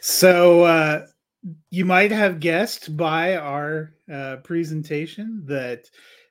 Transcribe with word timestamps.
So 0.00 0.64
uh, 0.64 1.06
you 1.70 1.84
might 1.84 2.10
have 2.10 2.40
guessed 2.40 2.96
by 2.96 3.36
our 3.36 3.94
uh, 4.12 4.36
presentation 4.44 5.44
that 5.46 5.88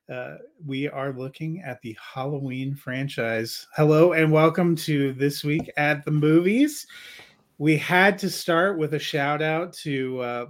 uh, 0.09 0.35
we 0.65 0.87
are 0.87 1.11
looking 1.11 1.61
at 1.61 1.81
the 1.81 1.97
Halloween 2.01 2.75
franchise. 2.75 3.67
Hello 3.75 4.13
and 4.13 4.31
welcome 4.31 4.75
to 4.77 5.13
this 5.13 5.43
week 5.43 5.69
at 5.77 6.05
the 6.05 6.11
movies. 6.11 6.87
We 7.57 7.77
had 7.77 8.17
to 8.19 8.29
start 8.29 8.77
with 8.77 8.93
a 8.93 8.99
shout 8.99 9.41
out 9.41 9.73
to 9.73 10.21
uh, 10.21 10.45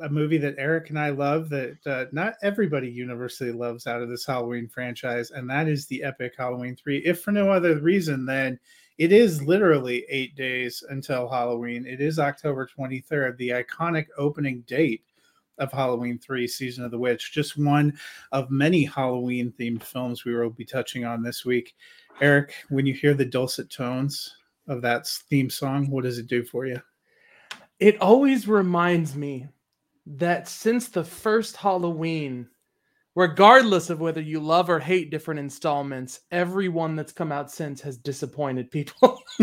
a 0.00 0.08
movie 0.08 0.38
that 0.38 0.54
Eric 0.56 0.90
and 0.90 0.98
I 0.98 1.10
love 1.10 1.48
that 1.50 1.78
uh, 1.86 2.06
not 2.12 2.34
everybody 2.42 2.88
universally 2.88 3.52
loves 3.52 3.86
out 3.86 4.00
of 4.00 4.08
this 4.08 4.24
Halloween 4.24 4.68
franchise, 4.68 5.30
and 5.30 5.48
that 5.50 5.68
is 5.68 5.86
the 5.86 6.02
epic 6.02 6.34
Halloween 6.38 6.76
3. 6.76 6.98
If 6.98 7.20
for 7.20 7.32
no 7.32 7.50
other 7.50 7.78
reason 7.80 8.24
than 8.24 8.58
it 8.98 9.12
is 9.12 9.42
literally 9.42 10.04
eight 10.08 10.36
days 10.36 10.84
until 10.90 11.28
Halloween. 11.28 11.86
It 11.86 12.00
is 12.00 12.18
October 12.18 12.68
23rd, 12.68 13.36
the 13.36 13.48
iconic 13.48 14.06
opening 14.18 14.62
date 14.66 15.02
of 15.62 15.72
Halloween 15.72 16.18
3 16.18 16.46
Season 16.46 16.84
of 16.84 16.90
the 16.90 16.98
Witch, 16.98 17.32
just 17.32 17.56
one 17.56 17.98
of 18.32 18.50
many 18.50 18.84
Halloween 18.84 19.52
themed 19.58 19.82
films 19.82 20.24
we 20.24 20.34
will 20.34 20.50
be 20.50 20.64
touching 20.64 21.04
on 21.04 21.22
this 21.22 21.44
week. 21.44 21.74
Eric, 22.20 22.54
when 22.68 22.84
you 22.84 22.94
hear 22.94 23.14
the 23.14 23.24
dulcet 23.24 23.70
tones 23.70 24.36
of 24.68 24.82
that 24.82 25.06
theme 25.06 25.48
song, 25.48 25.88
what 25.88 26.04
does 26.04 26.18
it 26.18 26.26
do 26.26 26.44
for 26.44 26.66
you? 26.66 26.80
It 27.78 28.00
always 28.00 28.46
reminds 28.48 29.16
me 29.16 29.48
that 30.06 30.48
since 30.48 30.88
the 30.88 31.04
first 31.04 31.56
Halloween, 31.56 32.48
regardless 33.14 33.88
of 33.88 34.00
whether 34.00 34.20
you 34.20 34.40
love 34.40 34.68
or 34.68 34.80
hate 34.80 35.10
different 35.10 35.40
installments, 35.40 36.20
everyone 36.30 36.96
that's 36.96 37.12
come 37.12 37.32
out 37.32 37.50
since 37.50 37.80
has 37.80 37.96
disappointed 37.96 38.70
people. 38.70 39.22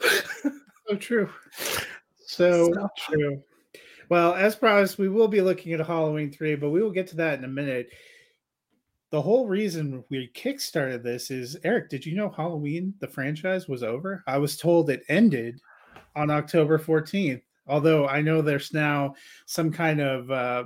so 0.88 0.96
true. 0.98 1.28
So, 2.26 2.72
so 2.72 2.88
true. 2.96 3.42
Well, 4.08 4.34
as 4.34 4.56
promised, 4.56 4.98
we 4.98 5.08
will 5.08 5.28
be 5.28 5.40
looking 5.40 5.72
at 5.72 5.86
Halloween 5.86 6.30
3, 6.30 6.56
but 6.56 6.70
we 6.70 6.82
will 6.82 6.90
get 6.90 7.06
to 7.08 7.16
that 7.16 7.38
in 7.38 7.44
a 7.44 7.48
minute. 7.48 7.90
The 9.10 9.22
whole 9.22 9.46
reason 9.46 10.04
we 10.10 10.30
kickstarted 10.34 11.02
this 11.02 11.30
is 11.30 11.56
Eric, 11.64 11.88
did 11.88 12.04
you 12.04 12.16
know 12.16 12.28
Halloween, 12.28 12.94
the 12.98 13.06
franchise, 13.06 13.68
was 13.68 13.82
over? 13.82 14.24
I 14.26 14.38
was 14.38 14.56
told 14.56 14.90
it 14.90 15.04
ended 15.08 15.60
on 16.16 16.30
October 16.30 16.78
14th. 16.78 17.42
Although 17.66 18.06
I 18.06 18.20
know 18.20 18.42
there's 18.42 18.74
now 18.74 19.14
some 19.46 19.72
kind 19.72 20.00
of 20.00 20.30
uh, 20.30 20.64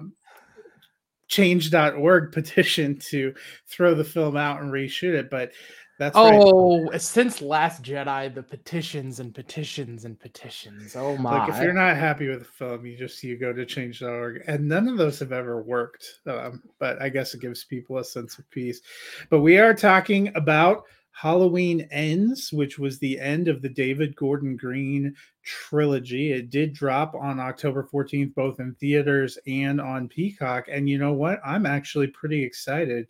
change.org 1.29 2.33
petition 2.33 2.99
to 2.99 3.35
throw 3.67 3.95
the 3.95 4.05
film 4.05 4.37
out 4.37 4.61
and 4.61 4.73
reshoot 4.73 5.15
it, 5.15 5.31
but 5.31 5.53
that's 5.99 6.17
oh, 6.17 6.85
right. 6.85 7.03
since 7.03 7.43
Last 7.43 7.83
Jedi, 7.83 8.33
the 8.33 8.43
petitions 8.43 9.19
and 9.19 9.35
petitions 9.35 10.05
and 10.05 10.19
petitions. 10.19 10.95
Oh 10.95 11.17
my! 11.17 11.41
Like 11.41 11.49
if 11.49 11.61
you're 11.61 11.73
not 11.73 11.97
happy 11.97 12.29
with 12.29 12.39
the 12.39 12.45
film, 12.45 12.87
you 12.87 12.97
just 12.97 13.23
you 13.25 13.37
go 13.37 13.53
to 13.53 13.67
change.org, 13.67 14.45
and 14.47 14.69
none 14.69 14.87
of 14.87 14.97
those 14.97 15.19
have 15.19 15.33
ever 15.33 15.61
worked. 15.61 16.21
Um, 16.27 16.63
but 16.79 17.03
I 17.03 17.09
guess 17.09 17.35
it 17.35 17.41
gives 17.41 17.65
people 17.65 17.99
a 17.99 18.05
sense 18.05 18.39
of 18.39 18.49
peace. 18.51 18.81
But 19.29 19.41
we 19.41 19.59
are 19.59 19.75
talking 19.75 20.31
about 20.37 20.85
Halloween 21.11 21.89
Ends, 21.91 22.53
which 22.53 22.79
was 22.79 23.01
the 23.01 23.19
end 23.19 23.49
of 23.49 23.61
the 23.61 23.69
David 23.69 24.15
Gordon 24.15 24.57
Green 24.57 25.17
trilogy. 25.43 26.31
It 26.31 26.51
did 26.51 26.75
drop 26.75 27.17
on 27.17 27.41
October 27.41 27.89
14th, 27.93 28.37
both 28.37 28.61
in 28.61 28.73
theaters 28.77 29.37
and 29.49 29.81
on 29.81 30.07
Peacock. 30.07 30.67
And 30.71 30.89
you 30.89 30.97
know 30.97 31.15
what? 31.15 31.41
I'm 31.45 31.67
actually 31.67 32.07
pretty 32.07 32.45
excited 32.45 33.09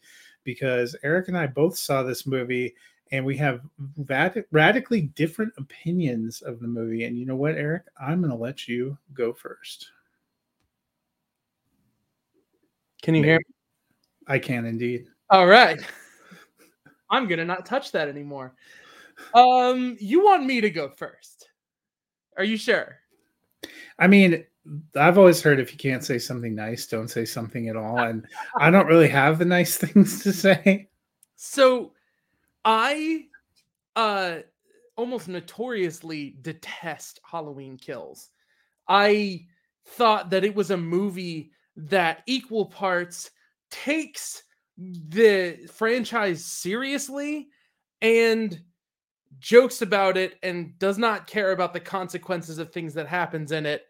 because 0.48 0.96
Eric 1.02 1.28
and 1.28 1.36
I 1.36 1.46
both 1.46 1.76
saw 1.76 2.02
this 2.02 2.26
movie 2.26 2.74
and 3.12 3.22
we 3.22 3.36
have 3.36 3.60
rad- 4.06 4.46
radically 4.50 5.02
different 5.02 5.52
opinions 5.58 6.40
of 6.40 6.58
the 6.58 6.66
movie. 6.66 7.04
And 7.04 7.18
you 7.18 7.26
know 7.26 7.36
what, 7.36 7.56
Eric? 7.56 7.82
I'm 8.00 8.22
going 8.22 8.30
to 8.30 8.36
let 8.38 8.66
you 8.66 8.96
go 9.12 9.34
first. 9.34 9.90
Can 13.02 13.14
you 13.14 13.20
Maybe. 13.20 13.28
hear 13.28 13.38
me? 13.40 13.44
I 14.26 14.38
can 14.38 14.64
indeed. 14.64 15.08
All 15.28 15.46
right. 15.46 15.78
I'm 17.10 17.28
gonna 17.28 17.44
not 17.44 17.66
touch 17.66 17.92
that 17.92 18.08
anymore. 18.08 18.54
Um, 19.34 19.98
you 20.00 20.24
want 20.24 20.46
me 20.46 20.62
to 20.62 20.70
go 20.70 20.88
first? 20.88 21.50
Are 22.38 22.44
you 22.44 22.56
sure? 22.56 22.96
I 23.98 24.06
mean, 24.06 24.44
I've 24.96 25.18
always 25.18 25.42
heard 25.42 25.60
if 25.60 25.72
you 25.72 25.78
can't 25.78 26.04
say 26.04 26.18
something 26.18 26.54
nice, 26.54 26.86
don't 26.86 27.08
say 27.08 27.24
something 27.24 27.68
at 27.68 27.76
all. 27.76 27.98
And 27.98 28.26
I 28.56 28.70
don't 28.70 28.86
really 28.88 29.08
have 29.08 29.38
the 29.38 29.44
nice 29.44 29.76
things 29.78 30.22
to 30.22 30.32
say. 30.32 30.88
So 31.36 31.92
I 32.64 33.26
uh 33.96 34.38
almost 34.96 35.28
notoriously 35.28 36.36
detest 36.42 37.20
Halloween 37.22 37.76
kills. 37.76 38.30
I 38.88 39.46
thought 39.86 40.30
that 40.30 40.44
it 40.44 40.54
was 40.54 40.70
a 40.70 40.76
movie 40.76 41.52
that 41.76 42.22
equal 42.26 42.66
parts 42.66 43.30
takes 43.70 44.42
the 44.76 45.68
franchise 45.72 46.44
seriously 46.44 47.48
and 48.02 48.60
jokes 49.38 49.82
about 49.82 50.16
it 50.16 50.36
and 50.42 50.76
does 50.78 50.98
not 50.98 51.26
care 51.26 51.52
about 51.52 51.72
the 51.72 51.80
consequences 51.80 52.58
of 52.58 52.72
things 52.72 52.94
that 52.94 53.06
happens 53.06 53.52
in 53.52 53.66
it 53.66 53.86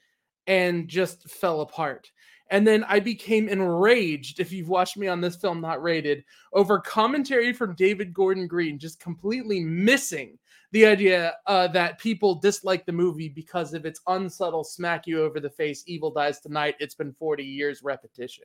and 0.49 0.89
just 0.89 1.31
fell 1.31 1.61
apart. 1.61 2.11
And 2.51 2.67
then 2.67 2.83
I 2.85 2.99
became 2.99 3.49
enraged, 3.49 4.41
if 4.41 4.51
you've 4.51 4.71
watched 4.71 4.97
me 4.97 5.07
on 5.07 5.21
this 5.21 5.37
film 5.37 5.61
not 5.61 5.83
rated, 5.83 6.25
over 6.55 6.81
commentary 6.81 7.53
from 7.53 7.75
David 7.75 8.15
Gordon 8.15 8.49
Green 8.49 8.79
just 8.79 8.99
completely 8.99 9.61
missing 9.61 10.39
the 10.73 10.87
idea 10.87 11.35
uh, 11.47 11.69
that 11.69 11.99
people 11.99 12.35
dislike 12.35 12.87
the 12.87 12.93
movie 12.93 13.29
because 13.29 13.75
of 13.75 13.85
its 13.85 14.01
unsubtle 14.07 14.65
smack 14.65 15.07
you 15.07 15.23
over 15.23 15.41
the 15.41 15.51
face, 15.51 15.85
evil 15.87 16.11
dies 16.11 16.41
tonight, 16.41 16.75
it's 16.81 16.95
been 16.95 17.13
40 17.13 17.45
years 17.45 17.83
repetition. 17.83 18.45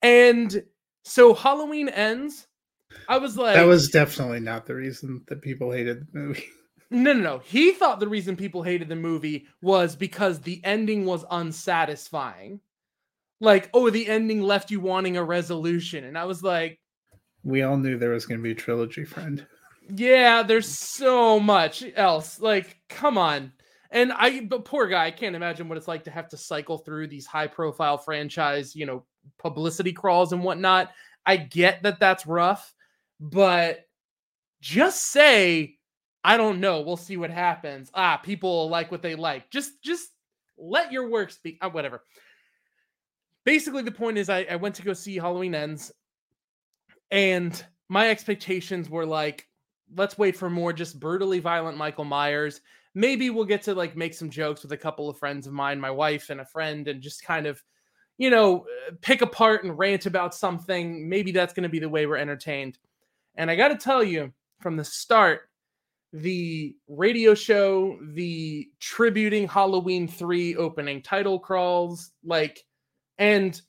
And 0.00 0.62
so 1.04 1.34
Halloween 1.34 1.88
ends. 1.90 2.48
I 3.08 3.18
was 3.18 3.36
like, 3.36 3.56
that 3.56 3.66
was 3.66 3.88
definitely 3.88 4.40
not 4.40 4.66
the 4.66 4.74
reason 4.74 5.22
that 5.28 5.42
people 5.42 5.70
hated 5.70 6.06
the 6.12 6.18
movie. 6.18 6.48
No, 6.92 7.12
no, 7.12 7.20
no. 7.20 7.38
He 7.38 7.72
thought 7.72 8.00
the 8.00 8.08
reason 8.08 8.36
people 8.36 8.62
hated 8.62 8.88
the 8.88 8.96
movie 8.96 9.46
was 9.62 9.96
because 9.96 10.40
the 10.40 10.60
ending 10.62 11.06
was 11.06 11.24
unsatisfying. 11.30 12.60
Like, 13.40 13.70
oh, 13.74 13.90
the 13.90 14.08
ending 14.08 14.42
left 14.42 14.70
you 14.70 14.78
wanting 14.78 15.16
a 15.16 15.24
resolution. 15.24 16.04
And 16.04 16.16
I 16.18 16.26
was 16.26 16.42
like, 16.42 16.78
we 17.42 17.62
all 17.62 17.76
knew 17.76 17.98
there 17.98 18.10
was 18.10 18.26
going 18.26 18.38
to 18.38 18.42
be 18.42 18.52
a 18.52 18.54
trilogy, 18.54 19.04
friend. 19.04 19.44
Yeah, 19.88 20.42
there's 20.42 20.68
so 20.68 21.40
much 21.40 21.82
else. 21.96 22.40
Like, 22.40 22.76
come 22.88 23.18
on. 23.18 23.52
And 23.90 24.12
I, 24.12 24.40
but 24.40 24.64
poor 24.64 24.86
guy, 24.86 25.06
I 25.06 25.10
can't 25.10 25.36
imagine 25.36 25.68
what 25.68 25.76
it's 25.76 25.88
like 25.88 26.04
to 26.04 26.10
have 26.10 26.28
to 26.28 26.36
cycle 26.36 26.78
through 26.78 27.08
these 27.08 27.26
high 27.26 27.48
profile 27.48 27.98
franchise, 27.98 28.76
you 28.76 28.86
know, 28.86 29.04
publicity 29.38 29.92
crawls 29.92 30.32
and 30.32 30.44
whatnot. 30.44 30.92
I 31.26 31.36
get 31.36 31.82
that 31.82 32.00
that's 32.00 32.26
rough, 32.26 32.74
but 33.20 33.86
just 34.60 35.02
say, 35.02 35.76
I 36.24 36.36
don't 36.36 36.60
know. 36.60 36.80
We'll 36.80 36.96
see 36.96 37.16
what 37.16 37.30
happens. 37.30 37.90
Ah, 37.94 38.16
people 38.16 38.68
like 38.68 38.90
what 38.90 39.02
they 39.02 39.14
like. 39.14 39.50
Just, 39.50 39.82
just 39.82 40.10
let 40.56 40.92
your 40.92 41.08
work 41.08 41.30
speak. 41.30 41.58
Uh, 41.60 41.70
whatever. 41.70 42.02
Basically, 43.44 43.82
the 43.82 43.90
point 43.90 44.18
is, 44.18 44.28
I, 44.28 44.46
I 44.50 44.56
went 44.56 44.74
to 44.76 44.82
go 44.82 44.92
see 44.92 45.16
Halloween 45.16 45.54
Ends, 45.54 45.90
and 47.10 47.64
my 47.88 48.08
expectations 48.08 48.88
were 48.88 49.04
like, 49.04 49.48
let's 49.96 50.16
wait 50.16 50.36
for 50.36 50.48
more 50.48 50.72
just 50.72 51.00
brutally 51.00 51.40
violent 51.40 51.76
Michael 51.76 52.04
Myers. 52.04 52.60
Maybe 52.94 53.30
we'll 53.30 53.44
get 53.44 53.62
to 53.62 53.74
like 53.74 53.96
make 53.96 54.14
some 54.14 54.30
jokes 54.30 54.62
with 54.62 54.72
a 54.72 54.76
couple 54.76 55.08
of 55.08 55.18
friends 55.18 55.46
of 55.46 55.52
mine, 55.52 55.80
my 55.80 55.90
wife 55.90 56.30
and 56.30 56.40
a 56.40 56.44
friend, 56.44 56.86
and 56.86 57.02
just 57.02 57.24
kind 57.24 57.46
of 57.46 57.62
you 58.18 58.30
know, 58.30 58.66
pick 59.00 59.22
apart 59.22 59.64
and 59.64 59.76
rant 59.76 60.06
about 60.06 60.34
something. 60.34 61.08
Maybe 61.08 61.32
that's 61.32 61.52
going 61.52 61.64
to 61.64 61.68
be 61.68 61.78
the 61.78 61.88
way 61.88 62.06
we're 62.06 62.16
entertained. 62.16 62.78
And 63.34 63.50
I 63.50 63.56
got 63.56 63.68
to 63.68 63.76
tell 63.76 64.04
you 64.04 64.32
from 64.60 64.76
the 64.76 64.84
start, 64.84 65.48
the 66.12 66.76
radio 66.88 67.34
show, 67.34 67.98
the 68.12 68.68
tributing 68.80 69.48
Halloween 69.48 70.06
3 70.06 70.56
opening 70.56 71.02
title 71.02 71.38
crawls, 71.38 72.12
like, 72.24 72.64
and 73.18 73.60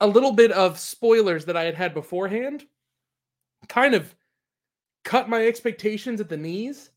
a 0.00 0.06
little 0.06 0.32
bit 0.32 0.50
of 0.52 0.78
spoilers 0.78 1.44
that 1.44 1.56
I 1.56 1.64
had 1.64 1.76
had 1.76 1.94
beforehand 1.94 2.64
kind 3.68 3.94
of 3.94 4.14
cut 5.04 5.28
my 5.28 5.46
expectations 5.46 6.20
at 6.20 6.28
the 6.28 6.36
knees. 6.36 6.90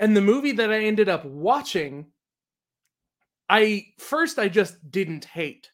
And 0.00 0.16
the 0.16 0.20
movie 0.20 0.52
that 0.52 0.72
I 0.72 0.80
ended 0.80 1.08
up 1.08 1.24
watching 1.24 2.06
I 3.48 3.86
first 3.98 4.38
I 4.38 4.48
just 4.48 4.90
didn't 4.90 5.24
hate. 5.24 5.70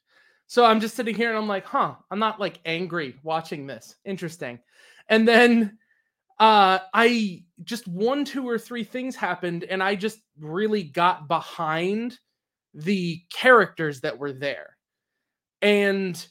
So 0.47 0.65
I'm 0.65 0.81
just 0.81 0.97
sitting 0.97 1.15
here 1.15 1.29
and 1.29 1.39
I'm 1.39 1.49
like, 1.49 1.65
huh, 1.65 1.95
I'm 2.11 2.19
not 2.19 2.41
like 2.41 2.61
angry 2.65 3.17
watching 3.23 3.67
this. 3.67 3.97
Interesting. 4.05 4.59
And 5.09 5.27
then 5.27 5.79
uh 6.41 6.81
I 6.95 7.45
just 7.65 7.87
one, 7.89 8.25
two, 8.25 8.49
or 8.49 8.59
three 8.59 8.85
things 8.85 9.17
happened, 9.17 9.65
and 9.65 9.83
I 9.83 9.95
just 9.97 10.21
really 10.41 10.83
got 10.85 11.29
behind 11.29 12.19
the 12.75 13.23
characters 13.33 14.01
that 14.03 14.19
were 14.19 14.33
there. 14.33 14.77
And 15.63 16.27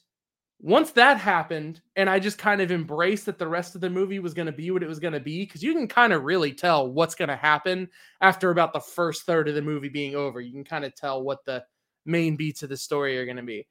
once 0.61 0.91
that 0.91 1.17
happened, 1.17 1.81
and 1.95 2.09
I 2.09 2.19
just 2.19 2.37
kind 2.37 2.61
of 2.61 2.71
embraced 2.71 3.27
that 3.27 3.39
the 3.39 3.47
rest 3.47 3.75
of 3.75 3.81
the 3.81 3.89
movie 3.89 4.19
was 4.19 4.33
going 4.33 4.47
to 4.47 4.51
be 4.51 4.71
what 4.71 4.83
it 4.83 4.89
was 4.89 4.99
going 4.99 5.13
to 5.13 5.19
be, 5.21 5.45
because 5.45 5.63
you 5.63 5.73
can 5.73 5.87
kind 5.87 6.13
of 6.13 6.23
really 6.23 6.53
tell 6.53 6.91
what's 6.91 7.15
going 7.15 7.29
to 7.29 7.35
happen 7.37 7.87
after 8.21 8.51
about 8.51 8.73
the 8.73 8.81
first 8.81 9.23
third 9.25 9.47
of 9.47 9.55
the 9.55 9.61
movie 9.61 9.89
being 9.89 10.15
over. 10.15 10.41
You 10.41 10.51
can 10.51 10.65
kind 10.65 10.85
of 10.85 10.95
tell 10.95 11.23
what 11.23 11.45
the 11.45 11.63
main 12.05 12.35
beats 12.35 12.63
of 12.63 12.69
the 12.69 12.77
story 12.77 13.17
are 13.17 13.25
going 13.25 13.37
to 13.37 13.43
be. 13.43 13.67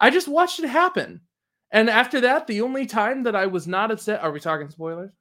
I 0.00 0.10
just 0.10 0.28
watched 0.28 0.60
it 0.60 0.68
happen. 0.68 1.22
And 1.70 1.88
after 1.88 2.20
that, 2.22 2.46
the 2.46 2.60
only 2.62 2.86
time 2.86 3.22
that 3.24 3.36
I 3.36 3.46
was 3.46 3.66
not 3.66 3.90
upset, 3.90 4.22
are 4.22 4.32
we 4.32 4.40
talking 4.40 4.68
spoilers? 4.70 5.12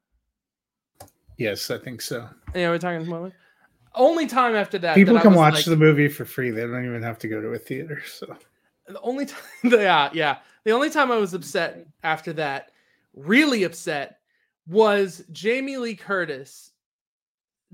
Yes, 1.42 1.72
I 1.72 1.78
think 1.78 2.02
so. 2.02 2.28
Yeah, 2.54 2.70
we're 2.70 2.78
talking 2.78 3.06
spoilers. 3.06 3.34
Only 3.96 4.26
time 4.28 4.56
after 4.56 4.78
that, 4.80 4.96
People 4.96 5.16
that 5.16 5.20
I 5.20 5.24
can 5.24 5.32
was 5.32 5.38
watch 5.38 5.54
like- 5.56 5.66
the 5.66 5.76
movie 5.76 6.08
for 6.08 6.24
free. 6.24 6.50
They 6.52 6.62
don't 6.62 6.86
even 6.86 7.04
have 7.04 7.20
to 7.20 7.28
go 7.28 7.42
to 7.42 7.50
a 7.50 7.60
theater. 7.60 8.02
So 8.06 8.38
the 8.88 9.02
only 9.02 9.26
time 9.26 9.40
yeah 9.64 10.10
yeah 10.14 10.38
the 10.66 10.72
only 10.72 10.90
time 10.90 11.12
i 11.12 11.18
was 11.18 11.34
upset 11.34 11.86
after 12.04 12.34
that 12.34 12.72
really 13.14 13.64
upset 13.64 14.18
was 14.68 15.24
jamie 15.32 15.78
lee 15.78 15.96
curtis 15.96 16.72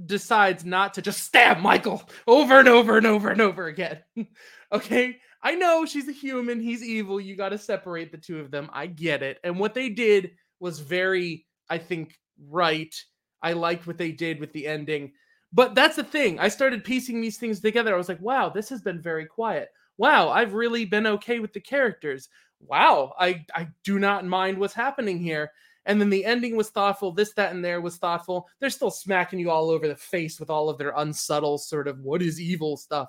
decides 0.05 0.63
not 0.63 0.93
to 0.93 1.01
just 1.01 1.23
stab 1.23 1.59
michael 1.59 2.07
over 2.27 2.59
and 2.59 2.67
over 2.67 2.97
and 2.97 3.07
over 3.07 3.29
and 3.29 3.41
over 3.41 3.65
again 3.67 3.99
okay 4.71 5.17
i 5.41 5.55
know 5.55 5.85
she's 5.85 6.07
a 6.07 6.11
human 6.13 6.59
he's 6.59 6.83
evil 6.83 7.19
you 7.19 7.35
got 7.35 7.49
to 7.49 7.57
separate 7.57 8.11
the 8.11 8.17
two 8.17 8.39
of 8.39 8.51
them 8.51 8.69
i 8.73 8.85
get 8.85 9.23
it 9.23 9.39
and 9.43 9.57
what 9.57 9.73
they 9.73 9.89
did 9.89 10.31
was 10.59 10.79
very 10.79 11.45
i 11.69 11.77
think 11.77 12.19
right 12.47 12.93
i 13.41 13.53
liked 13.53 13.87
what 13.87 13.97
they 13.97 14.11
did 14.11 14.39
with 14.39 14.51
the 14.53 14.67
ending 14.67 15.11
but 15.53 15.75
that's 15.75 15.95
the 15.95 16.03
thing 16.03 16.39
i 16.39 16.47
started 16.47 16.83
piecing 16.83 17.21
these 17.21 17.37
things 17.37 17.59
together 17.59 17.93
i 17.93 17.97
was 17.97 18.09
like 18.09 18.21
wow 18.21 18.49
this 18.49 18.69
has 18.69 18.81
been 18.81 19.01
very 19.01 19.25
quiet 19.25 19.69
wow, 19.97 20.29
I've 20.29 20.53
really 20.53 20.85
been 20.85 21.07
okay 21.07 21.39
with 21.39 21.53
the 21.53 21.59
characters. 21.59 22.29
Wow, 22.59 23.13
I 23.19 23.45
I 23.53 23.67
do 23.83 23.99
not 23.99 24.25
mind 24.25 24.57
what's 24.57 24.73
happening 24.73 25.19
here. 25.19 25.51
And 25.85 26.01
then 26.01 26.09
the 26.09 26.25
ending 26.25 26.57
was 26.57 26.69
thoughtful. 26.69 27.13
This, 27.13 27.31
that, 27.33 27.53
and 27.53 27.63
there 27.63 27.79
was 27.79 27.95
thoughtful. 27.95 28.49
They're 28.59 28.69
still 28.69 28.91
smacking 28.91 29.39
you 29.39 29.49
all 29.49 29.69
over 29.69 29.87
the 29.87 29.95
face 29.95 30.37
with 30.37 30.49
all 30.49 30.69
of 30.69 30.77
their 30.77 30.93
unsubtle 30.97 31.57
sort 31.57 31.87
of 31.87 32.01
what 32.01 32.21
is 32.21 32.41
evil 32.41 32.75
stuff. 32.75 33.07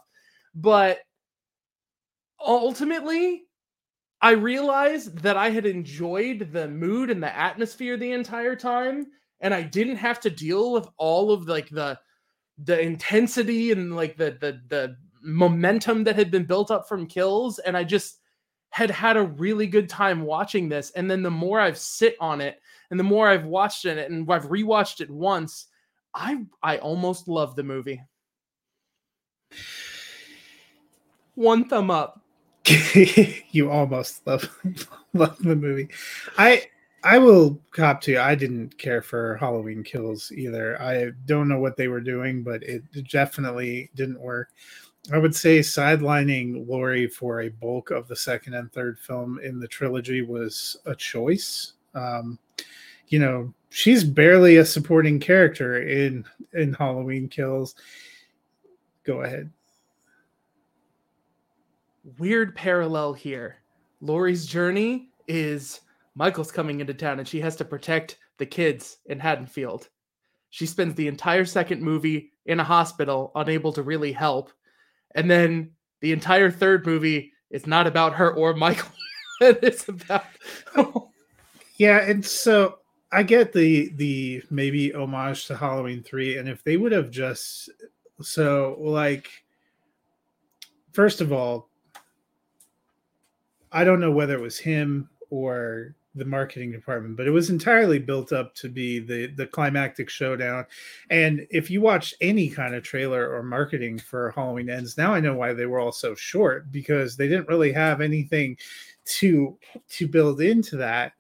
But 0.55 1.01
ultimately, 2.41 3.47
I 4.21 4.31
realized 4.33 5.19
that 5.23 5.37
I 5.37 5.51
had 5.51 5.67
enjoyed 5.67 6.51
the 6.53 6.69
mood 6.69 7.11
and 7.11 7.21
the 7.21 7.37
atmosphere 7.37 7.97
the 7.97 8.13
entire 8.13 8.55
time, 8.55 9.09
and 9.41 9.55
I 9.55 9.63
didn't 9.63 9.97
have 9.97 10.21
to 10.21 10.31
deal 10.31 10.73
with 10.73 10.89
all 10.97 11.31
of 11.33 11.49
like 11.49 11.69
the 11.69 11.99
the 12.65 12.81
intensity 12.81 13.71
and 13.73 13.95
like 13.95 14.17
the 14.17 14.37
the 14.41 14.61
the 14.69 14.97
momentum 15.23 16.05
that 16.05 16.17
had 16.17 16.31
been 16.31 16.45
built 16.45 16.71
up 16.71 16.89
from 16.89 17.05
kills 17.05 17.59
and 17.59 17.77
i 17.77 17.83
just 17.83 18.21
had 18.71 18.91
had 18.91 19.17
a 19.17 19.23
really 19.23 19.67
good 19.67 19.89
time 19.89 20.23
watching 20.23 20.69
this. 20.69 20.91
And 20.91 21.11
then 21.11 21.23
the 21.23 21.31
more 21.31 21.61
i've 21.61 21.79
sit 21.79 22.17
on 22.21 22.41
it 22.41 22.61
and 22.91 22.99
the 22.99 23.05
more 23.05 23.29
i've 23.29 23.45
watched 23.45 23.85
it 23.85 24.11
and 24.11 24.31
i've 24.31 24.49
rewatched 24.49 25.01
it 25.01 25.11
once 25.11 25.67
i 26.15 26.45
i 26.63 26.79
almost 26.79 27.29
love 27.29 27.57
the 27.57 27.63
movie. 27.63 28.01
One 31.35 31.69
thumb 31.69 31.91
up. 31.91 32.21
You 33.51 33.71
almost 33.71 34.27
love 34.27 34.49
love 35.15 35.39
the 35.39 35.57
movie. 35.57 35.89
I 36.37 36.67
I 37.05 37.19
will 37.19 37.61
cop 37.71 38.01
to 38.03 38.13
you. 38.13 38.21
I 38.21 38.35
didn't 38.35 38.77
care 38.77 39.03
for 39.03 39.37
Halloween 39.37 39.85
Kills 39.85 40.33
either. 40.33 40.81
I 40.83 41.13
don't 41.27 41.49
know 41.49 41.61
what 41.61 41.77
they 41.77 41.89
were 41.89 42.01
doing, 42.01 42.43
but 42.43 42.63
it 42.63 42.83
definitely 43.09 43.91
didn't 43.95 44.21
work. 44.21 44.51
I 45.13 45.19
would 45.19 45.35
say 45.35 45.61
sidelining 45.61 46.67
Laurie 46.69 47.07
for 47.07 47.43
a 47.43 47.49
bulk 47.49 47.91
of 47.91 48.09
the 48.09 48.17
second 48.17 48.55
and 48.55 48.71
third 48.73 48.99
film 48.99 49.39
in 49.43 49.59
the 49.59 49.69
trilogy 49.69 50.23
was 50.23 50.77
a 50.87 50.95
choice. 50.95 51.75
Um, 51.95 52.39
you 53.07 53.19
know, 53.19 53.55
she's 53.71 54.05
barely 54.05 54.57
a 54.57 54.65
supporting 54.65 55.21
character 55.21 55.83
in 55.83 56.25
in 56.53 56.75
Halloween 56.75 57.29
Kills. 57.29 57.75
Go 59.05 59.23
ahead. 59.23 59.51
weird 62.19 62.55
parallel 62.55 63.13
here. 63.13 63.57
Laurie's 64.01 64.47
journey 64.47 65.11
is 65.27 65.81
Michael's 66.19 66.51
coming 66.51 66.81
into 66.81 66.93
town 66.93 67.21
and 67.21 67.29
she 67.29 67.41
has 67.41 67.55
to 67.57 67.65
protect 67.65 68.19
the 68.39 68.47
kids 68.47 68.99
in 69.07 69.21
Haddonfield. 69.21 69.89
She 70.51 70.67
spends 70.67 70.97
the 70.97 71.07
entire 71.07 71.45
second 71.45 71.81
movie 71.81 72.33
in 72.45 72.59
a 72.59 72.65
hospital, 72.65 73.31
unable 73.37 73.73
to 73.75 73.85
really 73.85 74.11
help. 74.11 74.51
And 75.15 75.31
then 75.31 75.71
the 76.01 76.11
entire 76.11 76.51
third 76.51 76.85
movie 76.85 77.33
is 77.51 77.69
not 77.69 77.87
about 77.87 78.15
her 78.15 78.35
or 78.35 78.53
Michael. 78.55 78.91
it's 79.41 79.89
about 79.89 80.25
Yeah, 81.77 82.01
and 82.01 82.27
so 82.27 82.81
I 83.13 83.23
get 83.23 83.53
the 83.53 83.93
the 83.95 84.43
maybe 84.51 84.93
homage 84.93 85.47
to 85.47 85.57
Halloween 85.57 86.03
3 86.03 86.39
and 86.39 86.49
if 86.49 86.65
they 86.65 86.77
would 86.77 86.91
have 86.91 87.13
just 87.13 87.71
so 88.21 88.77
like 88.81 89.31
first 90.93 91.21
of 91.21 91.33
all 91.33 91.69
I 93.71 93.85
don't 93.85 94.01
know 94.01 94.11
whether 94.11 94.35
it 94.35 94.41
was 94.41 94.59
him 94.59 95.09
or 95.31 95.95
the 96.19 96.25
marketing 96.25 96.73
department, 96.73 97.17
but 97.17 97.27
it 97.27 97.31
was 97.31 97.51
entirely 97.51 97.99
built 97.99 98.33
up 98.33 98.55
to 98.57 98.69
be 98.69 98.99
the 98.99 99.29
the 99.29 99.47
climactic 99.47 100.11
showdown. 100.11 100.67
And 101.11 101.47
if 101.51 101.71
you 101.71 101.81
watch 101.81 102.15
any 102.21 102.49
kind 102.49 102.75
of 102.75 102.83
trailer 102.83 103.31
or 103.33 103.43
marketing 103.43 103.99
for 103.99 104.33
Halloween 104.33 104.71
Ends, 104.71 104.99
now 104.99 105.15
I 105.15 105.21
know 105.21 105.35
why 105.35 105.53
they 105.53 105.67
were 105.67 105.81
all 105.81 105.93
so 105.93 106.15
short 106.15 106.71
because 106.71 107.17
they 107.17 107.29
didn't 107.29 107.49
really 107.49 107.73
have 107.73 108.01
anything 108.01 108.57
to 109.05 109.59
to 109.91 110.09
build 110.09 110.41
into 110.41 110.77
that. 110.77 111.13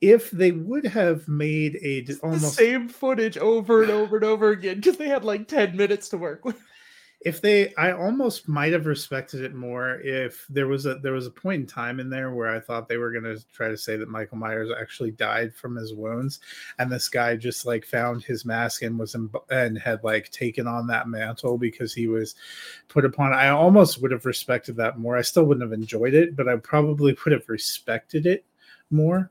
If 0.00 0.32
they 0.32 0.50
would 0.50 0.84
have 0.86 1.28
made 1.28 1.78
a 1.80 2.00
the 2.00 2.18
almost 2.22 2.56
same 2.56 2.88
footage 2.88 3.38
over 3.38 3.82
and 3.82 3.90
over 3.92 4.16
and 4.16 4.24
over 4.24 4.50
again 4.50 4.76
because 4.76 4.96
they 4.96 5.08
had 5.08 5.24
like 5.24 5.46
10 5.46 5.76
minutes 5.76 6.08
to 6.08 6.18
work 6.18 6.44
with. 6.44 6.60
If 7.24 7.40
they 7.40 7.72
i 7.76 7.92
almost 7.92 8.48
might 8.48 8.72
have 8.72 8.86
respected 8.86 9.42
it 9.42 9.54
more 9.54 10.00
if 10.00 10.46
there 10.48 10.66
was 10.66 10.86
a 10.86 10.96
there 10.96 11.12
was 11.12 11.26
a 11.26 11.30
point 11.30 11.60
in 11.60 11.66
time 11.66 12.00
in 12.00 12.10
there 12.10 12.32
where 12.32 12.48
i 12.48 12.58
thought 12.58 12.88
they 12.88 12.96
were 12.96 13.12
going 13.12 13.24
to 13.24 13.44
try 13.52 13.68
to 13.68 13.76
say 13.76 13.96
that 13.96 14.08
michael 14.08 14.36
myers 14.36 14.70
actually 14.78 15.10
died 15.12 15.54
from 15.54 15.76
his 15.76 15.94
wounds 15.94 16.40
and 16.78 16.90
this 16.90 17.08
guy 17.08 17.36
just 17.36 17.64
like 17.64 17.84
found 17.84 18.22
his 18.22 18.44
mask 18.44 18.82
and 18.82 18.98
was 18.98 19.14
in, 19.14 19.30
and 19.50 19.78
had 19.78 20.02
like 20.02 20.30
taken 20.30 20.66
on 20.66 20.86
that 20.86 21.08
mantle 21.08 21.56
because 21.56 21.94
he 21.94 22.08
was 22.08 22.34
put 22.88 23.04
upon 23.04 23.32
i 23.32 23.48
almost 23.48 24.02
would 24.02 24.10
have 24.10 24.26
respected 24.26 24.76
that 24.76 24.98
more. 24.98 25.16
I 25.16 25.22
still 25.22 25.44
wouldn't 25.44 25.62
have 25.62 25.78
enjoyed 25.78 26.14
it 26.14 26.34
but 26.36 26.48
i 26.48 26.56
probably 26.56 27.16
would 27.24 27.32
have 27.32 27.48
respected 27.48 28.26
it 28.26 28.44
more 28.90 29.30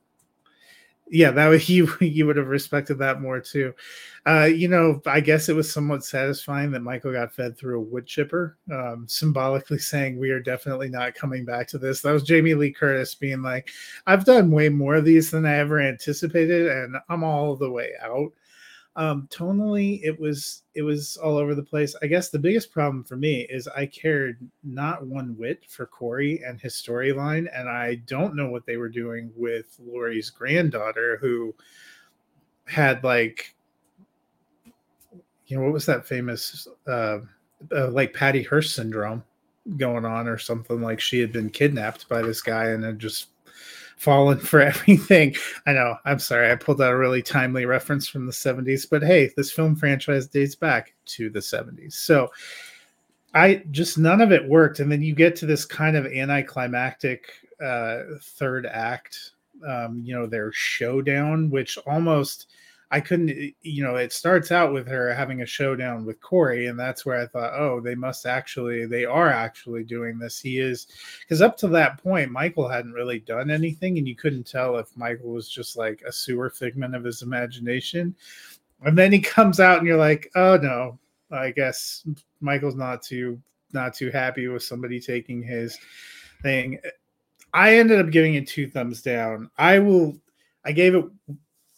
yeah 1.11 1.29
that 1.29 1.47
would 1.49 1.67
you 1.69 1.91
you 1.99 2.25
would 2.25 2.37
have 2.37 2.47
respected 2.47 2.97
that 2.97 3.21
more 3.21 3.39
too. 3.39 3.73
Uh 4.25 4.45
you 4.45 4.67
know 4.67 5.01
i 5.07 5.19
guess 5.19 5.49
it 5.49 5.55
was 5.55 5.71
somewhat 5.71 6.05
satisfying 6.05 6.69
that 6.71 6.81
michael 6.81 7.11
got 7.11 7.33
fed 7.33 7.57
through 7.57 7.79
a 7.79 7.83
wood 7.83 8.05
chipper 8.05 8.55
um 8.71 9.05
symbolically 9.07 9.79
saying 9.79 10.17
we 10.17 10.29
are 10.29 10.39
definitely 10.39 10.89
not 10.89 11.15
coming 11.15 11.43
back 11.43 11.67
to 11.67 11.77
this. 11.79 12.01
That 12.01 12.11
was 12.11 12.23
jamie 12.23 12.53
lee 12.53 12.71
curtis 12.71 13.15
being 13.15 13.41
like 13.41 13.69
i've 14.07 14.25
done 14.25 14.51
way 14.51 14.69
more 14.69 14.95
of 14.95 15.05
these 15.05 15.31
than 15.31 15.45
i 15.45 15.55
ever 15.57 15.81
anticipated 15.81 16.67
and 16.67 16.97
i'm 17.09 17.23
all 17.23 17.55
the 17.55 17.71
way 17.71 17.93
out 18.01 18.31
um 18.95 19.27
tonally 19.31 20.01
it 20.03 20.19
was 20.19 20.63
it 20.75 20.81
was 20.81 21.17
all 21.17 21.37
over 21.37 21.55
the 21.55 21.63
place. 21.63 21.95
I 22.01 22.07
guess 22.07 22.29
the 22.29 22.39
biggest 22.39 22.71
problem 22.71 23.03
for 23.03 23.15
me 23.15 23.47
is 23.49 23.67
i 23.69 23.85
cared 23.85 24.37
not 24.63 25.05
one 25.05 25.37
whit 25.37 25.63
for 25.67 25.85
corey 25.85 26.41
and 26.45 26.59
his 26.59 26.73
storyline 26.73 27.47
and 27.57 27.69
i 27.69 27.95
don't 28.05 28.35
know 28.35 28.49
what 28.49 28.65
they 28.65 28.77
were 28.77 28.89
doing 28.89 29.31
with 29.35 29.77
laurie's 29.79 30.29
granddaughter 30.29 31.17
who 31.21 31.55
had 32.65 33.03
like 33.03 33.55
you 35.47 35.57
know 35.57 35.63
what 35.63 35.73
was 35.73 35.85
that 35.85 36.05
famous 36.05 36.67
uh, 36.87 37.19
uh 37.75 37.89
like 37.89 38.13
patty 38.13 38.43
hearst 38.43 38.75
syndrome 38.75 39.23
going 39.77 40.05
on 40.05 40.27
or 40.27 40.37
something 40.37 40.81
like 40.81 40.99
she 40.99 41.19
had 41.19 41.31
been 41.31 41.49
kidnapped 41.49 42.09
by 42.09 42.21
this 42.21 42.41
guy 42.41 42.65
and 42.69 42.83
had 42.83 42.99
just 42.99 43.27
fallen 44.01 44.39
for 44.39 44.59
everything. 44.61 45.35
I 45.67 45.73
know. 45.73 45.95
I'm 46.05 46.17
sorry. 46.17 46.51
I 46.51 46.55
pulled 46.55 46.81
out 46.81 46.91
a 46.91 46.97
really 46.97 47.21
timely 47.21 47.65
reference 47.65 48.07
from 48.07 48.25
the 48.25 48.31
70s, 48.31 48.89
but 48.89 49.03
hey, 49.03 49.29
this 49.37 49.51
film 49.51 49.75
franchise 49.75 50.25
dates 50.25 50.55
back 50.55 50.95
to 51.05 51.29
the 51.29 51.39
70s. 51.39 51.93
So 51.93 52.29
I 53.35 53.63
just 53.69 53.99
none 53.99 54.19
of 54.19 54.31
it 54.31 54.49
worked. 54.49 54.79
And 54.79 54.91
then 54.91 55.03
you 55.03 55.13
get 55.13 55.35
to 55.37 55.45
this 55.45 55.65
kind 55.65 55.95
of 55.95 56.07
anticlimactic 56.07 57.31
uh, 57.63 57.99
third 58.19 58.65
act, 58.65 59.33
um, 59.67 60.01
you 60.03 60.15
know, 60.15 60.25
their 60.25 60.51
showdown, 60.51 61.51
which 61.51 61.77
almost 61.85 62.47
I 62.93 62.99
couldn't, 62.99 63.55
you 63.61 63.83
know, 63.83 63.95
it 63.95 64.11
starts 64.11 64.51
out 64.51 64.73
with 64.73 64.85
her 64.87 65.13
having 65.13 65.41
a 65.41 65.45
showdown 65.45 66.05
with 66.05 66.19
Corey, 66.19 66.67
and 66.67 66.77
that's 66.77 67.05
where 67.05 67.17
I 67.17 67.25
thought, 67.25 67.53
oh, 67.57 67.79
they 67.79 67.95
must 67.95 68.25
actually, 68.25 68.85
they 68.85 69.05
are 69.05 69.29
actually 69.29 69.85
doing 69.85 70.19
this. 70.19 70.41
He 70.41 70.59
is, 70.59 70.87
because 71.21 71.41
up 71.41 71.55
to 71.57 71.69
that 71.69 72.03
point, 72.03 72.31
Michael 72.31 72.67
hadn't 72.67 72.91
really 72.91 73.19
done 73.19 73.49
anything, 73.49 73.97
and 73.97 74.05
you 74.05 74.15
couldn't 74.15 74.43
tell 74.43 74.77
if 74.77 74.95
Michael 74.97 75.31
was 75.31 75.49
just 75.49 75.77
like 75.77 76.03
a 76.05 76.11
sewer 76.11 76.49
figment 76.49 76.93
of 76.93 77.05
his 77.05 77.21
imagination. 77.21 78.13
And 78.81 78.97
then 78.97 79.13
he 79.13 79.21
comes 79.21 79.61
out, 79.61 79.77
and 79.77 79.87
you're 79.87 79.95
like, 79.95 80.29
oh 80.35 80.57
no, 80.57 80.99
I 81.31 81.51
guess 81.51 82.05
Michael's 82.41 82.75
not 82.75 83.01
too 83.01 83.41
not 83.73 83.93
too 83.93 84.11
happy 84.11 84.49
with 84.49 84.63
somebody 84.63 84.99
taking 84.99 85.41
his 85.41 85.79
thing. 86.41 86.77
I 87.53 87.77
ended 87.77 87.99
up 87.99 88.11
giving 88.11 88.35
it 88.35 88.47
two 88.47 88.69
thumbs 88.69 89.01
down. 89.01 89.49
I 89.57 89.79
will. 89.79 90.17
I 90.65 90.73
gave 90.73 90.93
it 90.93 91.05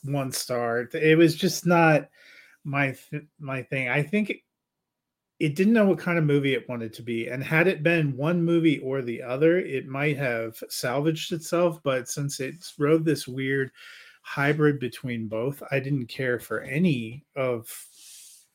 one 0.03 0.31
star. 0.31 0.87
It 0.93 1.17
was 1.17 1.35
just 1.35 1.65
not 1.65 2.09
my 2.63 2.95
th- 3.09 3.25
my 3.39 3.63
thing. 3.63 3.89
I 3.89 4.03
think 4.03 4.29
it, 4.29 4.37
it 5.39 5.55
didn't 5.55 5.73
know 5.73 5.85
what 5.85 5.99
kind 5.99 6.17
of 6.17 6.23
movie 6.23 6.53
it 6.53 6.69
wanted 6.69 6.93
to 6.93 7.01
be, 7.01 7.27
and 7.27 7.43
had 7.43 7.67
it 7.67 7.83
been 7.83 8.15
one 8.15 8.43
movie 8.43 8.79
or 8.79 9.01
the 9.01 9.21
other, 9.21 9.57
it 9.57 9.87
might 9.87 10.17
have 10.17 10.55
salvaged 10.69 11.31
itself. 11.31 11.79
But 11.83 12.07
since 12.07 12.39
it 12.39 12.55
rode 12.77 13.05
this 13.05 13.27
weird 13.27 13.71
hybrid 14.21 14.79
between 14.79 15.27
both, 15.27 15.61
I 15.71 15.79
didn't 15.79 16.07
care 16.07 16.39
for 16.39 16.61
any 16.61 17.25
of 17.35 17.69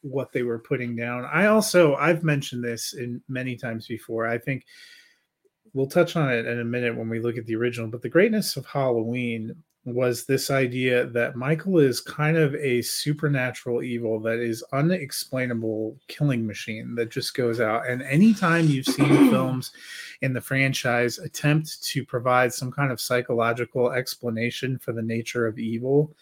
what 0.03 0.33
they 0.33 0.43
were 0.43 0.59
putting 0.59 0.97
down. 0.97 1.25
I 1.25 1.47
also 1.47 1.95
I've 1.97 2.23
mentioned 2.23 2.65
this 2.65 2.95
in 2.95 3.23
many 3.29 3.57
times 3.57 3.87
before. 3.87 4.27
I 4.27 4.39
think 4.39 4.65
we'll 5.73 5.87
touch 5.87 6.17
on 6.17 6.33
it 6.33 6.47
in 6.47 6.61
a 6.61 6.65
minute 6.65 6.97
when 6.97 7.09
we 7.09 7.21
look 7.21 7.37
at 7.37 7.47
the 7.47 7.57
original, 7.57 7.89
but 7.89 8.03
the 8.03 8.09
greatness 8.09 8.57
of 8.57 8.65
Halloween 8.67 9.55
was 9.95 10.25
this 10.25 10.51
idea 10.51 11.07
that 11.07 11.37
Michael 11.37 11.79
is 11.79 12.01
kind 12.01 12.37
of 12.37 12.55
a 12.55 12.83
supernatural 12.83 13.83
evil 13.83 14.21
that 14.21 14.39
is 14.39 14.65
unexplainable 14.73 15.97
killing 16.09 16.47
machine 16.47 16.95
that 16.95 17.11
just 17.11 17.35
goes 17.35 17.61
out. 17.61 17.89
And 17.89 18.03
anytime 18.03 18.67
you've 18.67 18.87
seen 18.87 19.31
films 19.31 19.73
in 20.23 20.33
the 20.33 20.41
franchise 20.41 21.19
attempt 21.19 21.83
to 21.85 22.05
provide 22.05 22.53
some 22.53 22.73
kind 22.73 22.93
of 22.93 23.01
psychological 23.01 23.93
explanation 23.93 24.79
for 24.79 24.93
the 24.93 25.03
nature 25.03 25.47
of 25.47 25.59
evil, 25.59 26.15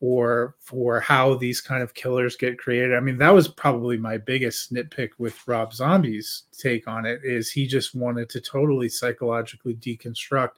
or 0.00 0.56
for 0.58 0.98
how 0.98 1.34
these 1.34 1.60
kind 1.60 1.82
of 1.82 1.92
killers 1.92 2.34
get 2.34 2.58
created. 2.58 2.94
I 2.94 3.00
mean, 3.00 3.18
that 3.18 3.34
was 3.34 3.48
probably 3.48 3.98
my 3.98 4.16
biggest 4.16 4.72
nitpick 4.72 5.10
with 5.18 5.46
Rob 5.46 5.74
Zombie's 5.74 6.44
take 6.56 6.88
on 6.88 7.04
it 7.04 7.20
is 7.22 7.50
he 7.50 7.66
just 7.66 7.94
wanted 7.94 8.30
to 8.30 8.40
totally 8.40 8.88
psychologically 8.88 9.74
deconstruct 9.74 10.52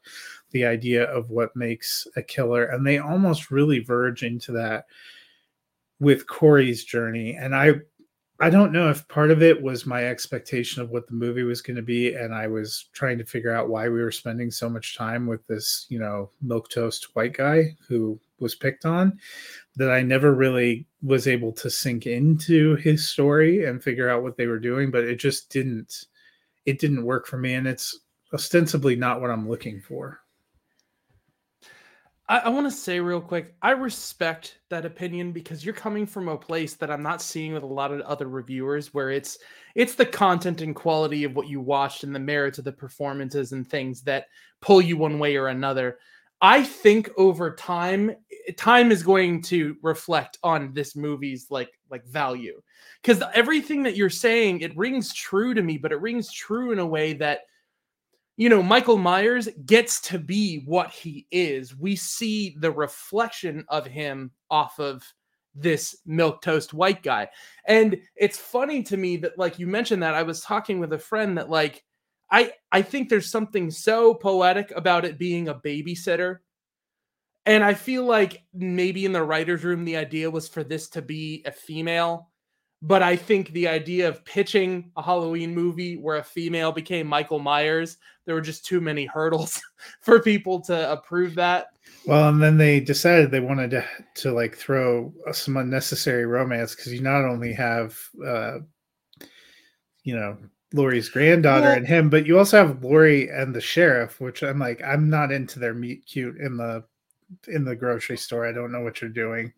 the 0.53 0.65
idea 0.65 1.05
of 1.05 1.31
what 1.31 1.57
makes 1.57 2.07
a 2.17 2.23
killer 2.23 2.67
and 2.67 2.87
they 2.87 2.99
almost 2.99 3.51
really 3.51 3.81
verge 3.81 4.23
into 4.23 4.53
that 4.53 4.87
with 5.99 6.27
Corey's 6.27 6.85
journey 6.85 7.35
and 7.35 7.55
I 7.55 7.75
I 8.43 8.51
don't 8.51 8.73
know 8.73 8.91
if 8.91 9.07
part 9.07 9.31
of 9.31 9.41
it 9.41 9.63
was 9.63 9.87
my 9.87 10.07
expectation 10.07 10.83
of 10.83 10.91
what 10.91 11.07
the 11.07 11.15
movie 11.15 11.45
was 11.45 11.63
going 11.63 11.77
to 11.77 11.83
be, 11.83 12.15
and 12.15 12.35
I 12.35 12.49
was 12.49 12.87
trying 12.93 13.17
to 13.19 13.25
figure 13.25 13.55
out 13.55 13.69
why 13.69 13.89
we 13.89 14.03
were 14.03 14.11
spending 14.11 14.51
so 14.51 14.69
much 14.69 14.97
time 14.97 15.29
with 15.29 15.47
this, 15.47 15.87
you 15.89 16.01
know, 16.01 16.29
milk 16.41 16.69
toast 16.69 17.15
white 17.15 17.35
guy 17.35 17.77
who 17.87 18.19
was 18.43 18.55
picked 18.55 18.85
on. 18.85 19.19
That 19.77 19.91
I 19.91 20.03
never 20.03 20.35
really 20.35 20.87
was 21.01 21.27
able 21.27 21.53
to 21.53 21.71
sink 21.71 22.07
into 22.07 22.77
his 22.77 23.09
story 23.09 23.65
and 23.65 23.83
figure 23.83 24.11
out 24.11 24.23
what 24.23 24.37
they 24.37 24.47
were 24.47 24.59
doing, 24.59 24.91
but 24.91 25.05
it 25.05 25.17
just 25.17 25.49
didn't. 25.49 26.05
It 26.67 26.79
didn't 26.79 27.05
work 27.05 27.27
for 27.27 27.39
me, 27.39 27.55
and 27.55 27.67
it's 27.67 27.99
ostensibly 28.35 28.97
not 28.97 29.21
what 29.21 29.31
I'm 29.31 29.49
looking 29.49 29.81
for. 29.81 30.21
I, 32.29 32.39
I 32.39 32.49
want 32.49 32.67
to 32.67 32.77
say 32.77 33.01
real 33.01 33.21
quick, 33.21 33.55
I 33.63 33.73
respect 33.73 34.59
that 34.71 34.87
opinion 34.87 35.33
because 35.33 35.65
you're 35.65 35.75
coming 35.75 36.07
from 36.07 36.29
a 36.29 36.37
place 36.37 36.75
that 36.75 36.91
I'm 36.91 37.03
not 37.03 37.21
seeing 37.21 37.53
with 37.53 37.63
a 37.63 37.67
lot 37.67 37.93
of 37.93 38.01
other 38.03 38.29
reviewers, 38.29 38.95
where 38.95 39.11
it's 39.11 39.39
it's 39.75 39.95
the 39.95 40.07
content 40.07 40.63
and 40.63 40.75
quality 40.75 41.25
of 41.25 41.37
what 41.37 41.49
you 41.49 41.61
watched 41.61 42.05
and 42.05 42.15
the 42.15 42.21
merits 42.21 42.59
of 42.59 42.65
the 42.65 42.73
performances 42.73 43.53
and 43.53 43.69
things 43.69 44.03
that 44.03 44.27
pull 44.61 44.81
you 44.81 44.97
one 44.97 45.19
way 45.19 45.37
or 45.37 45.49
another. 45.49 45.99
I 46.43 46.65
think 46.65 47.09
over 47.17 47.55
time, 47.55 48.17
time 48.57 48.91
is 48.91 49.05
going 49.05 49.43
to 49.43 49.77
reflect 49.81 50.39
on 50.43 50.75
this 50.75 50.97
movie's 50.97 51.47
like 51.51 51.71
like 51.89 52.05
value 52.05 52.61
because 53.01 53.23
everything 53.33 53.85
that 53.85 53.97
you're 53.97 54.11
saying 54.11 54.61
it 54.61 54.77
rings 54.77 55.15
true 55.15 55.55
to 55.55 55.63
me, 55.63 55.79
but 55.79 55.93
it 55.93 56.01
rings 56.01 56.33
true 56.33 56.73
in 56.73 56.81
a 56.81 56.87
way 56.87 57.13
that 57.15 57.43
you 58.37 58.49
know, 58.49 58.63
Michael 58.63 58.97
Myers 58.97 59.49
gets 59.67 60.01
to 60.01 60.19
be 60.19 60.63
what 60.65 60.91
he 60.91 61.27
is. 61.31 61.77
We 61.77 61.95
see 61.95 62.57
the 62.59 62.73
reflection 62.73 63.65
of 63.69 63.87
him 63.87 64.33
off 64.51 64.81
of 64.81 65.05
this 65.55 65.99
milk 66.07 66.41
toast 66.41 66.73
white 66.73 67.03
guy. 67.03 67.29
And 67.67 68.01
it's 68.17 68.39
funny 68.39 68.83
to 68.85 68.97
me 68.97 69.19
that 69.19 69.39
like 69.39 69.59
you 69.59 69.67
mentioned 69.67 70.03
that 70.03 70.15
I 70.15 70.23
was 70.23 70.41
talking 70.41 70.81
with 70.81 70.93
a 70.95 70.99
friend 70.99 71.37
that 71.39 71.51
like 71.51 71.85
I 72.33 72.53
I 72.73 72.83
think 72.83 73.09
there's 73.09 73.31
something 73.31 73.71
so 73.71 74.15
poetic 74.15 74.73
about 74.75 75.05
it 75.05 75.19
being 75.19 75.49
a 75.49 75.55
babysitter. 75.55 76.39
And 77.47 77.63
I 77.63 77.75
feel 77.75 78.05
like 78.05 78.45
maybe 78.55 79.05
in 79.05 79.13
the 79.13 79.23
writers 79.23 79.63
room 79.63 79.85
the 79.85 79.97
idea 79.97 80.31
was 80.31 80.49
for 80.49 80.65
this 80.65 80.89
to 80.91 81.03
be 81.03 81.43
a 81.47 81.53
female 81.53 82.33
but 82.83 83.01
I 83.01 83.15
think 83.15 83.53
the 83.53 83.69
idea 83.69 84.09
of 84.09 84.25
pitching 84.25 84.91
a 84.97 85.03
Halloween 85.03 85.55
movie 85.55 85.97
where 85.97 86.17
a 86.17 86.25
female 86.25 86.73
became 86.73 87.07
Michael 87.07 87.39
Myers, 87.39 87.97
there 88.27 88.35
were 88.35 88.41
just 88.41 88.67
too 88.67 88.81
many 88.81 89.07
hurdles 89.07 89.63
for 90.01 90.21
people 90.21 90.61
to 90.63 90.91
approve 90.91 91.37
that. 91.37 91.69
Well, 92.07 92.29
and 92.29 92.43
then 92.43 92.59
they 92.59 92.81
decided 92.81 93.31
they 93.31 93.41
wanted 93.41 93.71
to 93.71 93.85
to 94.17 94.33
like 94.33 94.57
throw 94.57 95.15
some 95.31 95.57
unnecessary 95.57 96.27
romance 96.27 96.75
because 96.75 96.93
you 96.93 97.01
not 97.01 97.25
only 97.25 97.53
have 97.53 97.97
uh 98.27 98.59
you 100.03 100.17
know 100.17 100.37
Laurie's 100.75 101.09
granddaughter 101.09 101.67
well, 101.67 101.77
and 101.77 101.87
him, 101.87 102.09
but 102.11 102.27
you 102.27 102.39
also 102.39 102.59
have 102.59 102.83
Laurie 102.83 103.29
and 103.29 103.55
the 103.55 103.61
sheriff, 103.61 104.21
which 104.21 104.43
I'm 104.43 104.59
like, 104.59 104.83
I'm 104.83 105.11
not 105.11 105.33
into 105.33 105.59
their 105.59 105.75
meet 105.75 106.07
cute 106.07 106.37
in 106.39 106.57
the 106.57 106.85
in 107.49 107.65
the 107.65 107.77
grocery 107.77 108.17
store. 108.17 108.47
I 108.47 108.53
don't 108.53 108.73
know 108.73 108.83
what 108.83 109.01
you're 109.01 109.11
doing. 109.11 109.53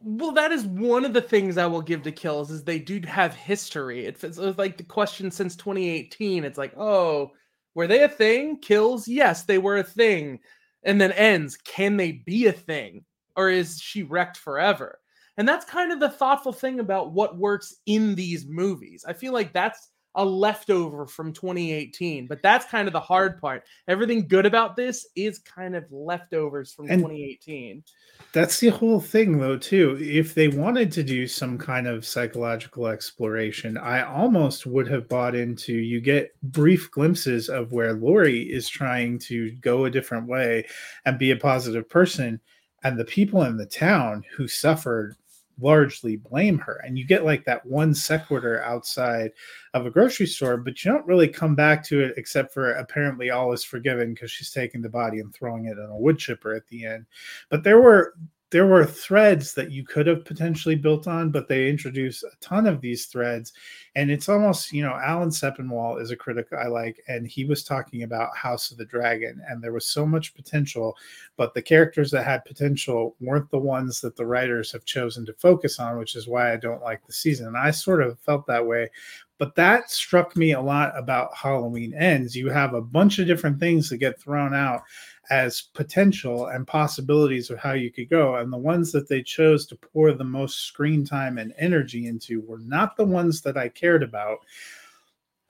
Well, 0.00 0.32
that 0.32 0.52
is 0.52 0.64
one 0.64 1.04
of 1.04 1.12
the 1.12 1.20
things 1.20 1.58
I 1.58 1.66
will 1.66 1.82
give 1.82 2.02
to 2.02 2.12
Kills 2.12 2.50
is 2.50 2.62
they 2.62 2.78
do 2.78 3.00
have 3.06 3.34
history. 3.34 4.06
It 4.06 4.22
it's 4.22 4.38
like 4.38 4.76
the 4.76 4.84
question 4.84 5.30
since 5.30 5.56
2018. 5.56 6.44
It's 6.44 6.58
like, 6.58 6.76
oh, 6.76 7.32
were 7.74 7.86
they 7.86 8.04
a 8.04 8.08
thing? 8.08 8.58
Kills, 8.58 9.08
yes, 9.08 9.44
they 9.44 9.58
were 9.58 9.78
a 9.78 9.82
thing. 9.82 10.38
And 10.84 11.00
then 11.00 11.12
ends, 11.12 11.56
can 11.56 11.96
they 11.96 12.12
be 12.12 12.46
a 12.46 12.52
thing? 12.52 13.04
Or 13.36 13.50
is 13.50 13.80
she 13.80 14.04
wrecked 14.04 14.36
forever? 14.36 15.00
And 15.36 15.48
that's 15.48 15.64
kind 15.64 15.92
of 15.92 16.00
the 16.00 16.10
thoughtful 16.10 16.52
thing 16.52 16.80
about 16.80 17.12
what 17.12 17.36
works 17.36 17.76
in 17.86 18.14
these 18.14 18.46
movies. 18.46 19.04
I 19.06 19.12
feel 19.12 19.32
like 19.32 19.52
that's 19.52 19.90
a 20.18 20.24
leftover 20.24 21.06
from 21.06 21.32
2018, 21.32 22.26
but 22.26 22.42
that's 22.42 22.66
kind 22.66 22.88
of 22.88 22.92
the 22.92 23.00
hard 23.00 23.40
part. 23.40 23.62
Everything 23.86 24.26
good 24.26 24.46
about 24.46 24.74
this 24.74 25.06
is 25.14 25.38
kind 25.38 25.76
of 25.76 25.84
leftovers 25.92 26.74
from 26.74 26.90
and 26.90 27.00
2018. 27.00 27.84
That's 28.32 28.58
the 28.58 28.70
whole 28.70 29.00
thing, 29.00 29.38
though, 29.38 29.56
too. 29.56 29.96
If 30.00 30.34
they 30.34 30.48
wanted 30.48 30.90
to 30.92 31.04
do 31.04 31.28
some 31.28 31.56
kind 31.56 31.86
of 31.86 32.04
psychological 32.04 32.88
exploration, 32.88 33.78
I 33.78 34.02
almost 34.02 34.66
would 34.66 34.88
have 34.88 35.08
bought 35.08 35.36
into 35.36 35.74
you 35.74 36.00
get 36.00 36.34
brief 36.42 36.90
glimpses 36.90 37.48
of 37.48 37.70
where 37.70 37.92
Laurie 37.92 38.42
is 38.42 38.68
trying 38.68 39.20
to 39.20 39.52
go 39.60 39.84
a 39.84 39.90
different 39.90 40.26
way 40.26 40.66
and 41.04 41.16
be 41.16 41.30
a 41.30 41.36
positive 41.36 41.88
person. 41.88 42.40
And 42.82 42.98
the 42.98 43.04
people 43.04 43.44
in 43.44 43.56
the 43.56 43.66
town 43.66 44.24
who 44.36 44.48
suffered 44.48 45.16
largely 45.60 46.16
blame 46.16 46.58
her. 46.58 46.80
And 46.84 46.98
you 46.98 47.04
get 47.04 47.24
like 47.24 47.44
that 47.44 47.64
one 47.64 47.94
sequitur 47.94 48.62
outside 48.62 49.32
of 49.74 49.86
a 49.86 49.90
grocery 49.90 50.26
store, 50.26 50.56
but 50.56 50.84
you 50.84 50.92
don't 50.92 51.06
really 51.06 51.28
come 51.28 51.54
back 51.54 51.84
to 51.84 52.00
it 52.00 52.14
except 52.16 52.52
for 52.52 52.72
apparently 52.72 53.30
all 53.30 53.52
is 53.52 53.64
forgiven 53.64 54.14
because 54.14 54.30
she's 54.30 54.50
taking 54.50 54.82
the 54.82 54.88
body 54.88 55.20
and 55.20 55.34
throwing 55.34 55.66
it 55.66 55.78
in 55.78 55.90
a 55.90 55.96
wood 55.96 56.18
chipper 56.18 56.54
at 56.54 56.66
the 56.68 56.84
end. 56.86 57.06
But 57.48 57.64
there 57.64 57.80
were 57.80 58.14
there 58.50 58.66
were 58.66 58.86
threads 58.86 59.52
that 59.54 59.70
you 59.70 59.84
could 59.84 60.06
have 60.06 60.24
potentially 60.24 60.74
built 60.74 61.06
on, 61.06 61.30
but 61.30 61.48
they 61.48 61.68
introduce 61.68 62.22
a 62.22 62.30
ton 62.40 62.66
of 62.66 62.80
these 62.80 63.04
threads. 63.06 63.52
And 63.94 64.10
it's 64.10 64.28
almost, 64.28 64.72
you 64.72 64.82
know, 64.82 64.94
Alan 64.94 65.28
Sepinwall 65.28 66.00
is 66.00 66.10
a 66.10 66.16
critic 66.16 66.46
I 66.52 66.66
like, 66.68 67.02
and 67.08 67.26
he 67.26 67.44
was 67.44 67.62
talking 67.62 68.04
about 68.04 68.36
House 68.36 68.70
of 68.70 68.78
the 68.78 68.86
Dragon, 68.86 69.42
and 69.48 69.62
there 69.62 69.72
was 69.72 69.86
so 69.86 70.06
much 70.06 70.34
potential, 70.34 70.96
but 71.36 71.52
the 71.52 71.60
characters 71.60 72.10
that 72.12 72.24
had 72.24 72.44
potential 72.44 73.16
weren't 73.20 73.50
the 73.50 73.58
ones 73.58 74.00
that 74.00 74.16
the 74.16 74.26
writers 74.26 74.72
have 74.72 74.84
chosen 74.86 75.26
to 75.26 75.34
focus 75.34 75.78
on, 75.78 75.98
which 75.98 76.16
is 76.16 76.26
why 76.26 76.52
I 76.52 76.56
don't 76.56 76.82
like 76.82 77.04
the 77.06 77.12
season. 77.12 77.48
And 77.48 77.56
I 77.56 77.70
sort 77.70 78.02
of 78.02 78.18
felt 78.20 78.46
that 78.46 78.66
way. 78.66 78.88
But 79.36 79.54
that 79.54 79.88
struck 79.88 80.36
me 80.36 80.52
a 80.52 80.60
lot 80.60 80.92
about 80.98 81.36
Halloween 81.36 81.94
Ends. 81.94 82.34
You 82.34 82.50
have 82.50 82.74
a 82.74 82.80
bunch 82.80 83.20
of 83.20 83.28
different 83.28 83.60
things 83.60 83.88
that 83.88 83.98
get 83.98 84.20
thrown 84.20 84.52
out 84.52 84.82
as 85.30 85.62
potential 85.74 86.46
and 86.46 86.66
possibilities 86.66 87.50
of 87.50 87.58
how 87.58 87.72
you 87.72 87.90
could 87.90 88.08
go. 88.08 88.36
And 88.36 88.52
the 88.52 88.58
ones 88.58 88.92
that 88.92 89.08
they 89.08 89.22
chose 89.22 89.66
to 89.66 89.76
pour 89.76 90.12
the 90.12 90.24
most 90.24 90.66
screen 90.66 91.04
time 91.04 91.38
and 91.38 91.52
energy 91.58 92.06
into 92.06 92.40
were 92.42 92.60
not 92.60 92.96
the 92.96 93.04
ones 93.04 93.42
that 93.42 93.56
I 93.56 93.68
cared 93.68 94.02
about, 94.02 94.38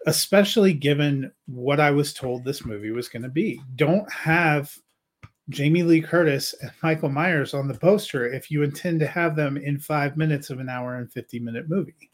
especially 0.06 0.72
given 0.72 1.30
what 1.46 1.80
I 1.80 1.90
was 1.90 2.12
told 2.12 2.44
this 2.44 2.64
movie 2.64 2.90
was 2.90 3.08
going 3.08 3.22
to 3.22 3.28
be. 3.28 3.60
Don't 3.76 4.10
have 4.12 4.76
Jamie 5.48 5.82
Lee 5.82 6.02
Curtis 6.02 6.54
and 6.60 6.72
Michael 6.82 7.08
Myers 7.08 7.54
on 7.54 7.68
the 7.68 7.74
poster 7.74 8.26
if 8.26 8.50
you 8.50 8.62
intend 8.62 9.00
to 9.00 9.06
have 9.06 9.34
them 9.34 9.56
in 9.56 9.78
five 9.78 10.16
minutes 10.16 10.50
of 10.50 10.60
an 10.60 10.68
hour 10.68 10.96
and 10.96 11.10
50 11.10 11.38
minute 11.40 11.68
movie. 11.68 12.10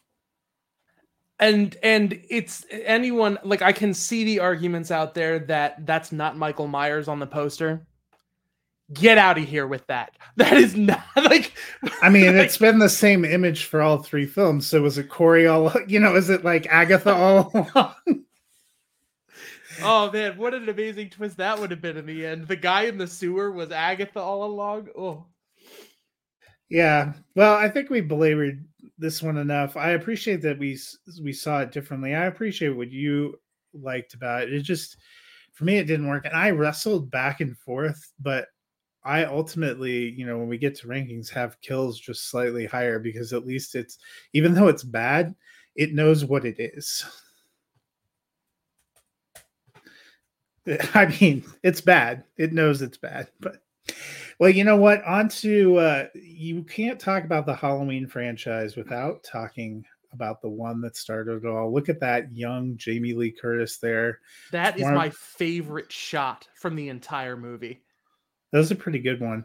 And 1.41 1.77
and 1.83 2.21
it's 2.29 2.65
anyone 2.71 3.39
like 3.43 3.61
I 3.61 3.73
can 3.73 3.93
see 3.93 4.25
the 4.25 4.41
arguments 4.41 4.91
out 4.91 5.15
there 5.15 5.41
that 5.41 5.85
that's 5.85 6.13
not 6.13 6.37
Michael 6.37 6.69
Myers 6.69 7.09
on 7.09 7.19
the 7.19 7.27
poster. 7.27 7.87
Get 8.93 9.19
out 9.19 9.39
of 9.39 9.45
here 9.45 9.67
with 9.67 9.87
that. 9.89 10.13
That 10.37 10.55
is 10.55 10.75
not 10.77 11.05
like 11.17 11.53
I 12.03 12.09
mean, 12.09 12.37
it's 12.37 12.59
been 12.59 12.81
the 12.81 12.89
same 12.89 13.25
image 13.25 13.65
for 13.65 13.81
all 13.81 13.99
three 13.99 14.27
films. 14.27 14.67
So 14.67 14.83
was 14.83 14.99
it 14.99 15.09
Corey 15.09 15.47
all 15.47 15.73
you 15.89 16.01
know, 16.01 16.17
is 16.17 16.31
it 16.31 16.45
like 16.45 16.67
Agatha 16.67 17.13
all 17.13 17.51
along? 17.55 18.25
Oh 19.83 20.11
man, 20.13 20.37
what 20.37 20.55
an 20.55 20.69
amazing 20.69 21.11
twist 21.11 21.37
that 21.39 21.59
would 21.59 21.71
have 21.71 21.81
been 21.81 21.97
in 21.97 22.07
the 22.07 22.25
end. 22.25 22.47
The 22.47 22.57
guy 22.57 22.83
in 22.83 22.99
the 22.99 23.07
sewer 23.07 23.51
was 23.51 23.73
Agatha 23.73 24.21
all 24.21 24.45
along. 24.45 24.89
Oh. 24.97 25.27
Yeah. 26.69 27.13
Well, 27.35 27.55
I 27.55 27.69
think 27.69 27.91
we 27.91 28.01
belabored 28.01 28.65
this 28.99 29.23
one 29.23 29.37
enough. 29.37 29.77
I 29.77 29.91
appreciate 29.91 30.43
that 30.43 30.59
we 30.59 30.79
we 31.23 31.33
saw 31.33 31.61
it 31.61 31.73
differently. 31.73 32.15
I 32.15 32.27
appreciate 32.27 32.71
what 32.71 32.91
you 32.91 33.39
liked 33.73 34.15
about 34.15 34.43
it. 34.45 34.53
It 34.55 34.63
just 34.63 34.97
for 35.53 35.65
me 35.65 35.77
it 35.79 35.85
didn't 35.87 36.09
work 36.09 36.25
and 36.25 36.35
I 36.35 36.51
wrestled 36.51 37.11
back 37.11 37.41
and 37.41 37.57
forth, 37.59 38.13
but 38.21 38.49
I 39.05 39.25
ultimately, 39.27 40.11
you 40.11 40.27
know, 40.27 40.39
when 40.39 40.49
we 40.49 40.59
get 40.59 40.75
to 40.77 40.89
rankings 40.89 41.31
have 41.31 41.61
kills 41.61 42.01
just 42.01 42.31
slightly 42.31 42.67
higher 42.67 42.99
because 42.99 43.33
at 43.33 43.47
least 43.47 43.75
it's 43.75 43.99
even 44.33 44.55
though 44.55 44.69
it's 44.69 44.85
bad, 44.85 45.35
it 45.77 45.95
knows 45.95 46.25
what 46.25 46.45
it 46.47 46.57
is. 46.59 47.05
I 50.95 51.07
mean, 51.21 51.45
it's 51.63 51.81
bad. 51.81 52.25
It 52.37 52.53
knows 52.53 52.83
it's 52.83 52.97
bad, 52.97 53.29
but 53.41 53.63
well, 54.39 54.51
you 54.51 54.65
know 54.65 54.77
what? 54.77 55.05
On 55.05 55.29
to 55.29 55.77
uh, 55.77 56.07
you 56.15 56.63
can't 56.65 56.99
talk 56.99 57.25
about 57.25 57.47
the 57.47 57.55
Halloween 57.55 58.07
franchise 58.07 58.77
without 58.77 59.23
talking 59.25 59.85
about 60.15 60.41
the 60.41 60.49
one 60.49 60.81
that 60.81 60.97
started 60.97 61.45
it 61.45 61.49
all. 61.49 61.73
Look 61.73 61.89
at 61.89 62.01
that 62.01 62.35
young 62.35 62.77
Jamie 62.77 63.13
Lee 63.13 63.33
Curtis 63.33 63.79
there. 63.79 64.21
That 64.53 64.79
is 64.79 64.87
of- 64.87 64.95
my 64.95 65.11
favorite 65.11 65.93
shot 65.93 66.49
from 66.55 66.77
the 66.77 66.89
entire 66.89 67.37
movie. 67.37 67.83
That 68.53 68.59
was 68.59 68.71
a 68.71 68.77
pretty 68.77 69.01
good 69.01 69.21
one. 69.21 69.45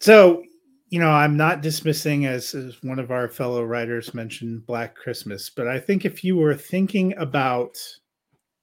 So, 0.00 0.42
you 0.88 0.98
know, 0.98 1.10
I'm 1.10 1.36
not 1.36 1.62
dismissing, 1.62 2.26
as, 2.26 2.54
as 2.54 2.82
one 2.82 2.98
of 2.98 3.12
our 3.12 3.28
fellow 3.28 3.62
writers 3.62 4.14
mentioned, 4.14 4.66
Black 4.66 4.96
Christmas, 4.96 5.48
but 5.48 5.68
I 5.68 5.78
think 5.78 6.04
if 6.04 6.24
you 6.24 6.36
were 6.36 6.56
thinking 6.56 7.16
about 7.16 7.78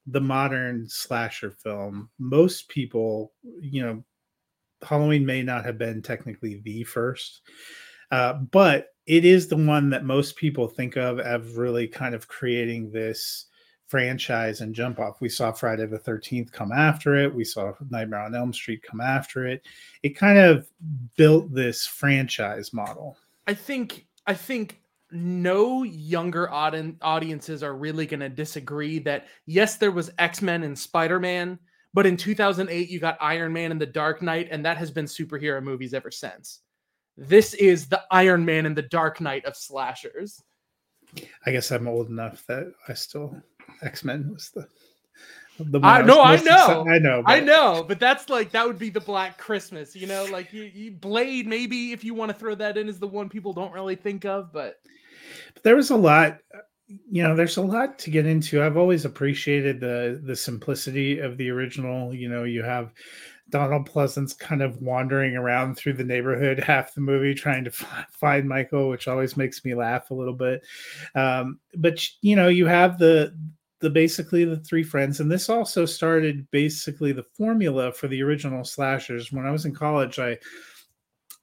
the 0.05 0.19
modern 0.19 0.87
slasher 0.89 1.51
film, 1.51 2.09
most 2.19 2.67
people, 2.67 3.31
you 3.61 3.81
know, 3.81 4.03
Halloween 4.81 5.25
may 5.25 5.43
not 5.43 5.65
have 5.65 5.77
been 5.77 6.01
technically 6.01 6.61
the 6.63 6.83
first, 6.83 7.41
uh, 8.11 8.33
but 8.33 8.89
it 9.05 9.25
is 9.25 9.47
the 9.47 9.57
one 9.57 9.89
that 9.89 10.05
most 10.05 10.35
people 10.35 10.67
think 10.67 10.95
of 10.95 11.19
as 11.19 11.55
really 11.55 11.87
kind 11.87 12.13
of 12.13 12.27
creating 12.27 12.91
this 12.91 13.45
franchise 13.87 14.61
and 14.61 14.75
jump 14.75 14.99
off. 14.99 15.19
We 15.19 15.29
saw 15.29 15.51
Friday 15.51 15.87
the 15.87 15.97
13th 15.97 16.51
come 16.51 16.71
after 16.71 17.15
it. 17.15 17.33
We 17.33 17.43
saw 17.43 17.73
Nightmare 17.89 18.21
on 18.21 18.35
Elm 18.35 18.53
Street 18.53 18.83
come 18.83 19.01
after 19.01 19.47
it. 19.47 19.65
It 20.03 20.15
kind 20.15 20.37
of 20.37 20.69
built 21.17 21.51
this 21.53 21.87
franchise 21.87 22.71
model. 22.71 23.17
I 23.47 23.55
think 23.55 24.05
I 24.27 24.35
think 24.35 24.79
no 25.11 25.81
younger 25.81 26.51
audi- 26.51 26.97
audiences 27.01 27.63
are 27.63 27.75
really 27.75 28.05
going 28.05 28.19
to 28.19 28.29
disagree 28.29 28.99
that 28.99 29.25
yes 29.47 29.77
there 29.77 29.89
was 29.89 30.11
X-Men 30.19 30.61
and 30.61 30.77
Spider-Man 30.77 31.57
but 31.93 32.05
in 32.05 32.17
2008 32.17 32.89
you 32.89 32.99
got 32.99 33.17
Iron 33.21 33.53
Man 33.53 33.71
and 33.71 33.81
The 33.81 33.85
Dark 33.85 34.21
Knight 34.21 34.47
and 34.51 34.65
that 34.65 34.77
has 34.77 34.91
been 34.91 35.05
superhero 35.05 35.61
movies 35.61 35.93
ever 35.93 36.11
since. 36.11 36.59
This 37.17 37.53
is 37.53 37.87
the 37.87 38.01
Iron 38.11 38.45
Man 38.45 38.65
and 38.65 38.75
the 38.75 38.83
Dark 38.83 39.19
Knight 39.19 39.45
of 39.45 39.55
slashers. 39.55 40.41
I 41.45 41.51
guess 41.51 41.71
I'm 41.71 41.87
old 41.87 42.09
enough 42.09 42.45
that 42.47 42.71
I 42.87 42.93
still 42.93 43.35
X 43.81 44.03
Men 44.03 44.31
was 44.31 44.49
the 44.51 44.67
the 45.59 45.79
I- 45.83 46.01
no, 46.03 46.21
I 46.21 46.33
was 46.33 46.45
most 46.45 46.53
exci- 46.53 46.85
know. 46.85 46.91
I 46.91 46.99
know. 46.99 47.23
I 47.25 47.39
know, 47.39 47.85
but 47.85 47.99
that's 47.99 48.29
like 48.29 48.51
that 48.51 48.65
would 48.65 48.79
be 48.79 48.89
the 48.89 49.01
Black 49.01 49.37
Christmas, 49.37 49.95
you 49.95 50.07
know, 50.07 50.25
like 50.31 50.53
you, 50.53 50.63
you 50.63 50.91
Blade 50.91 51.47
maybe 51.47 51.91
if 51.91 52.03
you 52.03 52.13
want 52.13 52.31
to 52.31 52.37
throw 52.37 52.55
that 52.55 52.77
in 52.77 52.87
is 52.87 52.99
the 52.99 53.07
one 53.07 53.27
people 53.29 53.51
don't 53.53 53.73
really 53.73 53.95
think 53.95 54.25
of, 54.25 54.53
but 54.53 54.75
But 55.53 55.63
there 55.63 55.75
was 55.75 55.89
a 55.89 55.97
lot 55.97 56.39
you 56.89 57.21
know 57.21 57.35
there's 57.35 57.57
a 57.57 57.61
lot 57.61 57.99
to 57.99 58.09
get 58.09 58.25
into. 58.25 58.63
I've 58.63 58.77
always 58.77 59.05
appreciated 59.05 59.79
the 59.79 60.21
the 60.23 60.35
simplicity 60.35 61.19
of 61.19 61.37
the 61.37 61.49
original 61.49 62.13
you 62.13 62.29
know 62.29 62.43
you 62.43 62.63
have 62.63 62.93
donald 63.51 63.89
pleasence 63.89 64.37
kind 64.37 64.61
of 64.61 64.79
wandering 64.79 65.35
around 65.35 65.73
through 65.73 65.93
the 65.93 66.03
neighborhood 66.03 66.59
half 66.67 66.93
the 66.93 67.01
movie 67.01 67.33
trying 67.33 67.63
to 67.63 67.71
fi- 67.71 68.05
find 68.11 68.47
michael 68.47 68.89
which 68.89 69.07
always 69.07 69.35
makes 69.35 69.65
me 69.65 69.73
laugh 69.73 70.11
a 70.11 70.13
little 70.13 70.33
bit. 70.33 70.61
Um, 71.15 71.59
but 71.75 72.03
you 72.21 72.35
know 72.35 72.47
you 72.47 72.65
have 72.65 72.97
the 72.97 73.35
the 73.81 73.89
basically 73.89 74.43
the 74.43 74.57
three 74.57 74.83
friends 74.83 75.19
and 75.19 75.31
this 75.31 75.49
also 75.49 75.85
started 75.85 76.49
basically 76.51 77.11
the 77.11 77.25
formula 77.37 77.93
for 77.93 78.07
the 78.07 78.21
original 78.21 78.63
slashers. 78.63 79.31
When 79.31 79.45
i 79.45 79.51
was 79.51 79.65
in 79.65 79.73
college 79.75 80.19
i 80.19 80.37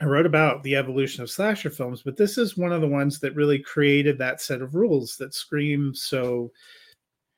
I 0.01 0.05
wrote 0.05 0.27
about 0.27 0.63
the 0.63 0.77
evolution 0.77 1.23
of 1.23 1.31
slasher 1.31 1.71
films, 1.71 2.03
but 2.03 2.17
this 2.19 2.37
is 2.37 2.57
one 2.57 2.73
of 2.73 2.83
the 2.83 2.89
ones 2.89 3.19
that 3.21 3.35
really 3.35 3.59
created 3.59 4.19
that 4.19 4.43
set 4.43 4.61
of 4.61 4.75
rules 4.75 5.17
that 5.17 5.33
Scream 5.33 5.95
so 5.95 6.53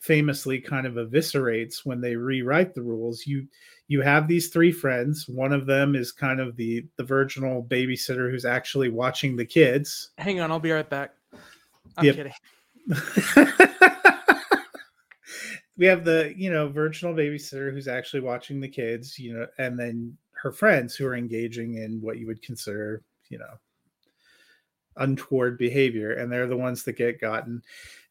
famously 0.00 0.60
kind 0.60 0.86
of 0.86 0.94
eviscerates 0.94 1.84
when 1.84 2.00
they 2.00 2.16
rewrite 2.16 2.74
the 2.74 2.82
rules. 2.82 3.26
You 3.26 3.46
you 3.86 4.00
have 4.02 4.26
these 4.28 4.48
three 4.48 4.72
friends. 4.72 5.28
One 5.28 5.52
of 5.52 5.66
them 5.66 5.94
is 5.94 6.10
kind 6.12 6.40
of 6.40 6.56
the 6.56 6.84
the 6.96 7.04
virginal 7.04 7.62
babysitter 7.62 8.30
who's 8.30 8.44
actually 8.44 8.88
watching 8.88 9.36
the 9.36 9.46
kids. 9.46 10.10
hang 10.18 10.40
on, 10.40 10.50
I'll 10.50 10.58
be 10.58 10.72
right 10.72 10.88
back. 10.88 11.14
I'm 11.96 12.04
Yep. 12.06 12.14
kidding. 12.16 12.32
we 15.76 15.86
have 15.86 16.04
the 16.04 16.34
you 16.36 16.50
know 16.50 16.68
virginal 16.68 17.14
babysitter 17.14 17.72
who's 17.72 17.88
actually 17.88 18.20
watching 18.20 18.60
the 18.60 18.68
kids 18.68 19.18
you 19.18 19.32
know 19.34 19.46
and 19.58 19.78
then 19.78 20.16
her 20.42 20.52
friends 20.52 20.94
who 20.94 21.06
are 21.06 21.16
engaging 21.16 21.74
in 21.74 22.00
what 22.00 22.18
you 22.18 22.26
would 22.26 22.42
consider 22.42 23.02
you 23.28 23.38
know 23.38 23.54
untoward 24.96 25.58
behavior 25.58 26.14
and 26.14 26.30
they're 26.30 26.46
the 26.46 26.56
ones 26.56 26.82
that 26.84 26.96
get 26.96 27.20
gotten. 27.20 27.62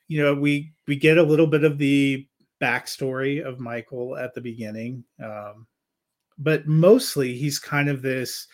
You 0.07 0.21
know 0.21 0.33
we 0.33 0.71
we 0.87 0.95
get 0.95 1.17
a 1.17 1.23
little 1.23 1.47
bit 1.47 1.63
of 1.63 1.77
the 1.77 2.25
backstory 2.61 3.43
of 3.43 3.59
michael 3.59 4.17
at 4.17 4.33
the 4.33 4.41
beginning 4.41 5.03
um, 5.23 5.67
but 6.39 6.67
mostly 6.67 7.35
he's 7.35 7.59
kind 7.59 7.87
of 7.87 8.01
this 8.01 8.47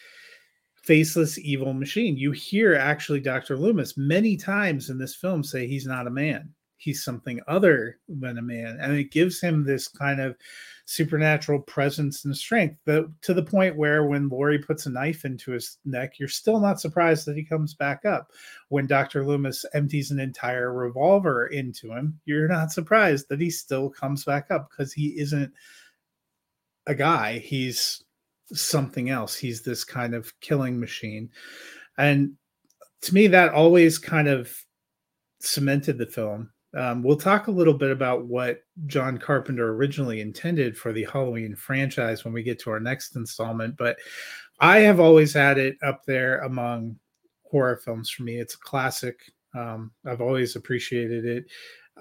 faceless 0.76 1.40
evil 1.40 1.74
machine. 1.74 2.18
You 2.18 2.32
hear 2.32 2.76
actually 2.76 3.20
dr 3.20 3.56
loomis 3.56 3.96
many 3.98 4.36
times 4.36 4.90
in 4.90 4.98
this 4.98 5.16
film 5.16 5.44
say 5.44 5.68
he's 5.68 5.86
not 5.86 6.08
a 6.08 6.12
man 6.12 6.54
he's 6.84 7.04
something 7.04 7.39
other 7.48 7.98
than 8.10 8.38
a 8.38 8.41
man. 8.41 8.78
And 8.82 8.93
it 8.93 9.12
gives 9.12 9.39
him 9.39 9.63
this 9.63 9.88
kind 9.88 10.19
of 10.19 10.36
supernatural 10.86 11.62
presence 11.62 12.26
and 12.26 12.36
strength 12.36 12.76
that 12.86 13.10
to 13.22 13.34
the 13.34 13.41
point 13.41 13.78
where 13.78 14.06
when 14.06 14.28
Laurie 14.28 14.60
puts 14.60 14.86
a 14.86 14.89
knife 14.89 15.24
into 15.24 15.52
his 15.52 15.78
neck 15.86 16.19
you're 16.19 16.28
still 16.28 16.60
not 16.60 16.82
surprised 16.82 17.26
that 17.26 17.38
he 17.38 17.43
comes 17.43 17.74
back 17.74 18.04
up. 18.04 18.32
When 18.67 18.86
Dr. 18.86 19.26
Loomis 19.26 19.65
empties 19.74 20.12
an 20.12 20.19
entire 20.19 20.74
revolver 20.74 21.48
into 21.48 21.93
him 21.93 22.19
you're 22.26 22.50
not 22.50 22.74
surprised 22.74 23.30
that 23.30 23.39
he 23.39 23.50
still 23.50 23.89
comes 23.89 24.26
back 24.26 24.52
up 24.52 24.69
because 24.69 24.91
he 24.91 25.17
isn't 25.19 25.54
a 26.86 26.93
guy. 26.93 27.39
He's 27.39 28.04
something 28.52 29.10
else. 29.10 29.36
He's 29.36 29.62
this 29.62 29.86
kind 29.86 30.13
of 30.13 30.38
killing 30.41 30.78
machine. 30.78 31.30
And 31.98 32.34
to 33.04 33.13
me 33.13 33.28
that 33.28 33.54
always 33.54 33.98
kind 33.98 34.28
of 34.28 34.54
cemented 35.39 35.98
the 35.98 36.06
film 36.06 36.50
um, 36.76 37.04
we'll 37.04 37.18
talk 37.18 37.48
a 37.48 37.52
little 37.52 37.74
bit 37.74 37.92
about 37.92 38.26
what 38.26 38.64
John 38.88 39.18
Carpenter 39.18 39.74
originally 39.74 40.22
intended 40.22 40.78
for 40.78 40.92
the 40.92 41.06
Halloween 41.12 41.56
franchise 41.56 42.24
when 42.24 42.34
we 42.34 42.44
get 42.44 42.60
to 42.62 42.72
our 42.72 42.80
next 42.80 43.16
installment, 43.16 43.78
but 43.78 43.98
I 44.60 44.80
have 44.80 45.00
always 45.00 45.34
had 45.34 45.58
it 45.58 45.78
up 45.84 46.04
there 46.06 46.40
among 46.40 46.98
horror 47.44 47.78
films 47.78 48.10
for 48.10 48.24
me. 48.24 48.40
It's 48.40 48.56
a 48.56 48.60
classic. 48.60 49.20
Um, 49.56 49.92
I've 50.06 50.22
always 50.22 50.56
appreciated 50.56 51.26
it. 51.26 51.46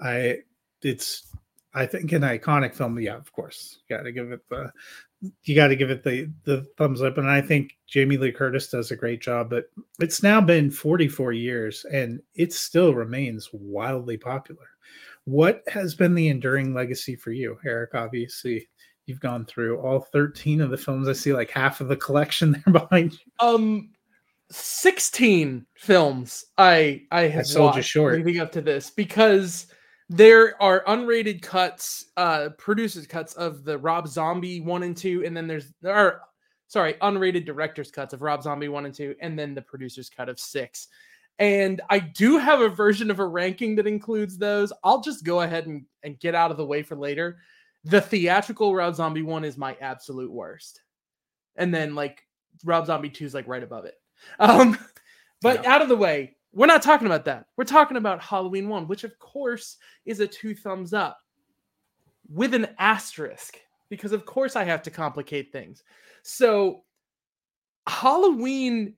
I 0.01 0.39
it's 0.81 1.27
I 1.73 1.85
think 1.85 2.11
an 2.11 2.21
iconic 2.21 2.75
film. 2.75 2.99
Yeah, 2.99 3.15
of 3.15 3.31
course, 3.31 3.79
got 3.89 4.03
to 4.03 4.11
give 4.11 4.31
it 4.31 4.47
the 4.49 4.71
you 5.43 5.55
got 5.55 5.67
to 5.67 5.75
give 5.75 5.89
it 5.89 6.03
the 6.03 6.29
the 6.43 6.61
thumbs 6.77 7.01
up 7.01 7.17
and 7.17 7.29
i 7.29 7.39
think 7.39 7.77
jamie 7.87 8.17
lee 8.17 8.31
curtis 8.31 8.67
does 8.67 8.91
a 8.91 8.95
great 8.95 9.21
job 9.21 9.49
but 9.49 9.65
it's 9.99 10.21
now 10.21 10.41
been 10.41 10.69
44 10.69 11.31
years 11.31 11.85
and 11.91 12.21
it 12.35 12.51
still 12.51 12.93
remains 12.93 13.49
wildly 13.53 14.17
popular 14.17 14.67
what 15.25 15.63
has 15.67 15.95
been 15.95 16.13
the 16.13 16.27
enduring 16.27 16.73
legacy 16.73 17.15
for 17.15 17.31
you 17.31 17.57
eric 17.65 17.95
obviously 17.95 18.67
you've 19.05 19.21
gone 19.21 19.45
through 19.45 19.79
all 19.79 20.01
13 20.01 20.59
of 20.59 20.69
the 20.69 20.77
films 20.77 21.07
i 21.07 21.13
see 21.13 21.31
like 21.33 21.51
half 21.51 21.79
of 21.79 21.87
the 21.87 21.95
collection 21.95 22.51
there 22.65 22.73
behind 22.73 23.13
you 23.13 23.47
Um 23.47 23.89
16 24.51 25.65
films 25.75 26.45
I 26.59 27.03
I 27.11 27.21
have 27.21 27.47
sold 27.47 27.73
you 27.73 27.77
watched 27.77 27.89
short. 27.89 28.17
leading 28.17 28.39
up 28.39 28.51
to 28.51 28.61
this 28.61 28.91
because 28.91 29.65
there 30.15 30.61
are 30.61 30.83
unrated 30.85 31.41
cuts, 31.41 32.05
uh, 32.17 32.49
producers 32.57 33.07
cuts 33.07 33.33
of 33.33 33.63
the 33.63 33.77
Rob 33.77 34.07
Zombie 34.07 34.61
one 34.61 34.83
and 34.83 34.95
two, 34.95 35.23
and 35.25 35.35
then 35.35 35.47
there's 35.47 35.73
there 35.81 35.95
are 35.95 36.21
sorry, 36.67 36.93
unrated 37.03 37.45
director's 37.45 37.91
cuts 37.91 38.13
of 38.13 38.21
Rob 38.23 38.41
Zombie 38.41 38.67
one 38.67 38.85
and 38.85 38.95
two, 38.95 39.15
and 39.21 39.37
then 39.37 39.53
the 39.53 39.61
producer's 39.61 40.09
cut 40.09 40.29
of 40.29 40.39
six. 40.39 40.87
And 41.39 41.81
I 41.89 41.99
do 41.99 42.37
have 42.37 42.61
a 42.61 42.69
version 42.69 43.11
of 43.11 43.19
a 43.19 43.27
ranking 43.27 43.75
that 43.75 43.87
includes 43.87 44.37
those. 44.37 44.73
I'll 44.83 45.01
just 45.01 45.23
go 45.23 45.41
ahead 45.41 45.67
and, 45.67 45.85
and 46.03 46.19
get 46.19 46.35
out 46.35 46.51
of 46.51 46.57
the 46.57 46.65
way 46.65 46.81
for 46.83 46.95
later. 46.95 47.37
The 47.83 48.01
theatrical 48.01 48.73
Rob 48.73 48.95
Zombie 48.95 49.21
one 49.23 49.43
is 49.43 49.57
my 49.57 49.75
absolute 49.81 50.31
worst. 50.31 50.81
And 51.55 51.73
then 51.73 51.95
like 51.95 52.25
Rob 52.63 52.85
Zombie 52.85 53.09
2 53.09 53.25
is 53.25 53.33
like 53.33 53.47
right 53.47 53.63
above 53.63 53.85
it. 53.85 53.95
Um, 54.39 54.77
but 55.41 55.63
Yeah. 55.63 55.75
out 55.75 55.81
of 55.81 55.89
the 55.89 55.97
way, 55.97 56.35
we're 56.53 56.67
not 56.67 56.83
talking 56.83 57.07
about 57.07 57.25
that. 57.25 57.47
We're 57.57 57.63
talking 57.63 57.97
about 57.97 58.21
Halloween 58.21 58.69
1, 58.69 58.87
which 58.87 59.03
of 59.03 59.17
course 59.19 59.77
is 60.05 60.19
a 60.19 60.27
two 60.27 60.53
thumbs 60.53 60.93
up 60.93 61.17
with 62.29 62.53
an 62.53 62.67
asterisk 62.79 63.57
because 63.89 64.11
of 64.11 64.25
course 64.25 64.55
I 64.55 64.63
have 64.63 64.83
to 64.83 64.91
complicate 64.91 65.51
things. 65.51 65.83
So 66.21 66.83
Halloween 67.87 68.93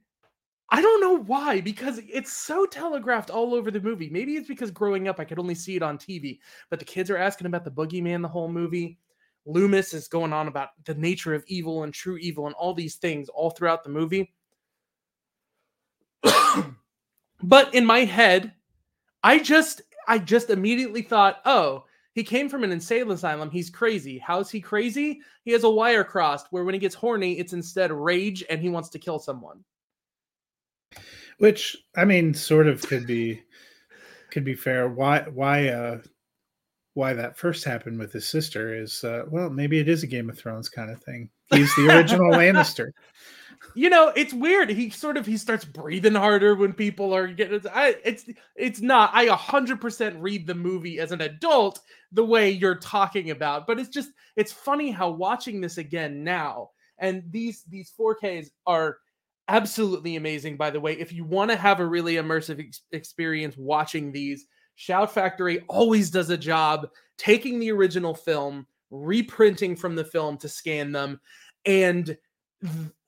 I 0.72 0.82
don't 0.82 1.00
know 1.00 1.18
why 1.24 1.62
because 1.62 2.02
it's 2.10 2.34
so 2.34 2.65
telegraphed 2.65 3.30
all 3.30 3.54
over 3.54 3.70
the 3.70 3.80
movie. 3.80 4.10
Maybe 4.10 4.36
it's 4.36 4.48
because 4.48 4.72
growing 4.72 5.08
up 5.08 5.20
I 5.20 5.26
could 5.26 5.39
only 5.39 5.56
see 5.56 5.76
it 5.76 5.84
on 5.84 5.98
TV, 5.98 6.39
but 6.70 6.80
the 6.80 6.86
kids 6.86 7.10
are 7.10 7.18
asking 7.18 7.48
about 7.48 7.63
the 7.63 7.72
boogeyman 7.72 8.22
the 8.22 8.28
whole 8.28 8.50
movie. 8.50 8.98
Loomis 9.46 9.94
is 9.94 10.08
going 10.08 10.34
on 10.34 10.48
about 10.48 10.70
the 10.86 10.96
nature 10.96 11.36
of 11.36 11.44
evil 11.48 11.84
and 11.84 11.94
true 11.94 12.18
evil 12.18 12.48
and 12.48 12.56
all 12.56 12.74
these 12.74 12.96
things 12.96 13.30
all 13.30 13.52
throughout 13.52 13.84
the 13.84 13.91
movie. 13.91 14.34
but 17.43 17.74
in 17.74 17.86
my 17.86 18.00
head, 18.00 18.54
I 19.24 19.39
just 19.39 19.82
I 20.08 20.19
just 20.19 20.50
immediately 20.50 21.02
thought, 21.02 21.41
"Oh, 21.45 21.86
he 22.13 22.24
came 22.24 22.50
from 22.50 22.63
an 22.63 22.71
insane 22.71 23.10
asylum. 23.12 23.50
He's 23.50 23.69
crazy. 23.69 24.17
How's 24.17 24.50
he 24.50 24.62
crazy? 24.62 25.21
He 25.43 25.52
has 25.52 25.63
a 25.63 25.69
wire 25.69 26.04
crossed 26.04 26.48
where 26.52 26.63
when 26.63 26.74
he 26.74 26.80
gets 26.80 26.95
horny, 26.95 27.39
it's 27.39 27.54
instead 27.54 27.91
rage 27.91 28.43
and 28.50 28.62
he 28.62 28.69
wants 28.69 28.89
to 28.89 29.00
kill 29.00 29.19
someone." 29.19 29.63
which 31.38 31.76
I 31.95 32.06
mean, 32.06 32.34
sort 32.34 32.67
of 32.67 32.82
could 32.82 33.06
be 33.06 33.41
could 34.32 34.43
be 34.43 34.56
fair. 34.56 34.89
Why 34.89 35.21
why 35.21 35.69
uh 35.69 36.02
why 36.93 37.13
that 37.13 37.38
first 37.38 37.65
happened 37.65 38.00
with 38.00 38.13
his 38.13 38.28
sister 38.28 38.74
is 38.74 39.04
uh 39.04 39.24
well 39.30 39.50
maybe 39.50 39.80
it 39.80 39.89
is 39.89 40.04
a 40.04 40.08
Game 40.08 40.30
of 40.30 40.38
Thrones 40.38 40.69
kind 40.69 40.91
of 40.91 41.02
thing. 41.04 41.30
He's 41.52 41.74
the 41.76 41.90
original 41.96 42.32
Lannister. 42.34 42.90
you 43.76 43.90
know 43.90 44.12
it's 44.16 44.34
weird 44.34 44.70
he 44.70 44.90
sort 44.90 45.18
of 45.18 45.26
he 45.26 45.38
starts 45.38 45.66
breathing 45.66 46.16
harder 46.16 46.56
when 46.56 46.72
people 46.72 47.14
are 47.14 47.28
getting 47.28 47.60
I, 47.74 47.96
it's 48.06 48.26
it's 48.56 48.80
not 48.82 49.12
i 49.14 49.28
100% 49.28 50.16
read 50.20 50.48
the 50.48 50.56
movie 50.56 51.00
as 51.00 51.12
an 51.12 51.22
adult 51.22 51.80
the 52.12 52.24
way 52.24 52.50
you're 52.52 52.80
talking 52.80 53.32
about 53.32 53.68
but 53.68 53.80
it's 53.80 53.90
just 53.90 54.12
it's 54.36 54.52
funny 54.52 54.92
how 54.92 55.10
watching 55.10 55.60
this 55.62 55.78
again 55.78 56.24
now 56.24 56.70
and 57.00 57.24
these 57.30 57.64
these 57.70 57.92
4ks 58.00 58.48
are 58.66 58.98
absolutely 59.48 60.16
amazing 60.16 60.58
by 60.58 60.70
the 60.70 60.80
way 60.80 60.94
if 60.94 61.12
you 61.12 61.26
want 61.26 61.52
to 61.52 61.58
have 61.58 61.80
a 61.80 61.86
really 61.86 62.16
immersive 62.16 62.60
ex- 62.60 62.82
experience 62.92 63.56
watching 63.58 64.12
these 64.12 64.46
shout 64.76 65.14
factory 65.14 65.62
always 65.68 66.10
does 66.10 66.30
a 66.30 66.38
job 66.38 66.88
taking 67.18 67.60
the 67.60 67.72
original 67.72 68.14
film 68.16 68.66
reprinting 68.91 69.76
from 69.76 69.95
the 69.95 70.06
film 70.06 70.38
to 70.38 70.48
scan 70.50 70.91
them 70.91 71.19
and 71.65 72.17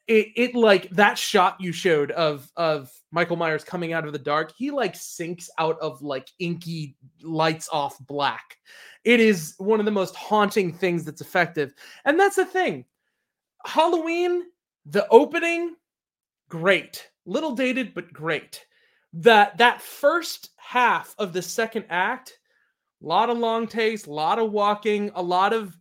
it, 0.08 0.28
it 0.36 0.56
like 0.56 0.90
that 0.92 1.18
shot 1.18 1.58
you 1.60 1.72
showed 1.72 2.12
of 2.12 2.52
of 2.56 2.90
Michael 3.12 3.36
Myers 3.36 3.64
coming 3.64 3.94
out 3.94 4.06
of 4.06 4.14
the 4.14 4.20
dark, 4.20 4.54
he 4.58 4.72
like 4.72 4.96
sinks 4.96 5.50
out 5.60 5.80
of 5.80 6.02
like 6.02 6.30
inky 6.40 6.96
lights 7.22 7.70
off 7.72 7.98
black. 8.08 8.58
It 9.04 9.20
is 9.20 9.56
one 9.58 9.80
of 9.80 9.86
the 9.86 9.92
most 9.92 10.16
haunting 10.16 10.74
things 10.74 11.04
that's 11.04 11.22
effective. 11.22 11.74
And 12.06 12.20
that's 12.20 12.36
the 12.36 12.46
thing. 12.46 12.86
Halloween, 13.66 14.44
the 14.86 15.08
opening, 15.10 15.76
great. 16.50 17.10
Little 17.26 17.56
dated, 17.56 17.94
but 17.94 18.12
great. 18.14 18.66
That 19.14 19.58
that 19.58 19.82
first 19.82 20.52
half 20.58 21.16
of 21.18 21.34
the 21.34 21.42
second 21.42 21.86
act, 21.90 22.40
a 23.04 23.06
lot 23.06 23.30
of 23.30 23.38
long 23.38 23.68
takes, 23.68 24.06
a 24.06 24.12
lot 24.12 24.40
of 24.40 24.52
walking, 24.52 25.12
a 25.16 25.22
lot 25.22 25.54
of 25.54 25.78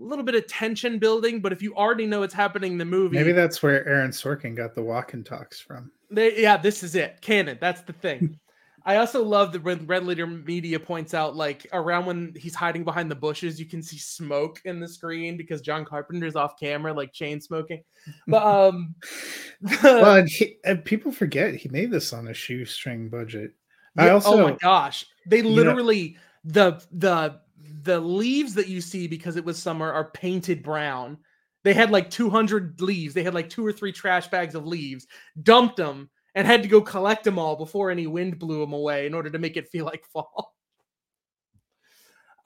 a 0.00 0.04
little 0.04 0.24
bit 0.24 0.36
of 0.36 0.46
tension 0.46 0.98
building, 0.98 1.40
but 1.40 1.52
if 1.52 1.60
you 1.60 1.74
already 1.74 2.06
know 2.06 2.22
it's 2.22 2.34
happening 2.34 2.72
in 2.72 2.78
the 2.78 2.84
movie, 2.84 3.16
Maybe 3.16 3.32
that's 3.32 3.62
where 3.62 3.86
Aaron 3.88 4.10
Sorkin 4.10 4.56
got 4.56 4.74
the 4.74 4.82
walk 4.82 5.12
and 5.12 5.26
talks 5.26 5.60
from. 5.60 5.90
they, 6.10 6.40
yeah, 6.40 6.56
this 6.56 6.82
is 6.82 6.94
it. 6.94 7.20
Canon. 7.20 7.58
That's 7.60 7.80
the 7.82 7.92
thing. 7.92 8.38
I 8.88 8.96
also 8.96 9.22
love 9.22 9.52
that 9.52 9.62
when 9.62 9.86
Red 9.86 10.06
Letter 10.06 10.26
Media 10.26 10.80
points 10.80 11.12
out, 11.12 11.36
like 11.36 11.66
around 11.74 12.06
when 12.06 12.32
he's 12.34 12.54
hiding 12.54 12.84
behind 12.84 13.10
the 13.10 13.14
bushes, 13.14 13.60
you 13.60 13.66
can 13.66 13.82
see 13.82 13.98
smoke 13.98 14.62
in 14.64 14.80
the 14.80 14.88
screen 14.88 15.36
because 15.36 15.60
John 15.60 15.84
Carpenter's 15.84 16.36
off 16.36 16.58
camera, 16.58 16.94
like 16.94 17.12
chain 17.12 17.38
smoking. 17.38 17.82
But 18.26 18.42
um, 18.46 18.94
well, 19.82 20.16
and, 20.16 20.28
he, 20.28 20.56
and 20.64 20.82
people 20.82 21.12
forget 21.12 21.54
he 21.54 21.68
made 21.68 21.90
this 21.90 22.14
on 22.14 22.28
a 22.28 22.34
shoestring 22.34 23.10
budget. 23.10 23.52
I 23.98 24.08
also 24.08 24.40
oh 24.40 24.42
my 24.42 24.52
gosh, 24.52 25.04
they 25.26 25.42
know- 25.42 25.50
literally 25.50 26.16
the 26.48 26.82
the 26.92 27.40
the 27.82 28.00
leaves 28.00 28.54
that 28.54 28.68
you 28.68 28.80
see 28.80 29.06
because 29.06 29.36
it 29.36 29.44
was 29.44 29.60
summer 29.62 29.92
are 29.92 30.10
painted 30.10 30.62
brown. 30.62 31.18
They 31.62 31.74
had 31.74 31.90
like 31.90 32.10
200 32.10 32.80
leaves. 32.80 33.12
They 33.12 33.22
had 33.22 33.34
like 33.34 33.50
two 33.50 33.66
or 33.66 33.72
three 33.72 33.92
trash 33.92 34.28
bags 34.28 34.54
of 34.54 34.66
leaves, 34.66 35.06
dumped 35.42 35.76
them, 35.76 36.08
and 36.34 36.46
had 36.46 36.62
to 36.62 36.68
go 36.68 36.80
collect 36.80 37.24
them 37.24 37.38
all 37.38 37.56
before 37.56 37.90
any 37.90 38.06
wind 38.06 38.38
blew 38.38 38.60
them 38.60 38.72
away 38.72 39.06
in 39.06 39.14
order 39.14 39.28
to 39.28 39.38
make 39.38 39.56
it 39.56 39.68
feel 39.68 39.84
like 39.84 40.04
fall. 40.12 40.54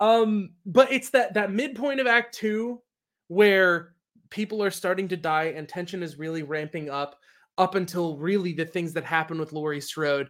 Um, 0.01 0.55
but 0.67 0.93
it's 0.93 1.11
that 1.11 1.35
that 1.35 1.53
midpoint 1.53 2.01
of 2.01 2.09
Act 2.09 2.35
Two 2.35 2.83
where 3.29 3.95
people 4.31 4.63
are 4.63 4.71
starting 4.71 5.07
to 5.09 5.17
die 5.17 5.55
and 5.57 5.69
tension 5.69 6.03
is 6.03 6.19
really 6.19 6.43
ramping 6.43 6.91
up 6.91 7.17
up 7.57 7.77
until 7.77 8.17
really 8.17 8.53
the 8.53 8.65
things 8.65 8.93
that 8.95 9.05
happen 9.05 9.39
with 9.39 9.53
Laurie 9.53 9.81
Strode 9.81 10.29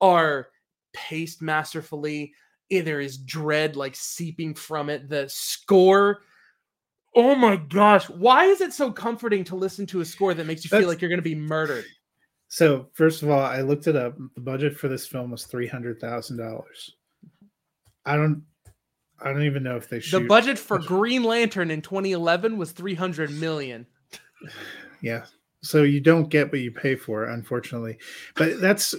are 0.00 0.48
paced 0.92 1.40
masterfully. 1.40 2.34
There 2.80 3.00
is 3.00 3.18
dread 3.18 3.76
like 3.76 3.94
seeping 3.94 4.54
from 4.54 4.88
it. 4.88 5.08
The 5.08 5.28
score. 5.28 6.22
Oh 7.14 7.34
my 7.34 7.56
gosh. 7.56 8.08
Why 8.08 8.46
is 8.46 8.60
it 8.60 8.72
so 8.72 8.90
comforting 8.90 9.44
to 9.44 9.56
listen 9.56 9.86
to 9.86 10.00
a 10.00 10.04
score 10.04 10.32
that 10.34 10.46
makes 10.46 10.64
you 10.64 10.70
feel 10.70 10.88
like 10.88 11.00
you're 11.00 11.10
going 11.10 11.18
to 11.18 11.22
be 11.22 11.34
murdered? 11.34 11.84
so 12.48 12.88
first 12.92 13.22
of 13.22 13.30
all, 13.30 13.40
I 13.40 13.62
looked 13.62 13.86
it 13.86 13.96
up. 13.96 14.16
The 14.34 14.40
budget 14.40 14.76
for 14.76 14.88
this 14.88 15.06
film 15.06 15.30
was 15.30 15.44
three 15.44 15.66
hundred 15.66 16.00
thousand 16.00 16.38
dollars. 16.38 16.94
I 18.04 18.16
don't 18.16 18.42
I 19.20 19.32
don't 19.32 19.44
even 19.44 19.62
know 19.62 19.76
if 19.76 19.88
they 19.88 20.00
should 20.00 20.22
The 20.22 20.26
budget 20.26 20.58
for 20.58 20.78
Green 20.78 21.22
Lantern 21.22 21.70
in 21.70 21.80
2011 21.80 22.56
was 22.56 22.72
300 22.72 23.30
million. 23.30 23.86
yeah 25.02 25.24
so 25.62 25.84
you 25.84 26.00
don't 26.00 26.28
get 26.28 26.50
what 26.50 26.60
you 26.60 26.72
pay 26.72 26.96
for 26.96 27.24
unfortunately 27.24 27.96
but 28.34 28.60
that's 28.60 28.94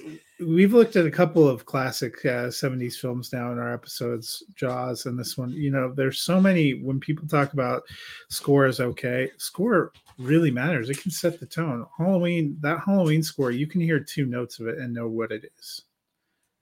we've 0.48 0.74
looked 0.74 0.96
at 0.96 1.06
a 1.06 1.12
couple 1.12 1.48
of 1.48 1.66
classic 1.66 2.26
uh, 2.26 2.48
70s 2.48 2.96
films 2.96 3.34
now 3.34 3.52
in 3.52 3.60
our 3.60 3.74
episodes 3.74 4.44
jaws 4.56 5.06
and 5.06 5.18
this 5.18 5.38
one. 5.38 5.50
You 5.52 5.72
know 5.72 5.94
there's 5.94 6.22
so 6.22 6.40
many 6.40 6.74
when 6.74 7.00
people 7.00 7.28
talk 7.28 7.54
about 7.54 7.84
score 8.30 8.66
is 8.66 8.80
okay 8.80 9.32
score 9.38 9.92
really 10.18 10.52
matters. 10.52 10.90
It 10.90 11.02
can 11.02 11.12
set 11.12 11.40
the 11.40 11.46
tone. 11.46 11.86
Halloween 11.98 12.58
that 12.62 12.80
halloween 12.86 13.24
score 13.24 13.52
you 13.52 13.68
can 13.68 13.82
hear 13.82 14.00
two 14.00 14.26
notes 14.26 14.60
of 14.60 14.68
it 14.68 14.78
and 14.78 14.94
know 14.94 15.08
what 15.08 15.32
it 15.32 15.52
is. 15.58 15.82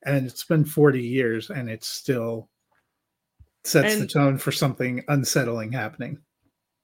And 0.03 0.25
it's 0.25 0.43
been 0.43 0.65
40 0.65 1.01
years 1.01 1.49
and 1.49 1.69
it 1.69 1.83
still 1.83 2.49
sets 3.63 3.97
the 3.97 4.07
tone 4.07 4.37
for 4.37 4.51
something 4.51 5.03
unsettling 5.07 5.71
happening 5.71 6.17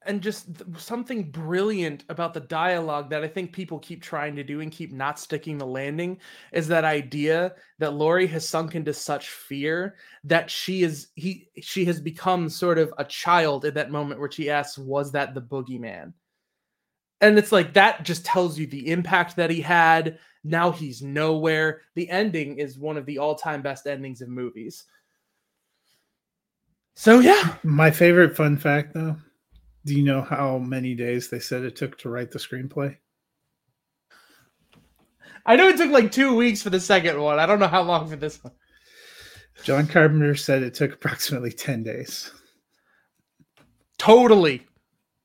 and 0.08 0.22
just 0.22 0.56
th- 0.56 0.80
something 0.80 1.30
brilliant 1.30 2.04
about 2.10 2.34
the 2.34 2.40
dialogue 2.40 3.10
that 3.10 3.24
I 3.24 3.28
think 3.28 3.52
people 3.52 3.80
keep 3.80 4.02
trying 4.02 4.36
to 4.36 4.44
do 4.44 4.62
and 4.62 4.72
keep 4.72 4.92
not 4.92 5.20
sticking 5.20 5.58
the 5.58 5.66
landing 5.66 6.20
is 6.52 6.68
that 6.70 6.86
idea 6.86 7.56
that 7.80 7.94
Laurie 7.94 8.28
has 8.28 8.48
sunk 8.48 8.76
into 8.76 8.94
such 8.94 9.30
fear 9.30 9.96
that 10.24 10.50
she 10.50 10.84
is 10.84 11.08
he 11.16 11.50
she 11.62 11.86
has 11.86 12.00
become 12.00 12.50
sort 12.50 12.78
of 12.78 12.94
a 12.98 13.06
child 13.06 13.66
at 13.66 13.74
that 13.76 13.92
moment 13.92 14.20
where 14.20 14.32
she 14.32 14.50
asks, 14.50 14.78
"Was 14.78 15.12
that 15.12 15.34
the 15.34 15.42
boogeyman?" 15.42 16.14
And 17.22 17.38
it's 17.38 17.52
like 17.52 17.74
that 17.74 18.04
just 18.04 18.26
tells 18.26 18.58
you 18.58 18.68
the 18.68 18.92
impact 18.92 19.36
that 19.36 19.50
he 19.50 19.62
had. 19.62 20.20
Now 20.44 20.72
he's 20.72 21.02
nowhere. 21.02 21.82
The 21.96 22.10
ending 22.10 22.60
is 22.60 22.80
one 22.80 22.96
of 22.98 23.06
the 23.06 23.18
all-time 23.18 23.62
best 23.62 23.88
endings 23.88 24.22
of 24.22 24.30
movies. 24.30 24.86
So 26.94 27.20
yeah, 27.20 27.56
My 27.64 27.92
favorite 27.92 28.36
fun 28.36 28.58
fact, 28.58 28.94
though, 28.94 29.18
do 29.86 29.96
you 29.96 30.04
know 30.04 30.22
how 30.22 30.58
many 30.58 30.96
days 30.96 31.30
they 31.30 31.40
said 31.40 31.64
it 31.64 31.76
took 31.76 31.98
to 32.00 32.10
write 32.10 32.32
the 32.32 32.40
screenplay? 32.40 32.98
I 35.46 35.56
know 35.56 35.70
it 35.70 35.78
took 35.78 35.92
like 35.92 36.12
two 36.12 36.36
weeks 36.36 36.62
for 36.62 36.70
the 36.70 36.80
second 36.80 37.22
one. 37.22 37.40
I 37.40 37.46
don't 37.46 37.60
know 37.60 37.68
how 37.68 37.84
long 37.84 38.10
for 38.10 38.18
this 38.18 38.44
one. 38.44 38.54
John 39.64 39.88
Carpenter 39.88 40.36
said 40.36 40.62
it 40.62 40.74
took 40.74 40.94
approximately 40.94 41.52
10 41.52 41.84
days. 41.84 42.32
Totally. 43.98 44.68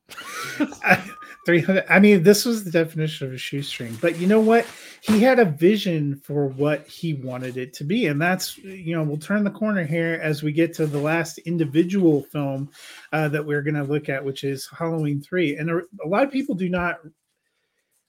I, 0.59 1.03
300 1.45 1.85
i 1.89 1.99
mean 1.99 2.23
this 2.23 2.45
was 2.45 2.63
the 2.63 2.71
definition 2.71 3.27
of 3.27 3.33
a 3.33 3.37
shoestring 3.37 3.95
but 4.01 4.17
you 4.17 4.27
know 4.27 4.39
what? 4.39 4.65
He 5.01 5.19
had 5.19 5.39
a 5.39 5.45
vision 5.45 6.15
for 6.15 6.47
what 6.47 6.87
he 6.87 7.13
wanted 7.13 7.57
it 7.57 7.73
to 7.73 7.83
be 7.83 8.07
and 8.07 8.21
that's 8.21 8.57
you 8.59 8.95
know 8.95 9.03
we'll 9.03 9.17
turn 9.17 9.43
the 9.43 9.51
corner 9.51 9.83
here 9.83 10.19
as 10.21 10.43
we 10.43 10.51
get 10.51 10.73
to 10.75 10.87
the 10.87 10.99
last 10.99 11.39
individual 11.39 12.23
film 12.23 12.69
uh, 13.11 13.27
that 13.29 13.45
we're 13.45 13.61
going 13.61 13.75
to 13.75 13.83
look 13.83 14.07
at 14.09 14.23
which 14.23 14.43
is 14.43 14.67
halloween 14.77 15.21
3 15.21 15.57
and 15.57 15.69
a, 15.69 15.81
a 16.05 16.07
lot 16.07 16.23
of 16.23 16.31
people 16.31 16.55
do 16.55 16.69
not 16.69 16.99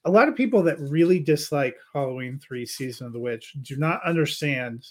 a 0.05 0.11
lot 0.11 0.29
of 0.29 0.37
people 0.37 0.63
that 0.63 0.79
really 0.79 1.19
dislike 1.19 1.77
halloween 1.93 2.39
3 2.39 2.65
season 2.65 3.07
of 3.07 3.13
the 3.13 3.21
witch 3.21 3.55
do 3.63 3.77
not 3.77 4.05
understand 4.05 4.85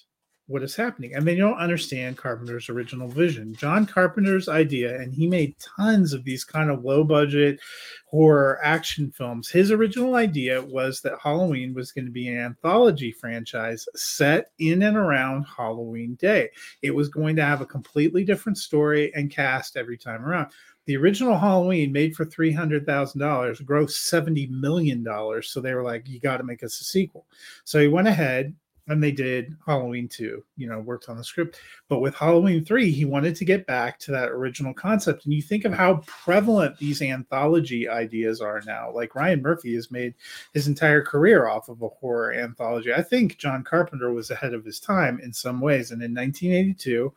what 0.47 0.63
is 0.63 0.75
happening. 0.75 1.15
And 1.15 1.25
they 1.25 1.35
don't 1.35 1.57
understand 1.57 2.17
carpenter's 2.17 2.69
original 2.69 3.07
vision. 3.07 3.55
John 3.55 3.85
carpenter's 3.85 4.49
idea 4.49 4.99
and 4.99 5.13
he 5.13 5.25
made 5.25 5.55
tons 5.59 6.11
of 6.11 6.25
these 6.25 6.43
kind 6.43 6.69
of 6.69 6.83
low 6.83 7.03
budget 7.03 7.59
horror 8.07 8.59
action 8.61 9.11
films. 9.11 9.49
His 9.49 9.71
original 9.71 10.15
idea 10.15 10.61
was 10.61 11.01
that 11.01 11.19
halloween 11.21 11.73
was 11.73 11.91
going 11.91 12.05
to 12.05 12.11
be 12.11 12.27
an 12.27 12.37
anthology 12.37 13.11
franchise 13.11 13.85
set 13.95 14.51
in 14.59 14.83
and 14.83 14.97
around 14.97 15.45
halloween 15.45 16.15
day. 16.15 16.49
It 16.81 16.93
was 16.93 17.09
going 17.09 17.35
to 17.37 17.45
have 17.45 17.61
a 17.61 17.65
completely 17.65 18.23
different 18.23 18.57
story 18.57 19.13
and 19.15 19.31
cast 19.31 19.77
every 19.77 19.97
time 19.97 20.25
around. 20.25 20.51
The 20.85 20.97
original 20.97 21.37
Halloween 21.37 21.93
made 21.93 22.13
for 22.13 22.25
three 22.25 22.51
hundred 22.51 22.85
thousand 22.85 23.21
dollars, 23.21 23.61
grossed 23.61 23.91
seventy 23.91 24.47
million 24.47 25.01
dollars. 25.01 25.49
So 25.49 25.61
they 25.61 25.73
were 25.73 25.81
like, 25.81 26.09
"You 26.09 26.19
got 26.19 26.37
to 26.37 26.43
make 26.43 26.61
us 26.61 26.81
a 26.81 26.83
sequel." 26.83 27.25
So 27.63 27.79
he 27.79 27.87
went 27.87 28.09
ahead 28.09 28.53
and 28.87 29.01
they 29.01 29.11
did 29.11 29.55
Halloween 29.65 30.07
2, 30.09 30.43
you 30.57 30.67
know, 30.67 30.79
worked 30.79 31.07
on 31.07 31.17
the 31.17 31.23
script. 31.23 31.59
But 31.87 31.99
with 31.99 32.15
Halloween 32.15 32.65
3, 32.65 32.91
he 32.91 33.05
wanted 33.05 33.35
to 33.37 33.45
get 33.45 33.65
back 33.65 33.97
to 33.99 34.11
that 34.11 34.29
original 34.29 34.73
concept. 34.73 35.23
And 35.23 35.33
you 35.33 35.41
think 35.41 35.63
of 35.63 35.73
how 35.73 36.03
prevalent 36.05 36.77
these 36.77 37.01
anthology 37.01 37.87
ideas 37.87 38.41
are 38.41 38.61
now. 38.65 38.91
Like 38.91 39.15
Ryan 39.15 39.41
Murphy 39.41 39.73
has 39.75 39.89
made 39.89 40.15
his 40.53 40.67
entire 40.67 41.01
career 41.01 41.47
off 41.47 41.69
of 41.69 41.81
a 41.81 41.87
horror 41.87 42.33
anthology. 42.33 42.93
I 42.93 43.01
think 43.01 43.37
John 43.37 43.63
Carpenter 43.63 44.11
was 44.11 44.31
ahead 44.31 44.53
of 44.53 44.65
his 44.65 44.79
time 44.79 45.19
in 45.21 45.31
some 45.31 45.61
ways. 45.61 45.91
And 45.91 46.01
in 46.01 46.13
1982, 46.13 47.13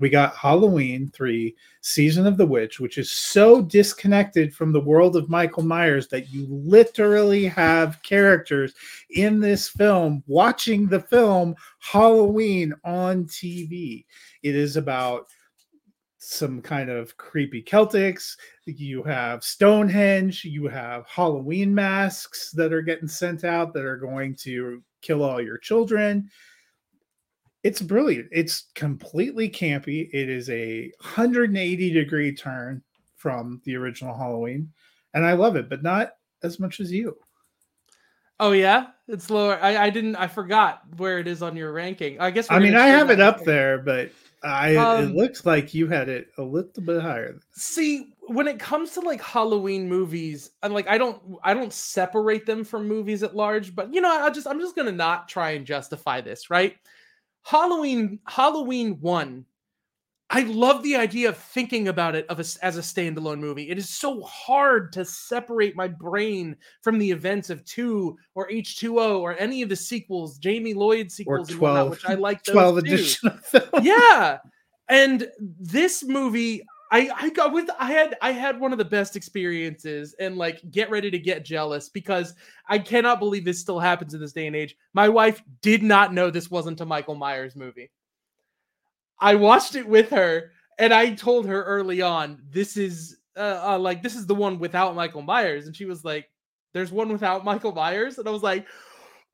we 0.00 0.08
got 0.08 0.34
Halloween 0.34 1.10
3 1.14 1.54
Season 1.82 2.26
of 2.26 2.38
the 2.38 2.46
Witch, 2.46 2.80
which 2.80 2.96
is 2.96 3.12
so 3.12 3.60
disconnected 3.60 4.54
from 4.54 4.72
the 4.72 4.80
world 4.80 5.14
of 5.14 5.28
Michael 5.28 5.62
Myers 5.62 6.08
that 6.08 6.32
you 6.32 6.46
literally 6.48 7.44
have 7.44 8.02
characters 8.02 8.74
in 9.10 9.40
this 9.40 9.68
film 9.68 10.24
watching 10.26 10.86
the 10.86 11.00
film 11.00 11.54
Halloween 11.80 12.74
on 12.82 13.24
TV. 13.26 14.06
It 14.42 14.56
is 14.56 14.76
about 14.76 15.26
some 16.16 16.62
kind 16.62 16.90
of 16.90 17.16
creepy 17.16 17.62
Celtics. 17.62 18.36
You 18.66 19.02
have 19.02 19.44
Stonehenge. 19.44 20.44
You 20.44 20.66
have 20.66 21.06
Halloween 21.06 21.74
masks 21.74 22.50
that 22.52 22.72
are 22.72 22.82
getting 22.82 23.08
sent 23.08 23.44
out 23.44 23.74
that 23.74 23.84
are 23.84 23.96
going 23.96 24.34
to 24.36 24.82
kill 25.02 25.22
all 25.22 25.40
your 25.40 25.58
children 25.58 26.30
it's 27.62 27.82
brilliant. 27.82 28.28
It's 28.32 28.68
completely 28.74 29.48
campy. 29.48 30.08
It 30.12 30.28
is 30.28 30.48
a 30.50 30.90
180 31.00 31.92
degree 31.92 32.34
turn 32.34 32.82
from 33.16 33.60
the 33.64 33.76
original 33.76 34.16
Halloween, 34.16 34.72
and 35.14 35.24
I 35.24 35.34
love 35.34 35.56
it, 35.56 35.68
but 35.68 35.82
not 35.82 36.12
as 36.42 36.58
much 36.58 36.80
as 36.80 36.90
you. 36.90 37.16
Oh 38.38 38.52
yeah, 38.52 38.86
it's 39.06 39.28
lower. 39.28 39.58
I, 39.60 39.76
I 39.76 39.90
didn't. 39.90 40.16
I 40.16 40.26
forgot 40.26 40.82
where 40.96 41.18
it 41.18 41.28
is 41.28 41.42
on 41.42 41.56
your 41.56 41.72
ranking. 41.72 42.18
I 42.18 42.30
guess. 42.30 42.50
I 42.50 42.58
mean, 42.58 42.74
I 42.74 42.86
have 42.86 43.10
it 43.10 43.20
up 43.20 43.44
there, 43.44 43.76
but 43.78 44.10
I 44.42 44.76
um, 44.76 45.04
it 45.04 45.14
looks 45.14 45.44
like 45.44 45.74
you 45.74 45.86
had 45.86 46.08
it 46.08 46.28
a 46.38 46.42
little 46.42 46.82
bit 46.82 47.02
higher. 47.02 47.38
See, 47.52 48.14
when 48.22 48.48
it 48.48 48.58
comes 48.58 48.92
to 48.92 49.00
like 49.00 49.20
Halloween 49.20 49.88
movies, 49.88 50.52
and 50.62 50.72
like 50.72 50.88
I 50.88 50.96
don't 50.96 51.20
I 51.42 51.52
don't 51.52 51.72
separate 51.72 52.46
them 52.46 52.64
from 52.64 52.88
movies 52.88 53.22
at 53.22 53.36
large, 53.36 53.74
but 53.74 53.92
you 53.92 54.00
know, 54.00 54.08
I 54.10 54.30
just 54.30 54.46
I'm 54.46 54.58
just 54.58 54.74
gonna 54.74 54.92
not 54.92 55.28
try 55.28 55.50
and 55.50 55.66
justify 55.66 56.22
this, 56.22 56.48
right? 56.48 56.76
Halloween 57.42 58.18
Halloween 58.26 58.98
1 59.00 59.44
I 60.32 60.42
love 60.42 60.84
the 60.84 60.94
idea 60.94 61.28
of 61.28 61.36
thinking 61.36 61.88
about 61.88 62.14
it 62.14 62.24
of 62.28 62.38
a, 62.38 62.44
as 62.64 62.78
a 62.78 62.80
standalone 62.80 63.40
movie. 63.40 63.68
It 63.68 63.78
is 63.78 63.88
so 63.88 64.22
hard 64.22 64.92
to 64.92 65.04
separate 65.04 65.74
my 65.74 65.88
brain 65.88 66.56
from 66.82 66.98
the 66.98 67.10
events 67.10 67.50
of 67.50 67.64
two 67.64 68.16
or 68.36 68.48
H20 68.48 69.18
or 69.18 69.36
any 69.40 69.60
of 69.62 69.68
the 69.68 69.74
sequels, 69.74 70.38
Jamie 70.38 70.72
Lloyd 70.72 71.10
sequels, 71.10 71.50
or 71.50 71.56
12, 71.56 71.60
whatnot, 71.60 71.90
which 71.90 72.06
I 72.06 72.14
like. 72.14 72.42
12 72.44 72.78
edition. 72.78 73.40
yeah. 73.82 74.38
And 74.88 75.28
this 75.38 76.04
movie, 76.04 76.62
I 76.90 77.10
I 77.16 77.30
got 77.30 77.52
with 77.52 77.70
I 77.78 77.92
had 77.92 78.16
I 78.20 78.32
had 78.32 78.58
one 78.58 78.72
of 78.72 78.78
the 78.78 78.84
best 78.84 79.14
experiences 79.14 80.14
and 80.18 80.36
like 80.36 80.60
get 80.70 80.90
ready 80.90 81.10
to 81.10 81.18
get 81.18 81.44
jealous 81.44 81.88
because 81.88 82.34
I 82.68 82.78
cannot 82.78 83.20
believe 83.20 83.44
this 83.44 83.60
still 83.60 83.78
happens 83.78 84.14
in 84.14 84.20
this 84.20 84.32
day 84.32 84.46
and 84.46 84.56
age. 84.56 84.76
My 84.92 85.08
wife 85.08 85.42
did 85.62 85.82
not 85.82 86.12
know 86.12 86.30
this 86.30 86.50
wasn't 86.50 86.80
a 86.80 86.86
Michael 86.86 87.14
Myers 87.14 87.54
movie. 87.54 87.90
I 89.20 89.36
watched 89.36 89.76
it 89.76 89.86
with 89.86 90.10
her 90.10 90.50
and 90.78 90.92
I 90.92 91.14
told 91.14 91.46
her 91.46 91.62
early 91.62 92.02
on 92.02 92.42
this 92.50 92.76
is 92.76 93.18
uh, 93.36 93.60
uh, 93.64 93.78
like 93.78 94.02
this 94.02 94.16
is 94.16 94.26
the 94.26 94.34
one 94.34 94.58
without 94.58 94.96
Michael 94.96 95.22
Myers 95.22 95.66
and 95.66 95.76
she 95.76 95.84
was 95.84 96.04
like 96.04 96.28
there's 96.72 96.90
one 96.90 97.08
without 97.08 97.44
Michael 97.44 97.72
Myers 97.72 98.18
and 98.18 98.26
I 98.26 98.32
was 98.32 98.42
like 98.42 98.66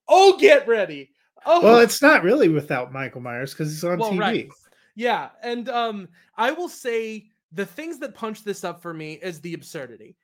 oh 0.09 0.37
get 0.39 0.69
ready. 0.69 1.11
Oh 1.47 1.63
Well, 1.63 1.79
it's 1.79 2.03
not 2.03 2.23
really 2.23 2.49
without 2.49 2.93
Michael 2.93 3.23
Myers 3.23 3.55
cuz 3.55 3.71
he's 3.71 3.85
on 3.85 3.99
well, 3.99 4.13
TV. 4.13 4.19
Right. 4.19 4.49
Yeah, 4.95 5.31
and 5.43 5.71
um 5.71 6.09
I 6.37 6.51
will 6.51 6.69
say 6.69 7.31
the 7.53 7.67
things 7.67 7.99
that 8.01 8.15
punch 8.15 8.45
this 8.45 8.65
up 8.65 8.83
for 8.83 8.93
me 8.93 9.15
is 9.15 9.41
the 9.41 9.55
absurdity. 9.55 10.17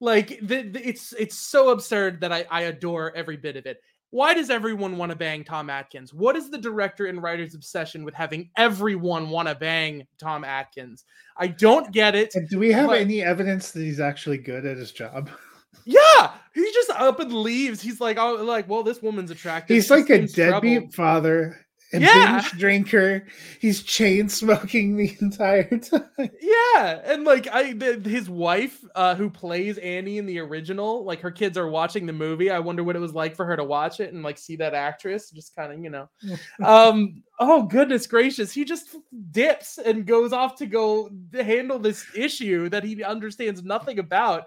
Like 0.00 0.38
the, 0.42 0.62
the, 0.62 0.88
it's 0.88 1.12
it's 1.12 1.36
so 1.36 1.70
absurd 1.70 2.20
that 2.22 2.32
I, 2.32 2.46
I 2.50 2.62
adore 2.62 3.14
every 3.14 3.36
bit 3.36 3.56
of 3.56 3.66
it. 3.66 3.80
Why 4.12 4.34
does 4.34 4.50
everyone 4.50 4.96
want 4.96 5.10
to 5.10 5.16
bang 5.16 5.44
Tom 5.44 5.70
Atkins? 5.70 6.12
What 6.12 6.34
is 6.34 6.50
the 6.50 6.58
director 6.58 7.06
and 7.06 7.22
writer's 7.22 7.54
obsession 7.54 8.02
with 8.02 8.14
having 8.14 8.50
everyone 8.56 9.30
want 9.30 9.46
to 9.46 9.54
bang 9.54 10.06
Tom 10.18 10.42
Atkins? 10.42 11.04
I 11.36 11.46
don't 11.46 11.92
get 11.92 12.16
it. 12.16 12.34
And 12.34 12.48
do 12.48 12.58
we 12.58 12.72
have 12.72 12.88
but... 12.88 13.00
any 13.00 13.22
evidence 13.22 13.70
that 13.70 13.82
he's 13.82 14.00
actually 14.00 14.38
good 14.38 14.66
at 14.66 14.76
his 14.76 14.92
job? 14.92 15.30
Yeah, 15.86 16.32
he 16.52 16.62
just 16.72 16.90
up 16.90 17.20
and 17.20 17.32
leaves. 17.32 17.80
He's 17.80 18.00
like, 18.00 18.18
oh, 18.18 18.34
like, 18.34 18.68
well, 18.68 18.82
this 18.82 19.00
woman's 19.00 19.30
attractive. 19.30 19.74
He's 19.74 19.90
like 19.90 20.10
a 20.10 20.26
deadbeat 20.26 20.78
trouble. 20.78 20.92
father 20.92 21.66
a 21.92 22.00
yeah. 22.00 22.40
binge 22.40 22.52
drinker. 22.52 23.26
He's 23.60 23.82
chain 23.82 24.28
smoking 24.28 24.96
the 24.96 25.16
entire 25.20 25.78
time. 25.78 26.08
Yeah, 26.18 27.00
and 27.04 27.24
like 27.24 27.48
I, 27.48 27.74
his 28.04 28.28
wife, 28.30 28.84
uh, 28.94 29.14
who 29.14 29.30
plays 29.30 29.78
Annie 29.78 30.18
in 30.18 30.26
the 30.26 30.38
original, 30.38 31.04
like 31.04 31.20
her 31.20 31.30
kids 31.30 31.58
are 31.58 31.68
watching 31.68 32.06
the 32.06 32.12
movie. 32.12 32.50
I 32.50 32.58
wonder 32.58 32.84
what 32.84 32.96
it 32.96 33.00
was 33.00 33.14
like 33.14 33.34
for 33.34 33.44
her 33.46 33.56
to 33.56 33.64
watch 33.64 34.00
it 34.00 34.12
and 34.12 34.22
like 34.22 34.38
see 34.38 34.56
that 34.56 34.74
actress, 34.74 35.30
just 35.30 35.54
kind 35.56 35.72
of, 35.72 35.82
you 35.82 35.90
know. 35.90 36.08
um. 36.64 37.22
Oh 37.42 37.62
goodness 37.62 38.06
gracious, 38.06 38.52
he 38.52 38.66
just 38.66 38.94
dips 39.30 39.78
and 39.78 40.04
goes 40.04 40.34
off 40.34 40.56
to 40.56 40.66
go 40.66 41.08
handle 41.32 41.78
this 41.78 42.04
issue 42.14 42.68
that 42.68 42.84
he 42.84 43.02
understands 43.02 43.64
nothing 43.64 43.98
about 43.98 44.44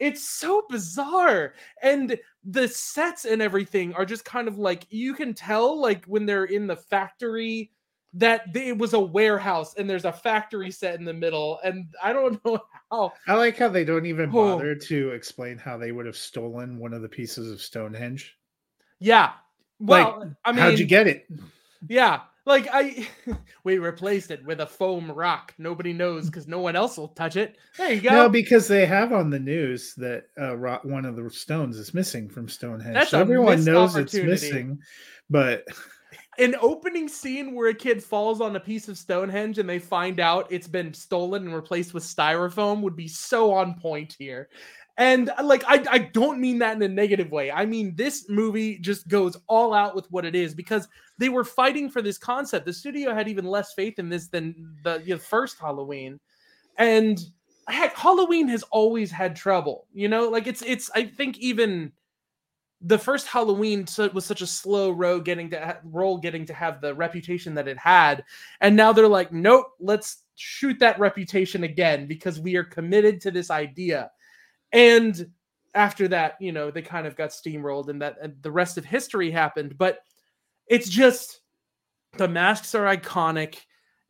it's 0.00 0.28
so 0.28 0.62
bizarre. 0.68 1.54
And 1.82 2.18
the 2.44 2.68
sets 2.68 3.24
and 3.24 3.40
everything 3.40 3.94
are 3.94 4.04
just 4.04 4.24
kind 4.24 4.48
of 4.48 4.58
like 4.58 4.86
you 4.90 5.14
can 5.14 5.34
tell, 5.34 5.80
like 5.80 6.04
when 6.06 6.26
they're 6.26 6.44
in 6.44 6.66
the 6.66 6.76
factory, 6.76 7.70
that 8.14 8.52
they, 8.52 8.68
it 8.68 8.78
was 8.78 8.92
a 8.92 9.00
warehouse 9.00 9.74
and 9.74 9.90
there's 9.90 10.04
a 10.04 10.12
factory 10.12 10.70
set 10.70 10.98
in 10.98 11.04
the 11.04 11.12
middle. 11.12 11.58
And 11.64 11.86
I 12.02 12.12
don't 12.12 12.42
know 12.44 12.60
how. 12.90 13.12
I 13.26 13.34
like 13.34 13.58
how 13.58 13.68
they 13.68 13.84
don't 13.84 14.06
even 14.06 14.30
oh. 14.30 14.32
bother 14.32 14.70
oh. 14.70 14.86
to 14.86 15.10
explain 15.10 15.58
how 15.58 15.76
they 15.76 15.92
would 15.92 16.06
have 16.06 16.16
stolen 16.16 16.78
one 16.78 16.92
of 16.92 17.02
the 17.02 17.08
pieces 17.08 17.50
of 17.50 17.60
Stonehenge. 17.60 18.36
Yeah. 19.00 19.32
Well, 19.80 20.20
like, 20.20 20.28
I 20.44 20.52
mean, 20.52 20.60
how'd 20.60 20.78
you 20.78 20.86
get 20.86 21.06
it? 21.06 21.28
Yeah. 21.88 22.20
Like 22.46 22.68
I, 22.72 23.08
we 23.64 23.78
replaced 23.78 24.30
it 24.30 24.44
with 24.44 24.60
a 24.60 24.66
foam 24.66 25.10
rock. 25.10 25.54
Nobody 25.58 25.92
knows 25.92 26.26
because 26.26 26.46
no 26.46 26.60
one 26.60 26.76
else 26.76 26.96
will 26.96 27.08
touch 27.08 27.36
it. 27.36 27.56
There 27.78 27.92
you 27.92 28.00
go. 28.00 28.10
No, 28.10 28.28
because 28.28 28.68
they 28.68 28.84
have 28.86 29.12
on 29.12 29.30
the 29.30 29.38
news 29.38 29.94
that 29.96 30.24
uh, 30.38 30.56
rock, 30.56 30.84
one 30.84 31.04
of 31.04 31.16
the 31.16 31.30
stones 31.30 31.78
is 31.78 31.94
missing 31.94 32.28
from 32.28 32.48
Stonehenge. 32.48 32.94
That's 32.94 33.10
so 33.10 33.20
everyone 33.20 33.64
knows 33.64 33.96
it's 33.96 34.14
missing, 34.14 34.78
but 35.30 35.64
an 36.38 36.54
opening 36.60 37.08
scene 37.08 37.54
where 37.54 37.68
a 37.68 37.74
kid 37.74 38.02
falls 38.02 38.40
on 38.40 38.56
a 38.56 38.60
piece 38.60 38.88
of 38.88 38.98
Stonehenge 38.98 39.58
and 39.58 39.68
they 39.68 39.78
find 39.78 40.20
out 40.20 40.50
it's 40.50 40.68
been 40.68 40.92
stolen 40.92 41.46
and 41.46 41.54
replaced 41.54 41.94
with 41.94 42.02
styrofoam 42.02 42.80
would 42.82 42.96
be 42.96 43.08
so 43.08 43.54
on 43.54 43.74
point 43.74 44.16
here. 44.18 44.48
And 44.96 45.30
uh, 45.30 45.42
like 45.42 45.64
I, 45.66 45.84
I 45.90 45.98
don't 45.98 46.40
mean 46.40 46.58
that 46.60 46.76
in 46.76 46.82
a 46.82 46.88
negative 46.88 47.30
way. 47.30 47.50
I 47.50 47.66
mean 47.66 47.96
this 47.96 48.28
movie 48.28 48.78
just 48.78 49.08
goes 49.08 49.36
all 49.48 49.74
out 49.74 49.94
with 49.94 50.10
what 50.10 50.24
it 50.24 50.34
is 50.34 50.54
because 50.54 50.88
they 51.18 51.28
were 51.28 51.44
fighting 51.44 51.90
for 51.90 52.00
this 52.00 52.18
concept. 52.18 52.66
The 52.66 52.72
studio 52.72 53.14
had 53.14 53.28
even 53.28 53.44
less 53.44 53.74
faith 53.74 53.98
in 53.98 54.08
this 54.08 54.28
than 54.28 54.76
the 54.84 55.02
you 55.04 55.14
know, 55.14 55.18
first 55.18 55.58
Halloween. 55.58 56.20
And 56.78 57.20
heck, 57.68 57.96
Halloween 57.96 58.48
has 58.48 58.62
always 58.64 59.10
had 59.10 59.34
trouble. 59.34 59.86
You 59.92 60.08
know, 60.08 60.28
like 60.28 60.46
it's 60.46 60.62
it's 60.62 60.90
I 60.94 61.04
think 61.04 61.38
even 61.38 61.92
the 62.80 62.98
first 62.98 63.26
Halloween 63.26 63.86
was 64.12 64.26
such 64.26 64.42
a 64.42 64.46
slow 64.46 64.90
road 64.90 65.24
getting 65.24 65.50
to 65.50 65.58
ha- 65.58 65.78
role 65.84 66.18
getting 66.18 66.44
to 66.46 66.54
have 66.54 66.80
the 66.80 66.94
reputation 66.94 67.54
that 67.54 67.66
it 67.66 67.78
had, 67.78 68.24
and 68.60 68.76
now 68.76 68.92
they're 68.92 69.08
like, 69.08 69.32
nope, 69.32 69.66
let's 69.80 70.24
shoot 70.36 70.78
that 70.80 70.98
reputation 70.98 71.64
again 71.64 72.06
because 72.06 72.40
we 72.40 72.56
are 72.56 72.64
committed 72.64 73.20
to 73.22 73.30
this 73.30 73.50
idea. 73.50 74.10
And 74.74 75.30
after 75.72 76.08
that, 76.08 76.36
you 76.40 76.52
know, 76.52 76.70
they 76.70 76.82
kind 76.82 77.06
of 77.06 77.16
got 77.16 77.30
steamrolled 77.30 77.88
and 77.88 78.02
that 78.02 78.16
and 78.20 78.34
the 78.42 78.50
rest 78.50 78.76
of 78.76 78.84
history 78.84 79.30
happened. 79.30 79.78
But 79.78 80.00
it's 80.66 80.88
just 80.88 81.40
the 82.18 82.28
masks 82.28 82.74
are 82.74 82.84
iconic. 82.84 83.60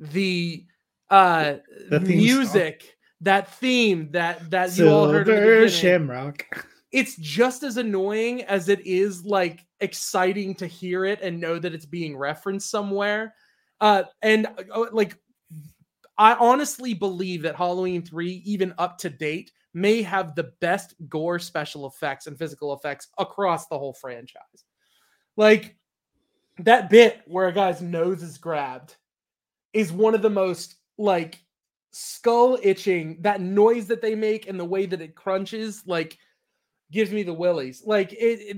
The 0.01 0.65
uh 1.11 1.57
The 1.91 2.01
music, 2.01 2.97
that 3.21 3.53
theme 3.55 4.09
that 4.13 4.51
that 4.51 4.77
you 4.77 4.89
all 4.89 5.07
heard 5.07 5.29
at 5.29 5.37
the 5.37 5.51
Silver 5.51 5.69
Shamrock. 5.69 6.67
it's 6.93 7.17
just 7.17 7.63
as 7.63 7.77
annoying 7.77 8.43
as 8.45 8.69
it 8.69 8.85
is 8.87 9.25
like 9.25 9.67
exciting 9.81 10.55
to 10.55 10.67
hear 10.67 11.05
it 11.05 11.21
and 11.21 11.41
know 11.41 11.59
that 11.59 11.75
it's 11.75 11.87
being 11.87 12.17
referenced 12.17 12.71
somewhere. 12.71 13.35
Uh, 13.81 14.05
and 14.23 14.47
uh, 14.73 14.87
like, 14.93 15.17
I 16.17 16.35
honestly 16.35 16.95
believe 16.95 17.43
that 17.43 17.57
Halloween 17.57 18.03
3, 18.03 18.43
even 18.47 18.73
up 18.79 18.99
to 18.99 19.11
date, 19.11 19.51
may 19.75 20.01
have 20.03 20.35
the 20.35 20.53
best 20.61 20.95
gore 21.09 21.39
special 21.39 21.87
effects 21.87 22.27
and 22.27 22.39
physical 22.39 22.73
effects 22.73 23.09
across 23.19 23.67
the 23.67 23.79
whole 23.79 23.93
franchise. 23.93 24.65
Like, 25.37 25.77
that 26.61 26.89
bit 26.89 27.23
where 27.27 27.49
a 27.49 27.53
guy's 27.53 27.83
nose 27.83 28.23
is 28.23 28.39
grabbed 28.39 28.95
is 29.73 29.93
one 29.93 30.15
of 30.15 30.23
the 30.23 30.31
most 30.31 30.77
like 30.99 31.43
skull 31.91 32.59
itching 32.63 33.19
that 33.21 33.41
noise 33.41 33.87
that 33.89 34.01
they 34.01 34.15
make 34.15 34.49
and 34.49 34.59
the 34.59 34.65
way 34.65 34.87
that 34.87 35.01
it 35.01 35.15
crunches 35.17 35.83
like 35.87 36.17
gives 36.93 37.11
me 37.11 37.25
the 37.25 37.35
willies. 37.35 37.83
Like 37.85 38.13
it, 38.13 38.41
it 38.41 38.57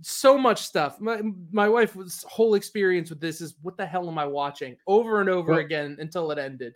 so 0.00 0.36
much 0.36 0.62
stuff. 0.62 1.00
My 1.00 1.22
my 1.52 1.68
wife's 1.68 2.24
whole 2.24 2.54
experience 2.54 3.10
with 3.10 3.20
this 3.20 3.40
is 3.40 3.54
what 3.62 3.76
the 3.76 3.86
hell 3.86 4.08
am 4.08 4.18
i 4.18 4.26
watching? 4.26 4.76
over 4.88 5.20
and 5.20 5.28
over 5.30 5.52
Well- 5.52 5.60
again 5.60 5.96
until 6.00 6.32
it 6.32 6.38
ended 6.38 6.74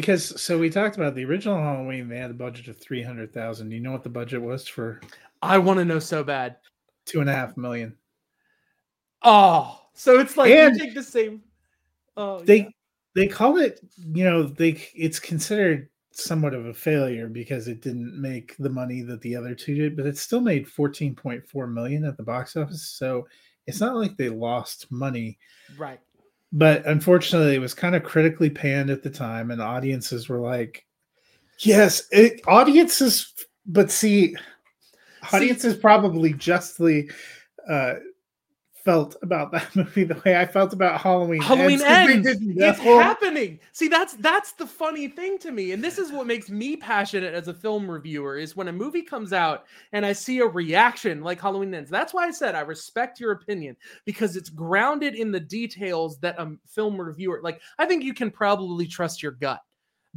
Because 0.00 0.42
so 0.42 0.58
we 0.58 0.68
talked 0.68 0.96
about 0.96 1.14
the 1.14 1.24
original 1.24 1.56
Halloween, 1.56 2.06
they 2.06 2.18
had 2.18 2.30
a 2.30 2.34
budget 2.34 2.68
of 2.68 2.76
three 2.76 3.02
hundred 3.02 3.32
thousand. 3.32 3.70
You 3.70 3.80
know 3.80 3.92
what 3.92 4.02
the 4.04 4.10
budget 4.10 4.42
was 4.42 4.68
for 4.68 5.00
i 5.42 5.56
want 5.58 5.78
to 5.78 5.84
know 5.84 5.98
so 5.98 6.22
bad 6.22 6.56
two 7.06 7.20
and 7.20 7.30
a 7.30 7.32
half 7.32 7.56
million? 7.56 7.96
oh 9.22 9.80
so 9.94 10.18
it's 10.18 10.36
like 10.36 10.50
And 10.52 10.76
you 10.76 10.84
take 10.86 10.94
the 10.94 11.02
same 11.02 11.42
oh 12.16 12.40
They 12.40 12.58
yeah. 12.58 12.68
they 13.14 13.26
call 13.26 13.56
it, 13.56 13.80
you 14.14 14.24
know, 14.24 14.42
they 14.42 14.82
it's 14.94 15.18
considered 15.18 15.88
somewhat 16.12 16.54
of 16.54 16.66
a 16.66 16.74
failure 16.74 17.28
because 17.28 17.68
it 17.68 17.80
didn't 17.82 18.20
make 18.20 18.56
the 18.58 18.70
money 18.70 19.02
that 19.02 19.20
the 19.22 19.36
other 19.36 19.54
two 19.54 19.74
did, 19.74 19.96
but 19.96 20.06
it 20.06 20.18
still 20.18 20.40
made 20.40 20.68
fourteen 20.68 21.14
point 21.14 21.46
four 21.48 21.66
million 21.66 22.04
at 22.04 22.16
the 22.16 22.22
box 22.22 22.56
office. 22.56 22.82
So 22.90 23.26
it's 23.66 23.80
not 23.80 23.96
like 23.96 24.16
they 24.16 24.28
lost 24.28 24.90
money. 24.92 25.38
right 25.76 26.00
but 26.56 26.84
unfortunately 26.86 27.54
it 27.54 27.60
was 27.60 27.74
kind 27.74 27.94
of 27.94 28.02
critically 28.02 28.48
panned 28.48 28.88
at 28.88 29.02
the 29.02 29.10
time 29.10 29.50
and 29.50 29.60
audiences 29.60 30.28
were 30.28 30.40
like 30.40 30.86
yes 31.58 32.08
it, 32.10 32.40
audiences 32.48 33.34
but 33.66 33.90
see 33.90 34.34
audiences 35.32 35.76
probably 35.76 36.32
justly 36.32 37.10
uh 37.68 37.94
felt 38.86 39.16
about 39.20 39.50
that 39.50 39.74
movie 39.76 40.04
the 40.04 40.14
way 40.24 40.36
i 40.36 40.46
felt 40.46 40.72
about 40.72 41.00
halloween 41.00 41.42
Halloween 41.42 41.80
they 41.80 41.84
ends. 41.84 42.28
It's 42.28 42.78
whole- 42.78 43.00
happening. 43.00 43.58
See, 43.72 43.88
that's 43.88 44.14
that's 44.14 44.52
the 44.52 44.66
funny 44.66 45.08
thing 45.08 45.38
to 45.40 45.50
me, 45.50 45.72
and 45.72 45.82
this 45.82 45.98
is 45.98 46.12
what 46.12 46.26
makes 46.26 46.48
me 46.48 46.76
passionate 46.76 47.34
as 47.34 47.48
a 47.48 47.54
film 47.54 47.90
reviewer. 47.90 48.36
Is 48.38 48.56
when 48.56 48.68
a 48.68 48.72
movie 48.72 49.02
comes 49.02 49.32
out 49.32 49.64
and 49.92 50.06
I 50.06 50.12
see 50.12 50.38
a 50.38 50.46
reaction 50.46 51.22
like 51.22 51.40
Halloween 51.40 51.74
ends. 51.74 51.90
That's 51.90 52.14
why 52.14 52.26
I 52.26 52.30
said 52.30 52.54
I 52.54 52.60
respect 52.60 53.18
your 53.20 53.32
opinion 53.32 53.76
because 54.04 54.36
it's 54.36 54.48
grounded 54.48 55.14
in 55.14 55.32
the 55.32 55.40
details 55.40 56.18
that 56.20 56.38
a 56.38 56.56
film 56.66 57.00
reviewer 57.00 57.40
like. 57.42 57.60
I 57.78 57.86
think 57.86 58.04
you 58.04 58.14
can 58.14 58.30
probably 58.30 58.86
trust 58.86 59.22
your 59.22 59.32
gut 59.32 59.60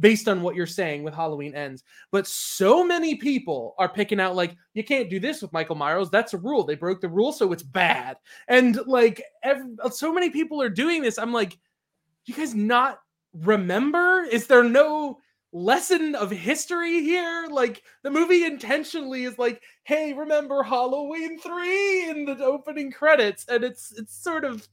based 0.00 0.28
on 0.28 0.42
what 0.42 0.56
you're 0.56 0.66
saying 0.66 1.02
with 1.02 1.14
Halloween 1.14 1.54
ends. 1.54 1.84
But 2.10 2.26
so 2.26 2.84
many 2.84 3.14
people 3.16 3.74
are 3.78 3.88
picking 3.88 4.20
out 4.20 4.34
like 4.34 4.56
you 4.74 4.82
can't 4.82 5.10
do 5.10 5.20
this 5.20 5.42
with 5.42 5.52
Michael 5.52 5.76
Myers. 5.76 6.10
That's 6.10 6.34
a 6.34 6.38
rule. 6.38 6.64
They 6.64 6.74
broke 6.74 7.00
the 7.00 7.08
rule, 7.08 7.32
so 7.32 7.52
it's 7.52 7.62
bad. 7.62 8.16
And 8.48 8.80
like 8.86 9.22
every, 9.42 9.76
so 9.90 10.12
many 10.12 10.30
people 10.30 10.60
are 10.62 10.70
doing 10.70 11.02
this. 11.02 11.18
I'm 11.18 11.32
like, 11.32 11.58
you 12.24 12.34
guys 12.34 12.54
not 12.54 13.00
remember? 13.32 14.22
Is 14.22 14.46
there 14.46 14.64
no 14.64 15.18
lesson 15.52 16.14
of 16.14 16.30
history 16.30 17.02
here? 17.02 17.48
Like 17.50 17.82
the 18.02 18.10
movie 18.10 18.44
intentionally 18.44 19.24
is 19.24 19.38
like, 19.38 19.62
hey, 19.84 20.12
remember 20.12 20.62
Halloween 20.62 21.38
3 21.38 22.10
in 22.10 22.24
the 22.24 22.38
opening 22.44 22.90
credits. 22.90 23.44
And 23.48 23.64
it's 23.64 23.92
it's 23.92 24.22
sort 24.22 24.44
of 24.44 24.66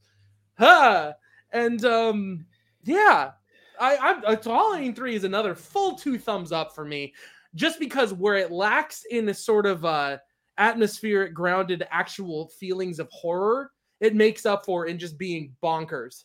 huh. 0.58 1.12
And 1.52 1.84
um 1.84 2.46
yeah. 2.84 3.32
I, 3.80 3.96
I 3.96 4.32
it's 4.32 4.46
Halloween 4.46 4.94
3 4.94 5.14
is 5.14 5.24
another 5.24 5.54
full 5.54 5.96
two 5.96 6.18
thumbs 6.18 6.52
up 6.52 6.74
for 6.74 6.84
me. 6.84 7.14
Just 7.54 7.80
because 7.80 8.12
where 8.12 8.36
it 8.36 8.50
lacks 8.50 9.04
in 9.10 9.28
a 9.28 9.34
sort 9.34 9.66
of 9.66 9.84
uh 9.84 10.18
atmospheric, 10.58 11.34
grounded, 11.34 11.86
actual 11.90 12.48
feelings 12.48 12.98
of 12.98 13.08
horror, 13.10 13.70
it 14.00 14.14
makes 14.14 14.44
up 14.46 14.64
for 14.64 14.86
in 14.86 14.98
just 14.98 15.18
being 15.18 15.54
bonkers. 15.62 16.24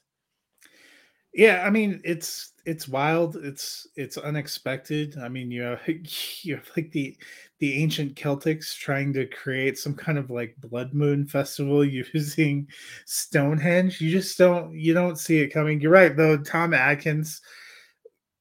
yeah 1.34 1.64
i 1.66 1.70
mean 1.70 2.00
it's 2.04 2.54
it's 2.66 2.88
wild 2.88 3.36
it's 3.38 3.88
it's 3.96 4.18
unexpected 4.18 5.18
i 5.18 5.28
mean 5.28 5.50
you 5.52 5.62
have 5.64 5.82
you 6.42 6.56
have 6.56 6.70
like 6.78 6.92
the 6.92 7.18
the 7.64 7.82
ancient 7.82 8.14
celtics 8.16 8.76
trying 8.76 9.14
to 9.14 9.26
create 9.28 9.78
some 9.78 9.94
kind 9.94 10.18
of 10.18 10.30
like 10.30 10.54
blood 10.60 10.94
moon 10.94 11.26
festival 11.26 11.86
using 12.14 12.68
stonehenge? 13.06 14.02
You 14.02 14.12
just 14.12 14.38
don't 14.38 14.78
you 14.78 14.94
don't 14.94 15.18
see 15.18 15.40
it 15.40 15.54
coming. 15.54 15.80
You're 15.80 15.92
right 15.92 16.16
though 16.16 16.36
tom 16.36 16.74
atkins 16.74 17.42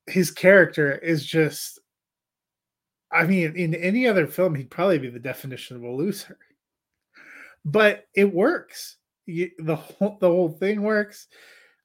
his 0.08 0.32
character 0.32 0.98
is 0.98 1.24
just 1.24 1.78
i 3.12 3.24
mean 3.24 3.54
in 3.54 3.72
any 3.76 4.08
other 4.08 4.26
film 4.26 4.52
he'd 4.56 4.68
probably 4.68 4.98
be 4.98 5.08
the 5.08 5.20
definition 5.20 5.76
of 5.76 5.84
a 5.84 5.88
loser. 5.88 6.36
But 7.64 8.06
it 8.16 8.34
works. 8.34 8.96
You, 9.26 9.52
the 9.60 9.76
whole 9.76 10.18
the 10.20 10.28
whole 10.28 10.48
thing 10.48 10.82
works. 10.82 11.28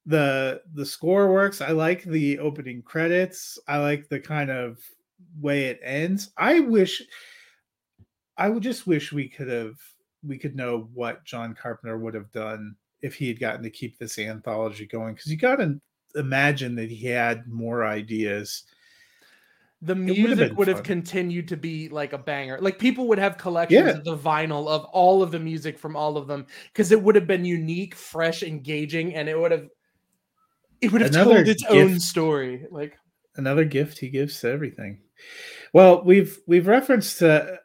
The 0.08 0.64
the 0.74 0.88
score 0.88 1.32
works. 1.32 1.62
I 1.62 1.70
like 1.70 2.04
the 2.04 2.40
opening 2.40 2.82
credits. 2.82 3.60
I 3.68 3.78
like 3.78 4.10
the 4.10 4.20
kind 4.20 4.50
of 4.50 4.80
way 5.40 5.66
it 5.66 5.80
ends 5.84 6.32
i 6.38 6.60
wish 6.60 7.02
i 8.38 8.48
would 8.50 8.64
just 8.64 8.88
wish 8.88 9.12
we 9.12 9.28
could 9.28 9.48
have 9.48 9.76
we 10.26 10.38
could 10.38 10.56
know 10.56 10.90
what 10.94 11.24
john 11.26 11.56
carpenter 11.56 11.98
would 11.98 12.14
have 12.14 12.32
done 12.32 12.76
if 13.02 13.16
he 13.16 13.28
had 13.28 13.40
gotten 13.40 13.64
to 13.64 13.70
keep 13.70 13.98
this 13.98 14.18
anthology 14.20 14.86
going 14.86 15.14
because 15.14 15.32
you 15.32 15.38
got 15.38 15.58
to 15.58 15.80
imagine 16.16 16.76
that 16.76 16.90
he 16.90 17.06
had 17.08 17.48
more 17.48 17.86
ideas 17.86 18.64
the 19.82 19.94
music 19.96 20.38
been 20.38 20.56
would 20.56 20.68
have 20.68 20.82
continued 20.82 21.48
to 21.50 21.56
be 21.56 21.88
like 21.90 22.14
a 22.14 22.18
banger. 22.18 22.58
Like 22.60 22.80
people 22.80 23.08
would 23.10 23.20
have 23.20 23.38
collections 23.38 23.86
Yeah. 23.86 23.90
of 23.92 24.04
the 24.04 24.18
vinyl 24.18 24.68
of 24.68 24.86
all 24.86 25.22
of 25.22 25.32
the 25.32 25.40
music 25.40 25.78
from 25.78 25.96
all 25.96 26.18
of 26.18 26.28
them 26.28 26.48
because 26.74 26.92
it 26.92 27.00
would 27.02 27.14
have 27.14 27.28
been 27.28 27.46
unique, 27.46 27.94
fresh, 27.94 28.42
engaging, 28.42 29.14
and 29.14 29.30
it 29.30 29.40
would 29.40 29.52
have 29.52 29.68
it 30.82 30.92
would 30.92 31.02
have 31.02 31.12
Another 31.12 31.36
told 31.36 31.48
its 31.48 31.64
own 31.66 32.00
story. 32.00 32.66
Like 32.72 32.98
another 33.36 33.66
gift 33.66 34.00
he 34.00 34.10
gives 34.10 34.40
to 34.42 34.50
everything. 34.50 35.00
Well, 35.74 36.04
we've 36.04 36.40
we've 36.48 36.68
referenced 36.68 37.22
uh, 37.22 37.58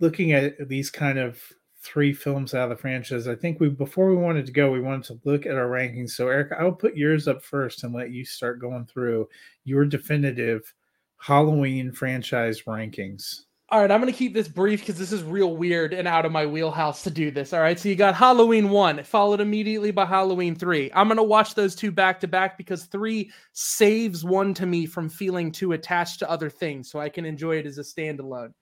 looking 0.00 0.32
at 0.32 0.68
these 0.68 0.90
kind 0.90 1.18
of 1.18 1.40
three 1.80 2.12
films 2.12 2.54
out 2.54 2.70
of 2.70 2.76
the 2.76 2.80
franchise. 2.80 3.28
I 3.28 3.34
think 3.34 3.60
we 3.60 3.68
before 3.68 4.10
we 4.10 4.16
wanted 4.16 4.46
to 4.46 4.52
go, 4.52 4.70
we 4.70 4.80
wanted 4.80 5.04
to 5.04 5.20
look 5.24 5.46
at 5.46 5.54
our 5.54 5.68
rankings. 5.68 6.10
So, 6.10 6.28
Eric, 6.28 6.52
I'll 6.58 6.72
put 6.72 6.96
yours 6.96 7.28
up 7.28 7.42
first 7.42 7.84
and 7.84 7.94
let 7.94 8.10
you 8.10 8.24
start 8.24 8.60
going 8.60 8.86
through 8.86 9.28
your 9.64 9.84
definitive 9.84 10.72
Halloween 11.18 11.92
franchise 11.92 12.62
rankings. 12.62 13.42
All 13.70 13.82
right, 13.82 13.90
I'm 13.90 14.00
going 14.00 14.10
to 14.10 14.18
keep 14.18 14.32
this 14.32 14.48
brief 14.48 14.80
because 14.80 14.98
this 14.98 15.12
is 15.12 15.22
real 15.22 15.54
weird 15.54 15.92
and 15.92 16.08
out 16.08 16.24
of 16.24 16.32
my 16.32 16.46
wheelhouse 16.46 17.02
to 17.02 17.10
do 17.10 17.30
this. 17.30 17.52
All 17.52 17.60
right, 17.60 17.78
so 17.78 17.90
you 17.90 17.96
got 17.96 18.14
Halloween 18.14 18.70
1, 18.70 19.04
followed 19.04 19.42
immediately 19.42 19.90
by 19.90 20.06
Halloween 20.06 20.54
3. 20.54 20.90
I'm 20.94 21.06
going 21.06 21.18
to 21.18 21.22
watch 21.22 21.54
those 21.54 21.74
two 21.74 21.92
back 21.92 22.18
to 22.20 22.26
back 22.26 22.56
because 22.56 22.84
3 22.84 23.30
saves 23.52 24.24
1 24.24 24.54
to 24.54 24.64
me 24.64 24.86
from 24.86 25.10
feeling 25.10 25.52
too 25.52 25.72
attached 25.72 26.18
to 26.20 26.30
other 26.30 26.48
things, 26.48 26.90
so 26.90 26.98
I 26.98 27.10
can 27.10 27.26
enjoy 27.26 27.56
it 27.56 27.66
as 27.66 27.76
a 27.76 27.82
standalone. 27.82 28.54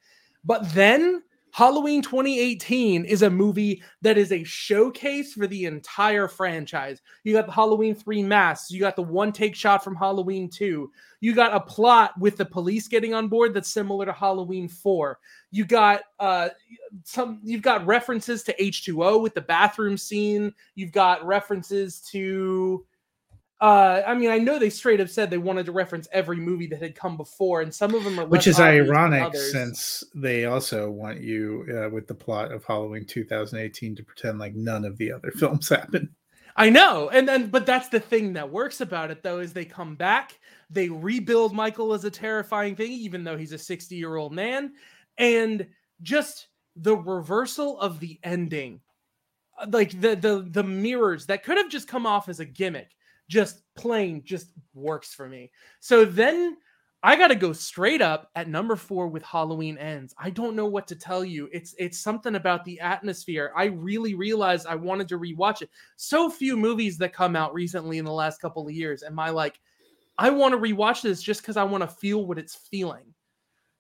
But 0.45 0.69
then 0.75 1.23
Halloween 1.57 2.03
2018 2.03 3.07
is 3.07 3.23
a 3.23 3.31
movie 3.31 3.83
that 4.03 4.19
is 4.19 4.31
a 4.31 4.45
showcase 4.45 5.33
for 5.33 5.47
the 5.47 5.65
entire 5.65 6.29
franchise. 6.29 7.01
You 7.25 7.33
got 7.33 7.47
the 7.47 7.53
Halloween 7.53 7.95
3 7.95 8.23
masks, 8.25 8.71
you 8.71 8.79
got 8.79 8.95
the 8.95 9.03
one 9.03 9.33
take 9.33 9.55
shot 9.55 9.83
from 9.83 9.97
Halloween 9.97 10.51
2, 10.51 10.93
you 11.21 11.35
got 11.35 11.55
a 11.55 11.61
plot 11.61 12.13
with 12.21 12.37
the 12.37 12.45
police 12.45 12.89
getting 12.89 13.15
on 13.15 13.29
board 13.29 13.55
that's 13.55 13.73
similar 13.73 14.05
to 14.05 14.13
Halloween 14.13 14.69
4. 14.69 15.19
You 15.51 15.65
got 15.65 16.03
uh 16.21 16.51
some 17.05 17.41
you've 17.43 17.63
got 17.63 17.87
references 17.87 18.43
to 18.43 18.57
H2O 18.61 19.23
with 19.23 19.33
the 19.33 19.41
bathroom 19.41 19.97
scene. 19.97 20.53
You've 20.75 20.93
got 20.93 21.25
references 21.25 22.01
to 22.11 22.85
uh 23.61 24.03
I 24.07 24.15
mean 24.15 24.31
I 24.31 24.39
know 24.39 24.59
they 24.59 24.71
straight 24.71 25.01
up 25.01 25.09
said 25.09 25.31
they 25.31 25.39
wanted 25.39 25.67
to 25.67 25.73
reference 25.73 26.09
every 26.13 26.37
movie 26.37 26.67
that 26.69 26.83
had 26.83 26.95
come 26.95 27.17
before 27.17 27.63
and 27.63 27.75
some 27.75 27.95
of 27.95 28.05
them 28.05 28.19
are 28.19 28.27
Which 28.27 28.47
is 28.47 28.61
ironic 28.61 29.35
since 29.35 30.05
they 30.15 30.45
also 30.45 30.91
want 30.91 31.21
you 31.21 31.67
uh, 31.71 31.91
with 31.91 32.07
the 32.07 32.15
plot 32.15 32.53
of 32.53 32.65
Halloween 32.65 33.07
2018 33.07 33.97
to 33.97 34.03
pretend 34.03 34.39
like 34.39 34.55
none 34.55 34.85
of 34.85 34.99
the 34.99 35.13
other 35.13 35.31
films 35.37 35.69
happened. 35.69 36.11
I 36.59 36.71
know. 36.71 37.11
And 37.11 37.29
then 37.29 37.49
but 37.49 37.67
that's 37.67 37.89
the 37.89 38.01
thing 38.01 38.33
that 38.35 38.51
works 38.51 38.81
about 38.81 39.11
it 39.11 39.23
though 39.23 39.39
is 39.39 39.53
they 39.53 39.65
come 39.65 39.95
back, 39.95 40.39
they 40.71 40.89
rebuild 40.89 41.55
Michael 41.55 41.93
as 41.93 42.05
a 42.05 42.11
terrifying 42.11 42.77
thing 42.77 42.93
even 42.93 43.25
though 43.25 43.37
he's 43.37 43.53
a 43.53 43.57
60-year-old 43.57 44.33
man 44.33 44.73
and 45.19 45.67
just 46.03 46.49
the 46.77 46.97
reversal 46.97 47.81
of 47.81 48.01
the 48.01 48.19
ending, 48.23 48.81
uh, 49.59 49.67
like 49.71 49.99
the 50.01 50.15
the 50.15 50.47
the 50.51 50.63
mirrors 50.63 51.27
that 51.27 51.43
could 51.43 51.57
have 51.57 51.71
just 51.71 51.89
come 51.89 52.07
off 52.07 52.29
as 52.29 52.41
a 52.41 52.45
gimmick, 52.45 52.91
just 53.29 53.63
plain 53.75 54.23
just 54.25 54.53
works 54.75 55.13
for 55.13 55.29
me. 55.29 55.51
So 55.81 56.05
then 56.05 56.57
I 57.03 57.15
got 57.15 57.29
to 57.29 57.35
go 57.35 57.53
straight 57.53 58.03
up 58.03 58.31
at 58.35 58.49
number 58.49 58.75
4 58.75 59.09
with 59.09 59.23
Halloween 59.23 59.79
Ends. 59.79 60.15
I 60.19 60.31
don't 60.31 60.57
know 60.57 60.67
what 60.67 60.89
to 60.89 60.97
tell 60.97 61.25
you. 61.25 61.49
It's 61.53 61.75
it's 61.79 62.01
something 62.01 62.35
about 62.35 62.65
the 62.65 62.81
atmosphere. 62.81 63.53
I 63.57 63.67
really 63.67 64.15
realized 64.15 64.67
I 64.67 64.75
wanted 64.75 65.09
to 65.11 65.19
rewatch 65.19 65.63
it. 65.63 65.71
So 65.97 66.29
few 66.31 66.57
movies 66.57 66.99
that 66.99 67.13
come 67.13 67.37
out 67.37 67.55
recently 67.55 67.99
in 67.99 68.05
the 68.05 68.13
last 68.13 68.41
couple 68.41 68.67
of 68.67 68.75
years 68.75 69.03
and 69.03 69.15
my 69.15 69.31
like 69.31 69.61
I 70.19 70.31
want 70.31 70.53
to 70.53 70.59
rewatch 70.59 71.03
this 71.03 71.23
just 71.23 71.45
cuz 71.45 71.57
I 71.57 71.65
want 71.65 71.83
to 71.83 71.89
feel 71.89 72.27
what 72.27 72.39
it's 72.39 72.57
feeling. 72.57 73.15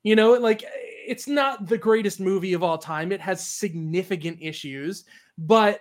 You 0.02 0.14
know, 0.14 0.34
like 0.34 0.62
it's 0.72 1.26
not 1.26 1.66
the 1.66 1.78
greatest 1.78 2.20
movie 2.20 2.52
of 2.52 2.62
all 2.62 2.78
time. 2.78 3.10
It 3.10 3.20
has 3.20 3.44
significant 3.44 4.38
issues, 4.40 5.04
but 5.36 5.80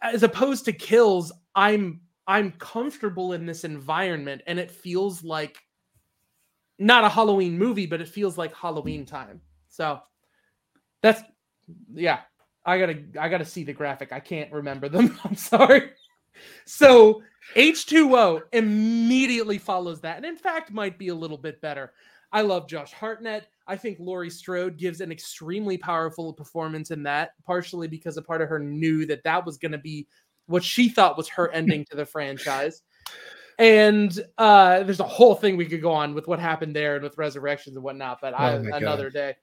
as 0.00 0.22
opposed 0.22 0.64
to 0.64 0.72
kills, 0.72 1.32
I'm 1.54 2.00
I'm 2.28 2.52
comfortable 2.52 3.32
in 3.32 3.46
this 3.46 3.64
environment 3.64 4.42
and 4.46 4.58
it 4.58 4.70
feels 4.70 5.24
like 5.24 5.56
not 6.78 7.02
a 7.02 7.08
Halloween 7.08 7.58
movie, 7.58 7.86
but 7.86 8.02
it 8.02 8.08
feels 8.08 8.36
like 8.36 8.54
Halloween 8.54 9.06
time. 9.06 9.40
So 9.68 9.98
that's 11.02 11.22
yeah. 11.92 12.20
I 12.66 12.78
gotta 12.78 13.02
I 13.18 13.30
gotta 13.30 13.46
see 13.46 13.64
the 13.64 13.72
graphic. 13.72 14.12
I 14.12 14.20
can't 14.20 14.52
remember 14.52 14.90
them. 14.90 15.18
I'm 15.24 15.34
sorry. 15.34 15.90
So 16.66 17.22
H2O 17.56 18.42
immediately 18.52 19.56
follows 19.56 20.02
that, 20.02 20.18
and 20.18 20.26
in 20.26 20.36
fact 20.36 20.70
might 20.70 20.98
be 20.98 21.08
a 21.08 21.14
little 21.14 21.38
bit 21.38 21.60
better. 21.62 21.94
I 22.30 22.42
love 22.42 22.68
Josh 22.68 22.92
Hartnett. 22.92 23.48
I 23.66 23.76
think 23.76 23.98
Laurie 23.98 24.28
Strode 24.28 24.76
gives 24.76 25.00
an 25.00 25.10
extremely 25.10 25.78
powerful 25.78 26.34
performance 26.34 26.90
in 26.90 27.02
that, 27.04 27.30
partially 27.44 27.88
because 27.88 28.18
a 28.18 28.22
part 28.22 28.42
of 28.42 28.50
her 28.50 28.58
knew 28.58 29.06
that 29.06 29.24
that 29.24 29.46
was 29.46 29.56
going 29.56 29.72
to 29.72 29.78
be 29.78 30.06
what 30.48 30.64
she 30.64 30.88
thought 30.88 31.16
was 31.16 31.28
her 31.28 31.50
ending 31.52 31.84
to 31.90 31.96
the 31.96 32.06
franchise 32.06 32.82
and 33.58 34.24
uh, 34.38 34.84
there's 34.84 35.00
a 35.00 35.04
whole 35.04 35.34
thing 35.34 35.56
we 35.56 35.66
could 35.66 35.82
go 35.82 35.92
on 35.92 36.14
with 36.14 36.28
what 36.28 36.38
happened 36.38 36.76
there 36.76 36.94
and 36.94 37.02
with 37.02 37.18
resurrections 37.18 37.76
and 37.76 37.84
whatnot, 37.84 38.20
but 38.20 38.32
I, 38.38 38.54
oh 38.54 38.64
another 38.72 39.10
day. 39.10 39.34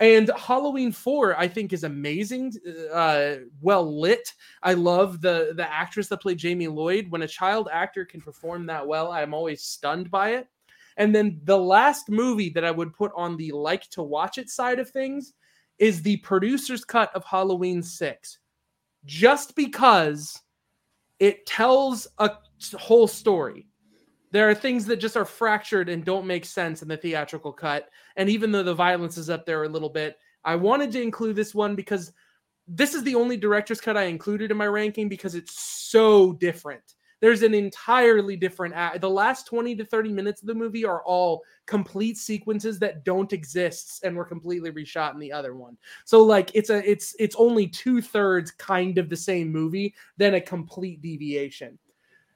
And 0.00 0.30
Halloween 0.36 0.90
Four, 0.90 1.38
I 1.38 1.46
think, 1.46 1.72
is 1.72 1.84
amazing, 1.84 2.54
uh, 2.92 3.34
well 3.60 4.00
lit. 4.00 4.26
I 4.62 4.72
love 4.72 5.20
the 5.20 5.52
the 5.54 5.70
actress 5.70 6.08
that 6.08 6.22
played 6.22 6.38
Jamie 6.38 6.66
Lloyd. 6.66 7.10
When 7.10 7.22
a 7.22 7.28
child 7.28 7.68
actor 7.70 8.04
can 8.04 8.20
perform 8.22 8.66
that 8.66 8.86
well, 8.86 9.12
I'm 9.12 9.34
always 9.34 9.62
stunned 9.62 10.10
by 10.10 10.30
it. 10.30 10.48
And 10.96 11.14
then 11.14 11.40
the 11.44 11.58
last 11.58 12.08
movie 12.08 12.50
that 12.50 12.64
I 12.64 12.70
would 12.70 12.94
put 12.94 13.12
on 13.14 13.36
the 13.36 13.52
like 13.52 13.88
to 13.90 14.02
watch 14.02 14.38
it 14.38 14.48
side 14.48 14.78
of 14.78 14.90
things 14.90 15.34
is 15.78 16.02
the 16.02 16.16
producer's 16.18 16.84
cut 16.84 17.14
of 17.14 17.24
Halloween 17.24 17.82
Six, 17.82 18.38
just 19.04 19.56
because 19.56 20.40
it 21.18 21.46
tells 21.46 22.06
a 22.18 22.30
whole 22.78 23.06
story. 23.06 23.66
There 24.30 24.48
are 24.48 24.54
things 24.54 24.86
that 24.86 24.96
just 24.96 25.16
are 25.16 25.24
fractured 25.24 25.88
and 25.88 26.04
don't 26.04 26.26
make 26.26 26.44
sense 26.44 26.82
in 26.82 26.88
the 26.88 26.96
theatrical 26.96 27.52
cut. 27.52 27.90
And 28.16 28.28
even 28.30 28.50
though 28.50 28.62
the 28.62 28.74
violence 28.74 29.18
is 29.18 29.28
up 29.28 29.44
there 29.44 29.64
a 29.64 29.68
little 29.68 29.90
bit, 29.90 30.16
I 30.44 30.56
wanted 30.56 30.90
to 30.92 31.02
include 31.02 31.36
this 31.36 31.54
one 31.54 31.74
because 31.74 32.12
this 32.66 32.94
is 32.94 33.04
the 33.04 33.14
only 33.14 33.36
director's 33.36 33.80
cut 33.80 33.96
I 33.96 34.04
included 34.04 34.50
in 34.50 34.56
my 34.56 34.66
ranking 34.66 35.08
because 35.08 35.34
it's 35.34 35.60
so 35.60 36.32
different 36.32 36.94
there's 37.22 37.42
an 37.42 37.54
entirely 37.54 38.34
different 38.34 38.74
act. 38.74 39.00
The 39.00 39.08
last 39.08 39.46
20 39.46 39.76
to 39.76 39.84
30 39.84 40.12
minutes 40.12 40.42
of 40.42 40.48
the 40.48 40.54
movie 40.54 40.84
are 40.84 41.04
all 41.04 41.44
complete 41.66 42.18
sequences 42.18 42.80
that 42.80 43.04
don't 43.04 43.32
exist 43.32 44.02
and 44.02 44.16
were 44.16 44.24
completely 44.24 44.72
reshot 44.72 45.14
in 45.14 45.20
the 45.20 45.30
other 45.30 45.54
one. 45.54 45.78
So 46.04 46.24
like 46.24 46.50
it's 46.52 46.68
a 46.68 46.78
it's 46.90 47.14
it's 47.20 47.36
only 47.38 47.68
two 47.68 48.02
thirds 48.02 48.50
kind 48.50 48.98
of 48.98 49.08
the 49.08 49.16
same 49.16 49.52
movie 49.52 49.94
than 50.16 50.34
a 50.34 50.40
complete 50.40 51.00
deviation. 51.00 51.78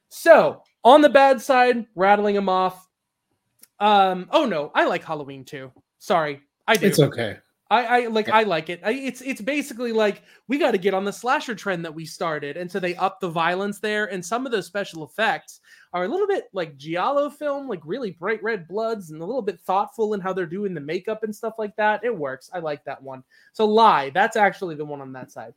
So 0.09 0.63
on 0.85 1.01
the 1.01 1.11
bad 1.11 1.43
side, 1.43 1.85
rattling 1.97 2.37
them 2.37 2.49
off. 2.49 2.89
Um, 3.81 4.29
oh 4.31 4.47
no, 4.47 4.71
I 4.73 4.87
like 4.87 5.03
Halloween 5.03 5.45
too. 5.45 5.73
Sorry, 5.99 6.41
I 6.69 6.77
do. 6.77 6.87
It's 6.87 7.01
okay. 7.01 7.39
I, 7.69 7.85
I 7.85 8.07
like 8.07 8.29
I 8.29 8.45
like 8.45 8.71
it. 8.71 8.81
I, 8.85 8.93
it's 8.93 9.21
it's 9.23 9.41
basically 9.41 9.91
like 9.91 10.23
we 10.47 10.57
got 10.57 10.71
to 10.71 10.79
get 10.79 10.95
on 10.95 11.05
the 11.05 11.13
slasher 11.13 11.55
trend 11.55 11.85
that 11.85 11.95
we 11.95 12.05
started, 12.05 12.57
and 12.57 12.71
so 12.71 12.79
they 12.79 12.95
up 12.95 13.19
the 13.19 13.29
violence 13.29 13.81
there, 13.81 14.07
and 14.07 14.25
some 14.25 14.47
of 14.47 14.53
those 14.53 14.67
special 14.67 15.05
effects 15.05 15.61
are 15.93 16.05
a 16.05 16.09
little 16.09 16.29
bit 16.29 16.45
like 16.53 16.77
giallo 16.77 17.29
film, 17.29 17.69
like 17.69 17.81
really 17.85 18.13
bright 18.13 18.41
red 18.41 18.69
bloods, 18.69 19.11
and 19.11 19.21
a 19.21 19.25
little 19.25 19.43
bit 19.43 19.61
thoughtful 19.61 20.15
in 20.15 20.21
how 20.21 20.33
they're 20.33 20.47
doing 20.47 20.75
the 20.75 20.81
makeup 20.81 21.25
and 21.25 21.35
stuff 21.35 21.55
like 21.59 21.75
that. 21.75 22.05
It 22.05 22.17
works. 22.17 22.51
I 22.53 22.61
like 22.61 22.85
that 22.85 23.03
one. 23.03 23.25
So 23.53 23.65
lie, 23.65 24.11
that's 24.11 24.37
actually 24.37 24.77
the 24.77 24.85
one 24.85 25.01
on 25.01 25.13
that 25.15 25.33
side. 25.33 25.55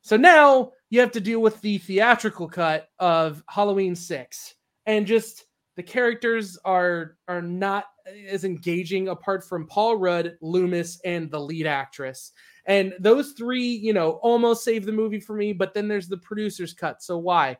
So 0.00 0.16
now 0.16 0.72
you 0.88 1.00
have 1.00 1.12
to 1.12 1.20
deal 1.20 1.40
with 1.40 1.60
the 1.60 1.76
theatrical 1.76 2.48
cut 2.48 2.88
of 2.98 3.42
Halloween 3.50 3.94
Six, 3.94 4.54
and 4.86 5.06
just 5.06 5.44
the 5.76 5.82
characters 5.82 6.58
are 6.64 7.16
are 7.28 7.42
not 7.42 7.86
as 8.28 8.44
engaging 8.44 9.08
apart 9.08 9.44
from 9.44 9.66
Paul 9.66 9.96
Rudd, 9.96 10.36
Loomis, 10.40 11.00
and 11.04 11.30
the 11.30 11.40
lead 11.40 11.66
actress. 11.66 12.32
And 12.66 12.94
those 12.98 13.32
three, 13.32 13.66
you 13.66 13.92
know, 13.92 14.12
almost 14.22 14.64
save 14.64 14.86
the 14.86 14.92
movie 14.92 15.20
for 15.20 15.34
me. 15.34 15.52
But 15.52 15.74
then 15.74 15.88
there's 15.88 16.08
the 16.08 16.18
producer's 16.18 16.74
cut. 16.74 17.02
So 17.02 17.18
why? 17.18 17.58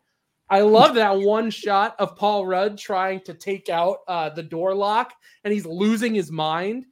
I 0.51 0.61
love 0.61 0.95
that 0.95 1.19
one 1.19 1.51
shot 1.51 1.97
of 1.99 2.17
Paul 2.17 2.47
Rudd 2.47 2.77
trying 2.77 3.21
to 3.23 3.35
take 3.35 3.69
out 3.71 3.99
uh, 4.07 4.29
the 4.29 4.43
door 4.43 4.75
lock, 4.75 5.15
and 5.43 5.53
he's 5.53 5.67
losing 5.67 6.15
his 6.15 6.31
mind. 6.31 6.85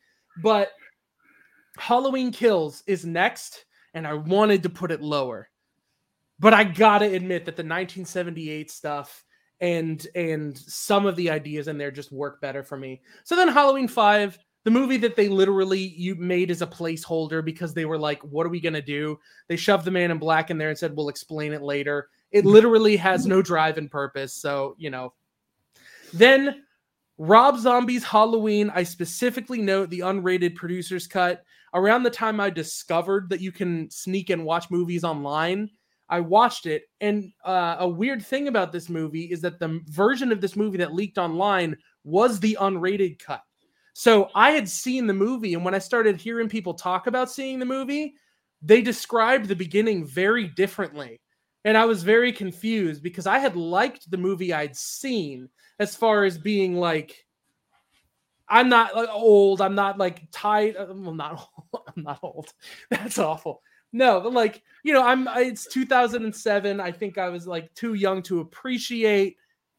But 0.42 0.72
Halloween 1.76 2.32
Kills 2.32 2.82
is 2.86 3.04
next, 3.04 3.66
and 3.94 4.06
I 4.06 4.14
wanted 4.14 4.62
to 4.62 4.70
put 4.70 4.90
it 4.90 5.02
lower. 5.02 5.50
But 6.38 6.54
I 6.54 6.64
gotta 6.64 7.04
admit 7.04 7.44
that 7.44 7.56
the 7.56 7.62
1978 7.62 8.70
stuff 8.70 9.24
and 9.62 10.06
and 10.14 10.58
some 10.58 11.06
of 11.06 11.16
the 11.16 11.30
ideas 11.30 11.68
in 11.68 11.78
there 11.78 11.90
just 11.90 12.12
work 12.12 12.40
better 12.42 12.62
for 12.62 12.76
me. 12.76 13.00
So 13.24 13.34
then 13.36 13.48
Halloween 13.48 13.88
5, 13.88 14.38
the 14.64 14.70
movie 14.70 14.98
that 14.98 15.16
they 15.16 15.28
literally 15.28 15.78
you 15.78 16.16
made 16.16 16.50
as 16.50 16.60
a 16.60 16.66
placeholder 16.66 17.42
because 17.42 17.72
they 17.72 17.84
were 17.86 17.98
like 17.98 18.20
what 18.24 18.44
are 18.44 18.50
we 18.50 18.60
going 18.60 18.74
to 18.74 18.82
do? 18.82 19.18
They 19.48 19.56
shoved 19.56 19.86
the 19.86 19.90
man 19.90 20.10
in 20.10 20.18
black 20.18 20.50
in 20.50 20.58
there 20.58 20.68
and 20.68 20.76
said 20.76 20.94
we'll 20.94 21.08
explain 21.08 21.52
it 21.52 21.62
later. 21.62 22.08
It 22.32 22.40
mm-hmm. 22.40 22.48
literally 22.48 22.96
has 22.96 23.24
no 23.26 23.40
drive 23.40 23.78
and 23.78 23.90
purpose, 23.90 24.34
so, 24.34 24.74
you 24.78 24.90
know. 24.90 25.12
Then 26.12 26.64
Rob 27.18 27.58
Zombie's 27.58 28.04
Halloween, 28.04 28.70
I 28.74 28.82
specifically 28.82 29.60
note 29.60 29.90
the 29.90 30.00
unrated 30.00 30.56
producer's 30.56 31.06
cut. 31.06 31.44
Around 31.74 32.02
the 32.02 32.10
time 32.10 32.40
I 32.40 32.50
discovered 32.50 33.30
that 33.30 33.40
you 33.40 33.52
can 33.52 33.90
sneak 33.90 34.30
and 34.30 34.44
watch 34.44 34.70
movies 34.70 35.04
online, 35.04 35.70
I 36.12 36.20
watched 36.20 36.66
it, 36.66 36.84
and 37.00 37.32
uh, 37.42 37.76
a 37.78 37.88
weird 37.88 38.22
thing 38.22 38.46
about 38.46 38.70
this 38.70 38.90
movie 38.90 39.24
is 39.32 39.40
that 39.40 39.58
the 39.58 39.80
version 39.86 40.30
of 40.30 40.42
this 40.42 40.56
movie 40.56 40.76
that 40.76 40.92
leaked 40.92 41.16
online 41.16 41.74
was 42.04 42.38
the 42.38 42.58
unrated 42.60 43.18
cut. 43.18 43.42
So 43.94 44.28
I 44.34 44.50
had 44.50 44.68
seen 44.68 45.06
the 45.06 45.14
movie, 45.14 45.54
and 45.54 45.64
when 45.64 45.74
I 45.74 45.78
started 45.78 46.20
hearing 46.20 46.50
people 46.50 46.74
talk 46.74 47.06
about 47.06 47.30
seeing 47.30 47.58
the 47.58 47.64
movie, 47.64 48.12
they 48.60 48.82
described 48.82 49.48
the 49.48 49.56
beginning 49.56 50.04
very 50.04 50.48
differently. 50.48 51.18
And 51.64 51.78
I 51.78 51.86
was 51.86 52.02
very 52.02 52.30
confused 52.30 53.02
because 53.02 53.26
I 53.26 53.38
had 53.38 53.56
liked 53.56 54.10
the 54.10 54.18
movie 54.18 54.52
I'd 54.52 54.76
seen 54.76 55.48
as 55.78 55.96
far 55.96 56.24
as 56.24 56.36
being 56.36 56.76
like, 56.76 57.24
I'm 58.50 58.68
not 58.68 58.94
like 58.94 59.08
old. 59.10 59.62
I'm 59.62 59.74
not 59.74 59.96
like 59.96 60.24
tied. 60.30 60.76
I'm 60.76 61.16
not. 61.16 61.48
I'm 61.96 62.02
not 62.02 62.18
old. 62.22 62.52
That's 62.90 63.18
awful. 63.18 63.62
No, 63.92 64.18
like, 64.18 64.62
you 64.84 64.92
know, 64.92 65.04
I'm 65.04 65.28
it's 65.36 65.66
2007. 65.66 66.80
I 66.80 66.90
think 66.90 67.18
I 67.18 67.28
was 67.28 67.46
like 67.46 67.72
too 67.74 67.94
young 67.94 68.22
to 68.22 68.40
appreciate 68.40 69.36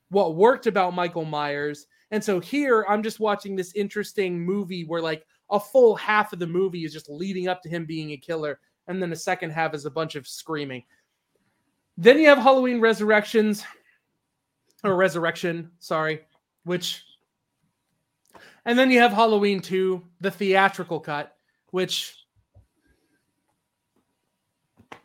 what 0.09 0.36
worked 0.36 0.68
about 0.68 0.93
Michael 0.93 1.26
Myers. 1.26 1.88
And 2.11 2.24
so 2.24 2.39
here 2.39 2.86
I'm 2.88 3.01
just 3.01 3.20
watching 3.20 3.55
this 3.55 3.74
interesting 3.74 4.39
movie 4.39 4.86
where 4.86 5.01
like 5.01 5.26
a 5.49 5.59
full 5.59 5.95
half 5.95 6.32
of 6.32 6.39
the 6.39 6.47
movie 6.47 6.86
is 6.86 6.93
just 6.93 7.09
leading 7.09 7.47
up 7.47 7.61
to 7.64 7.70
him 7.70 7.86
being 7.86 8.11
a 8.11 8.18
killer 8.18 8.59
and 8.88 9.01
then 9.01 9.09
the 9.09 9.16
second 9.16 9.49
half 9.49 9.74
is 9.74 9.86
a 9.86 9.91
bunch 9.91 10.16
of 10.16 10.28
screaming. 10.28 10.84
Then 11.97 12.20
you 12.20 12.28
have 12.28 12.38
Halloween 12.38 12.80
Resurrections 12.80 13.64
or 14.84 14.95
Resurrection, 14.95 15.72
sorry, 15.80 16.22
which 16.66 17.03
and 18.66 18.78
then 18.78 18.91
you 18.91 18.99
have 18.99 19.11
Halloween 19.11 19.59
2, 19.59 20.01
the 20.22 20.32
theatrical 20.32 20.99
cut, 20.99 21.36
which 21.72 22.24
No, 24.91 24.99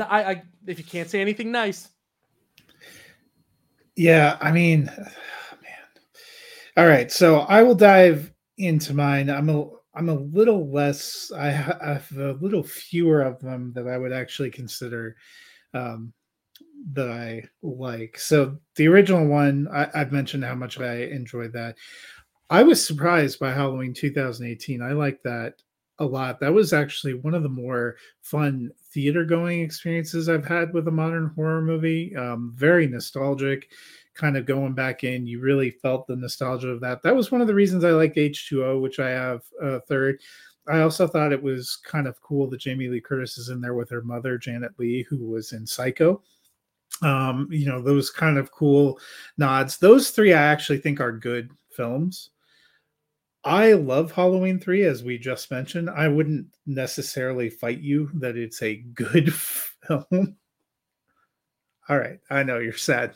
I, 0.00 0.24
I 0.24 0.42
if 0.66 0.78
you 0.78 0.84
can't 0.84 1.10
say 1.10 1.20
anything 1.20 1.52
nice. 1.52 1.88
Yeah, 3.96 4.38
I 4.40 4.50
mean, 4.50 4.84
man. 4.96 5.12
All 6.76 6.86
right, 6.86 7.10
so 7.10 7.40
I 7.40 7.62
will 7.62 7.74
dive 7.74 8.32
into 8.58 8.94
mine. 8.94 9.30
I'm 9.30 9.48
a 9.48 9.68
I'm 9.94 10.08
a 10.08 10.14
little 10.14 10.70
less. 10.70 11.30
I 11.36 11.50
have 11.50 12.10
a 12.16 12.36
little 12.40 12.62
fewer 12.62 13.22
of 13.22 13.40
them 13.40 13.72
that 13.74 13.86
I 13.86 13.96
would 13.96 14.12
actually 14.12 14.50
consider 14.50 15.16
um, 15.72 16.12
that 16.92 17.10
I 17.10 17.44
like. 17.62 18.18
So 18.18 18.58
the 18.76 18.88
original 18.88 19.26
one, 19.26 19.68
I, 19.72 19.88
I've 19.94 20.12
mentioned 20.12 20.44
how 20.44 20.54
much 20.54 20.80
I 20.80 21.04
enjoyed 21.04 21.52
that. 21.52 21.76
I 22.50 22.62
was 22.62 22.84
surprised 22.84 23.38
by 23.38 23.52
Halloween 23.52 23.94
2018. 23.94 24.82
I 24.82 24.92
like 24.92 25.22
that 25.22 25.54
a 25.98 26.04
lot. 26.04 26.40
That 26.40 26.52
was 26.52 26.72
actually 26.72 27.14
one 27.14 27.34
of 27.34 27.42
the 27.42 27.48
more 27.48 27.96
fun 28.22 28.70
theater 28.94 29.24
going 29.24 29.60
experiences 29.60 30.28
I've 30.28 30.46
had 30.46 30.72
with 30.72 30.88
a 30.88 30.92
modern 30.92 31.32
horror 31.34 31.60
movie. 31.60 32.14
Um, 32.16 32.52
very 32.54 32.86
nostalgic, 32.86 33.70
kind 34.14 34.36
of 34.36 34.46
going 34.46 34.72
back 34.72 35.02
in. 35.02 35.26
You 35.26 35.40
really 35.40 35.70
felt 35.70 36.06
the 36.06 36.16
nostalgia 36.16 36.68
of 36.68 36.80
that. 36.80 37.02
That 37.02 37.16
was 37.16 37.32
one 37.32 37.40
of 37.40 37.48
the 37.48 37.54
reasons 37.54 37.84
I 37.84 37.90
liked 37.90 38.16
H2O, 38.16 38.80
which 38.80 39.00
I 39.00 39.10
have 39.10 39.42
a 39.60 39.80
third. 39.80 40.20
I 40.68 40.80
also 40.80 41.06
thought 41.06 41.32
it 41.32 41.42
was 41.42 41.76
kind 41.76 42.06
of 42.06 42.22
cool 42.22 42.48
that 42.48 42.60
Jamie 42.60 42.88
Lee 42.88 43.00
Curtis 43.00 43.36
is 43.36 43.50
in 43.50 43.60
there 43.60 43.74
with 43.74 43.90
her 43.90 44.02
mother, 44.02 44.38
Janet 44.38 44.72
Leigh, 44.78 45.02
who 45.02 45.18
was 45.18 45.52
in 45.52 45.66
Psycho. 45.66 46.22
Um, 47.02 47.48
you 47.50 47.66
know, 47.66 47.82
those 47.82 48.08
kind 48.08 48.38
of 48.38 48.52
cool 48.52 48.98
nods. 49.36 49.76
Those 49.76 50.10
three 50.10 50.32
I 50.32 50.40
actually 50.40 50.78
think 50.78 51.00
are 51.00 51.12
good 51.12 51.50
films. 51.70 52.30
I 53.44 53.72
love 53.72 54.12
Halloween 54.12 54.58
3, 54.58 54.84
as 54.84 55.04
we 55.04 55.18
just 55.18 55.50
mentioned. 55.50 55.90
I 55.90 56.08
wouldn't 56.08 56.46
necessarily 56.66 57.50
fight 57.50 57.80
you 57.80 58.10
that 58.14 58.36
it's 58.36 58.62
a 58.62 58.76
good 58.76 59.34
film. 59.86 60.36
All 61.88 61.98
right, 61.98 62.18
I 62.30 62.42
know 62.42 62.58
you're 62.58 62.72
sad. 62.72 63.14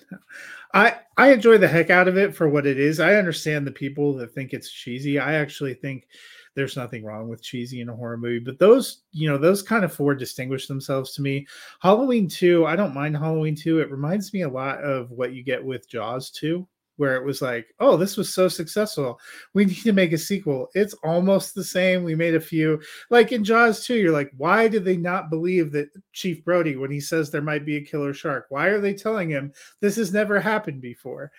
I 0.75 0.97
I 1.17 1.33
enjoy 1.33 1.57
the 1.57 1.69
heck 1.69 1.89
out 1.89 2.09
of 2.09 2.19
it 2.19 2.37
for 2.37 2.47
what 2.49 2.67
it 2.67 2.79
is. 2.79 3.01
I 3.01 3.15
understand 3.15 3.67
the 3.67 3.73
people 3.73 4.15
that 4.17 4.35
think 4.35 4.53
it's 4.53 4.71
cheesy. 4.71 5.19
I 5.19 5.35
actually 5.35 5.73
think 5.73 6.07
there's 6.55 6.77
nothing 6.77 7.03
wrong 7.03 7.29
with 7.29 7.43
cheesy 7.43 7.81
in 7.81 7.89
a 7.89 7.97
horror 7.97 8.19
movie, 8.19 8.41
but 8.41 8.59
those, 8.59 9.05
you 9.13 9.27
know, 9.27 9.39
those 9.39 9.63
kind 9.63 9.85
of 9.85 9.93
four 9.93 10.15
distinguish 10.15 10.67
themselves 10.67 11.15
to 11.15 11.23
me. 11.23 11.47
Halloween 11.81 12.29
2, 12.29 12.67
I 12.67 12.77
don't 12.77 12.95
mind 12.95 13.17
Halloween 13.17 13.55
2. 13.55 13.81
It 13.81 13.91
reminds 13.91 14.35
me 14.35 14.43
a 14.43 14.49
lot 14.49 14.83
of 14.83 15.11
what 15.11 15.33
you 15.33 15.43
get 15.43 15.65
with 15.65 15.89
Jaws 15.89 16.31
2 16.33 16.67
where 16.99 17.17
it 17.17 17.25
was 17.25 17.41
like, 17.41 17.75
oh, 17.81 17.97
this 17.97 18.17
was 18.17 18.35
so 18.35 18.49
successful. 18.49 19.19
We 19.55 19.65
need 19.67 19.83
to 19.83 19.93
make 19.93 20.13
a 20.13 20.19
sequel. 20.19 20.69
It's 20.75 20.95
almost 21.05 21.55
the 21.55 21.65
same. 21.65 22.05
We 22.05 22.15
made 22.15 22.35
a 22.35 22.41
few. 22.41 22.81
Like 23.09 23.33
in 23.33 23.45
Jaws 23.45 23.87
2, 23.87 23.95
you're 23.95 24.13
like, 24.13 24.31
why 24.37 24.69
did 24.69 24.85
they 24.85 24.97
not 24.97 25.31
believe 25.31 25.73
that 25.73 25.89
Chief 26.13 26.45
Brody 26.45 26.77
when 26.77 26.91
he 26.91 27.01
says 27.01 27.31
there 27.31 27.41
might 27.41 27.65
be 27.65 27.77
a 27.77 27.85
killer 27.85 28.13
shark? 28.13 28.47
Why 28.51 28.67
are 28.67 28.81
they 28.81 28.95
telling 28.95 29.31
him 29.31 29.53
this 29.81 29.97
has 29.97 30.13
never 30.13 30.41
happened 30.41 30.83
before? 30.83 31.33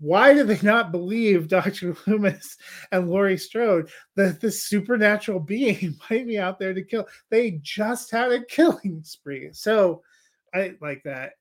Why 0.00 0.34
do 0.34 0.42
they 0.42 0.58
not 0.62 0.92
believe 0.92 1.48
Dr. 1.48 1.96
Loomis 2.06 2.56
and 2.90 3.08
Laurie 3.08 3.38
Strode 3.38 3.88
that 4.16 4.40
this 4.40 4.66
supernatural 4.66 5.40
being 5.40 5.96
might 6.10 6.26
be 6.26 6.38
out 6.38 6.58
there 6.58 6.74
to 6.74 6.82
kill? 6.82 7.06
They 7.30 7.60
just 7.62 8.10
had 8.10 8.32
a 8.32 8.44
killing 8.44 9.02
spree. 9.04 9.50
So 9.52 10.02
I 10.52 10.74
like 10.80 11.02
that. 11.04 11.34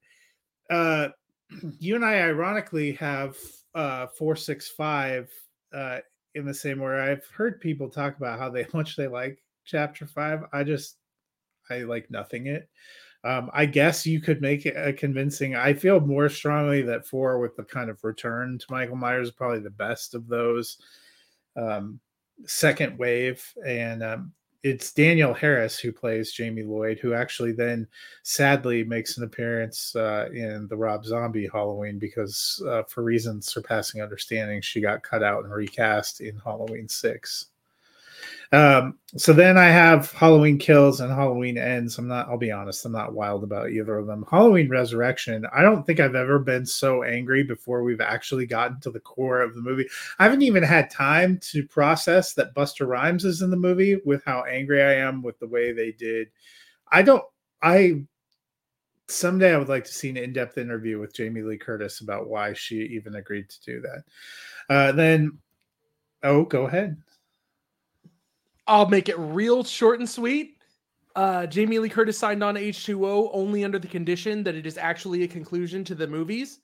Uh, 0.70 1.10
you 1.80 1.96
and 1.96 2.06
I 2.06 2.22
ironically 2.22 2.94
have 2.94 3.36
uh 3.76 4.08
465 4.08 5.30
uh 5.74 6.00
in 6.36 6.46
the 6.46 6.54
same 6.54 6.80
way 6.80 7.00
i've 7.00 7.26
heard 7.28 7.60
people 7.60 7.90
talk 7.90 8.18
about 8.18 8.40
how 8.40 8.50
they 8.50 8.66
much 8.74 8.96
they 8.96 9.08
like 9.08 9.42
chapter 9.66 10.06
five. 10.06 10.42
I 10.52 10.64
just 10.64 10.98
i 11.70 11.80
like 11.80 12.10
nothing 12.12 12.48
it. 12.48 12.70
Um 13.24 13.50
i 13.54 13.66
guess 13.66 14.06
you 14.06 14.20
could 14.20 14.42
make 14.42 14.66
it 14.66 14.76
a 14.76 14.94
convincing 14.94 15.56
i 15.56 15.74
feel 15.74 16.00
more 16.00 16.30
strongly 16.30 16.82
that 16.84 17.08
four 17.08 17.40
with 17.40 17.56
the 17.56 17.64
kind 17.64 17.90
of 17.90 18.04
return 18.04 18.58
to 18.60 18.66
michael 18.70 18.96
myers 18.96 19.30
is 19.30 19.34
probably 19.34 19.60
the 19.60 19.70
best 19.70 20.14
of 20.14 20.28
those 20.28 20.78
um 21.56 22.00
second 22.46 22.98
wave 22.98 23.44
and 23.66 24.04
um 24.04 24.34
it's 24.64 24.94
Danielle 24.94 25.34
Harris 25.34 25.78
who 25.78 25.92
plays 25.92 26.32
Jamie 26.32 26.64
Lloyd, 26.64 27.00
who 27.00 27.14
actually 27.14 27.52
then 27.52 27.88
sadly 28.24 28.84
makes 28.84 29.18
an 29.18 29.24
appearance 29.26 29.96
uh, 29.96 30.30
in 30.34 30.68
the 30.70 30.78
Rob 30.78 31.06
Zombie 31.06 31.50
Halloween 31.52 32.00
because, 32.00 32.64
uh, 32.68 32.84
for 32.84 33.04
reasons 33.04 33.48
surpassing 33.48 34.02
understanding, 34.02 34.62
she 34.62 34.82
got 34.82 35.04
cut 35.04 35.22
out 35.22 35.44
and 35.44 35.54
recast 35.54 36.22
in 36.22 36.38
Halloween 36.38 36.88
6. 36.88 37.48
Um, 38.54 39.00
so 39.18 39.34
then 39.34 39.58
I 39.58 39.66
have 39.66 40.12
Halloween 40.12 40.60
Kills 40.60 41.02
and 41.02 41.12
Halloween 41.12 41.58
Ends. 41.58 41.98
I'm 41.98 42.08
not, 42.08 42.30
I'll 42.30 42.38
be 42.38 42.52
honest, 42.52 42.86
I'm 42.86 42.92
not 42.92 43.14
wild 43.14 43.44
about 43.44 43.72
either 43.72 43.98
of 43.98 44.06
them. 44.06 44.24
Halloween 44.30 44.70
Resurrection, 44.70 45.48
I 45.52 45.64
don't 45.64 45.84
think 45.84 46.00
I've 46.00 46.14
ever 46.14 46.38
been 46.38 46.64
so 46.64 47.02
angry 47.02 47.42
before 47.42 47.82
we've 47.82 48.00
actually 48.00 48.46
gotten 48.46 48.80
to 48.82 48.92
the 48.92 49.00
core 49.00 49.42
of 49.42 49.56
the 49.56 49.62
movie. 49.62 49.88
I 50.20 50.26
haven't 50.26 50.44
even 50.44 50.62
had 50.62 50.92
time 50.92 51.40
to 51.50 51.68
process 51.68 52.34
that 52.34 52.54
Busta 52.54 52.88
Rhymes 52.88 53.26
is 53.26 53.42
in 53.42 53.50
the 53.50 53.58
movie 53.58 54.00
with 54.06 54.24
how 54.24 54.44
angry 54.44 54.84
I 54.84 54.94
am 54.94 55.24
with 55.24 55.40
the 55.40 55.48
way 55.48 55.72
they 55.72 55.92
did. 55.92 56.30
I 56.92 57.02
don't, 57.02 57.24
I 57.64 58.04
someday 59.08 59.56
I 59.56 59.58
would 59.58 59.70
like 59.70 59.86
to 59.86 59.94
see 59.94 60.12
an 60.12 60.18
in-depth 60.18 60.60
interview 60.60 61.00
with 61.00 61.16
Jamie 61.16 61.42
Lee 61.42 61.58
Curtis 61.58 62.02
about 62.02 62.30
why 62.30 62.54
she 62.54 62.76
even 62.76 63.16
agreed 63.16 63.50
to 63.50 63.64
do 63.64 63.82
that. 63.82 64.04
Uh, 64.70 64.92
then, 64.92 65.40
oh, 66.22 66.44
go 66.44 66.68
ahead. 66.68 66.98
I'll 68.68 68.88
make 68.88 69.10
it 69.10 69.18
real 69.18 69.64
short 69.64 70.00
and 70.00 70.10
sweet. 70.10 70.58
Uh, 71.16 71.46
Jamie 71.46 71.80
Lee 71.80 71.90
Curtis 71.90 72.18
signed 72.18 72.44
on 72.44 72.56
to 72.56 72.62
H2O 72.62 73.30
only 73.34 73.64
under 73.64 73.78
the 73.78 73.88
condition 73.88 74.44
that 74.44 74.56
it 74.56 74.66
is 74.66 74.78
actually 74.78 75.24
a 75.24 75.28
conclusion 75.28 75.84
to 75.86 75.96
the 75.96 76.08
movies. 76.08 76.60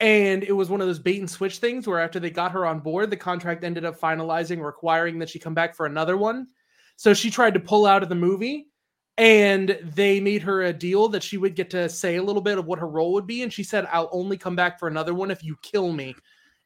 And 0.00 0.42
it 0.42 0.52
was 0.52 0.68
one 0.68 0.80
of 0.80 0.86
those 0.86 0.98
bait 0.98 1.20
and 1.20 1.30
switch 1.30 1.58
things 1.58 1.86
where 1.86 2.00
after 2.00 2.20
they 2.20 2.30
got 2.30 2.52
her 2.52 2.66
on 2.66 2.80
board, 2.80 3.10
the 3.10 3.16
contract 3.16 3.64
ended 3.64 3.84
up 3.84 3.98
finalizing 3.98 4.62
requiring 4.62 5.18
that 5.20 5.30
she 5.30 5.38
come 5.38 5.54
back 5.54 5.74
for 5.74 5.86
another 5.86 6.16
one. 6.16 6.48
So 6.96 7.14
she 7.14 7.30
tried 7.30 7.54
to 7.54 7.60
pull 7.60 7.86
out 7.86 8.02
of 8.02 8.08
the 8.08 8.14
movie 8.14 8.68
and 9.16 9.78
they 9.82 10.20
made 10.20 10.42
her 10.42 10.62
a 10.64 10.72
deal 10.72 11.08
that 11.08 11.22
she 11.22 11.38
would 11.38 11.54
get 11.54 11.70
to 11.70 11.88
say 11.88 12.16
a 12.16 12.22
little 12.22 12.42
bit 12.42 12.58
of 12.58 12.66
what 12.66 12.78
her 12.78 12.88
role 12.88 13.12
would 13.14 13.26
be. 13.26 13.42
And 13.42 13.52
she 13.52 13.62
said, 13.62 13.88
I'll 13.90 14.10
only 14.12 14.36
come 14.36 14.56
back 14.56 14.78
for 14.78 14.88
another 14.88 15.14
one 15.14 15.30
if 15.30 15.42
you 15.42 15.56
kill 15.62 15.92
me 15.92 16.14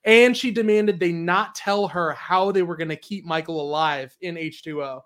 and 0.05 0.37
she 0.37 0.51
demanded 0.51 0.99
they 0.99 1.13
not 1.13 1.55
tell 1.55 1.89
her 1.89 2.13
how 2.13 2.53
they 2.53 2.63
were 2.63 2.77
going 2.77 2.89
to 2.89 2.97
keep 2.97 3.25
Michael 3.25 3.61
alive 3.61 4.17
in 4.21 4.37
H2O. 4.37 5.03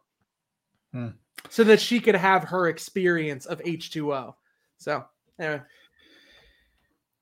Hmm. 0.92 1.08
So 1.50 1.64
that 1.64 1.80
she 1.80 2.00
could 2.00 2.14
have 2.14 2.44
her 2.44 2.68
experience 2.68 3.46
of 3.46 3.60
H2O. 3.60 4.34
So, 4.78 5.04
anyway. 5.38 5.62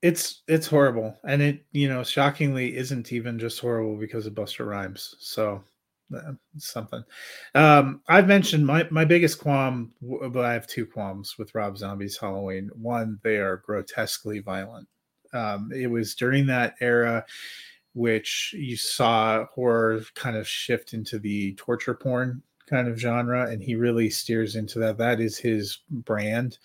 It's 0.03 0.43
it's 0.49 0.67
horrible. 0.67 1.17
And 1.25 1.41
it, 1.41 1.65
you 1.73 1.89
know, 1.89 2.03
shockingly 2.03 2.77
isn't 2.77 3.13
even 3.13 3.39
just 3.39 3.61
horrible 3.61 3.97
because 3.97 4.27
of 4.27 4.35
Busta 4.35 4.67
Rhymes. 4.67 5.15
So 5.21 5.63
uh, 6.15 6.33
something. 6.59 7.03
Um, 7.55 8.03
I've 8.09 8.27
mentioned 8.27 8.67
my, 8.67 8.87
my 8.91 9.05
biggest 9.05 9.39
qualm, 9.39 9.93
but 10.01 10.45
I 10.45 10.53
have 10.53 10.67
two 10.67 10.87
qualms 10.87 11.37
with 11.39 11.55
Rob 11.55 11.79
Zombie's 11.79 12.19
Halloween. 12.19 12.71
One, 12.75 13.19
they 13.23 13.37
are 13.37 13.59
grotesquely 13.59 14.41
violent. 14.41 14.89
Um, 15.33 15.71
it 15.75 15.89
was 15.89 16.15
during 16.15 16.47
that 16.47 16.75
era 16.81 17.25
which 17.95 18.55
you 18.57 18.77
saw 18.77 19.45
horror 19.47 20.03
kind 20.15 20.37
of 20.37 20.49
shift 20.49 20.95
into 20.95 21.19
the 21.19 21.55
torture 21.55 21.95
porn 21.95 22.43
kind 22.67 22.89
of 22.89 22.99
genre, 22.99 23.51
and 23.51 23.63
he 23.63 23.75
really 23.75 24.09
steers 24.09 24.57
into 24.57 24.79
that. 24.79 24.97
That 24.99 25.21
is 25.21 25.37
his 25.37 25.79
brand. 25.91 26.59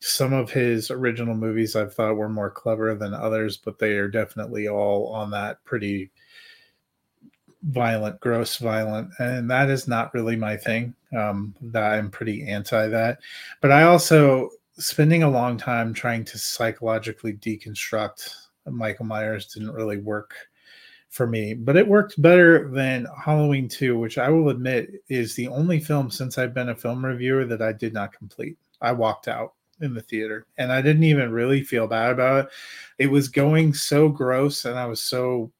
Some 0.00 0.32
of 0.32 0.50
his 0.50 0.90
original 0.90 1.34
movies 1.34 1.76
I've 1.76 1.94
thought 1.94 2.16
were 2.16 2.28
more 2.28 2.50
clever 2.50 2.94
than 2.94 3.14
others, 3.14 3.56
but 3.56 3.78
they 3.78 3.92
are 3.92 4.08
definitely 4.08 4.68
all 4.68 5.08
on 5.08 5.30
that 5.30 5.62
pretty 5.64 6.10
violent, 7.62 8.20
gross 8.20 8.56
violent, 8.56 9.10
and 9.18 9.50
that 9.50 9.70
is 9.70 9.86
not 9.88 10.14
really 10.14 10.36
my 10.36 10.56
thing. 10.56 10.94
Um, 11.16 11.54
that 11.60 11.92
I'm 11.92 12.10
pretty 12.10 12.46
anti 12.46 12.88
that, 12.88 13.18
but 13.60 13.72
I 13.72 13.84
also 13.84 14.50
spending 14.78 15.22
a 15.22 15.30
long 15.30 15.56
time 15.56 15.92
trying 15.92 16.24
to 16.24 16.38
psychologically 16.38 17.34
deconstruct 17.34 18.32
Michael 18.66 19.06
Myers 19.06 19.46
didn't 19.46 19.72
really 19.72 19.98
work 19.98 20.34
for 21.08 21.26
me, 21.26 21.54
but 21.54 21.76
it 21.76 21.88
worked 21.88 22.20
better 22.20 22.68
than 22.68 23.06
Halloween 23.24 23.68
2, 23.68 23.98
which 23.98 24.18
I 24.18 24.28
will 24.28 24.50
admit 24.50 24.90
is 25.08 25.34
the 25.34 25.48
only 25.48 25.80
film 25.80 26.10
since 26.10 26.36
I've 26.36 26.54
been 26.54 26.68
a 26.68 26.76
film 26.76 27.04
reviewer 27.04 27.44
that 27.46 27.62
I 27.62 27.72
did 27.72 27.94
not 27.94 28.12
complete. 28.12 28.58
I 28.80 28.92
walked 28.92 29.26
out 29.26 29.54
in 29.80 29.94
the 29.94 30.02
theater 30.02 30.46
and 30.58 30.72
I 30.72 30.82
didn't 30.82 31.04
even 31.04 31.32
really 31.32 31.62
feel 31.62 31.86
bad 31.86 32.12
about 32.12 32.44
it. 32.44 32.50
It 32.98 33.06
was 33.06 33.28
going 33.28 33.72
so 33.74 34.08
gross 34.08 34.64
and 34.64 34.78
I 34.78 34.86
was 34.86 35.02
so 35.02 35.50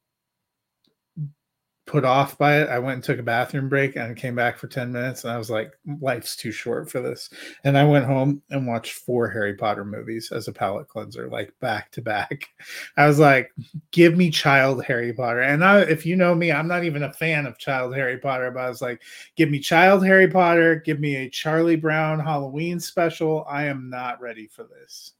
put 1.89 2.05
off 2.05 2.37
by 2.37 2.61
it. 2.61 2.69
I 2.69 2.77
went 2.77 2.93
and 2.93 3.03
took 3.03 3.17
a 3.17 3.23
bathroom 3.23 3.67
break 3.67 3.95
and 3.95 4.15
came 4.15 4.35
back 4.35 4.59
for 4.59 4.67
10 4.67 4.91
minutes 4.91 5.23
and 5.23 5.33
I 5.33 5.39
was 5.39 5.49
like, 5.49 5.71
life's 5.99 6.35
too 6.35 6.51
short 6.51 6.87
for 6.87 7.01
this. 7.01 7.31
And 7.63 7.75
I 7.75 7.83
went 7.83 8.05
home 8.05 8.43
and 8.51 8.67
watched 8.67 8.93
four 8.93 9.27
Harry 9.27 9.55
Potter 9.55 9.83
movies 9.83 10.31
as 10.31 10.47
a 10.47 10.53
palate 10.53 10.87
cleanser, 10.87 11.27
like 11.27 11.51
back 11.59 11.91
to 11.93 12.01
back. 12.03 12.47
I 12.95 13.07
was 13.07 13.17
like, 13.17 13.51
give 13.89 14.15
me 14.15 14.29
child 14.29 14.83
Harry 14.85 15.11
Potter. 15.11 15.41
And 15.41 15.65
I, 15.65 15.79
if 15.79 16.05
you 16.05 16.15
know 16.15 16.35
me, 16.35 16.51
I'm 16.51 16.67
not 16.67 16.83
even 16.83 17.01
a 17.01 17.11
fan 17.11 17.47
of 17.47 17.57
child 17.57 17.95
Harry 17.95 18.19
Potter, 18.19 18.51
but 18.51 18.59
I 18.59 18.69
was 18.69 18.83
like, 18.83 19.01
give 19.35 19.49
me 19.49 19.57
child 19.57 20.05
Harry 20.05 20.27
Potter, 20.27 20.75
give 20.75 20.99
me 20.99 21.15
a 21.15 21.29
Charlie 21.29 21.75
Brown 21.75 22.19
Halloween 22.19 22.79
special. 22.79 23.47
I 23.49 23.65
am 23.65 23.89
not 23.89 24.21
ready 24.21 24.45
for 24.45 24.63
this. 24.63 25.13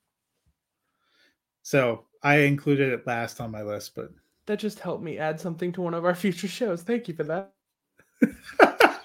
So 1.64 2.06
I 2.22 2.42
included 2.42 2.94
it 2.94 3.08
last 3.08 3.42
on 3.42 3.50
my 3.50 3.64
list, 3.64 3.96
but 3.96 4.12
that 4.50 4.58
just 4.58 4.80
helped 4.80 5.04
me 5.04 5.20
add 5.20 5.40
something 5.40 5.72
to 5.72 5.80
one 5.80 5.94
of 5.94 6.06
our 6.06 6.16
future 6.24 6.48
shows. 6.48 6.82
Thank 6.82 7.08
you 7.08 7.14
for 7.14 7.24
that. 7.24 7.54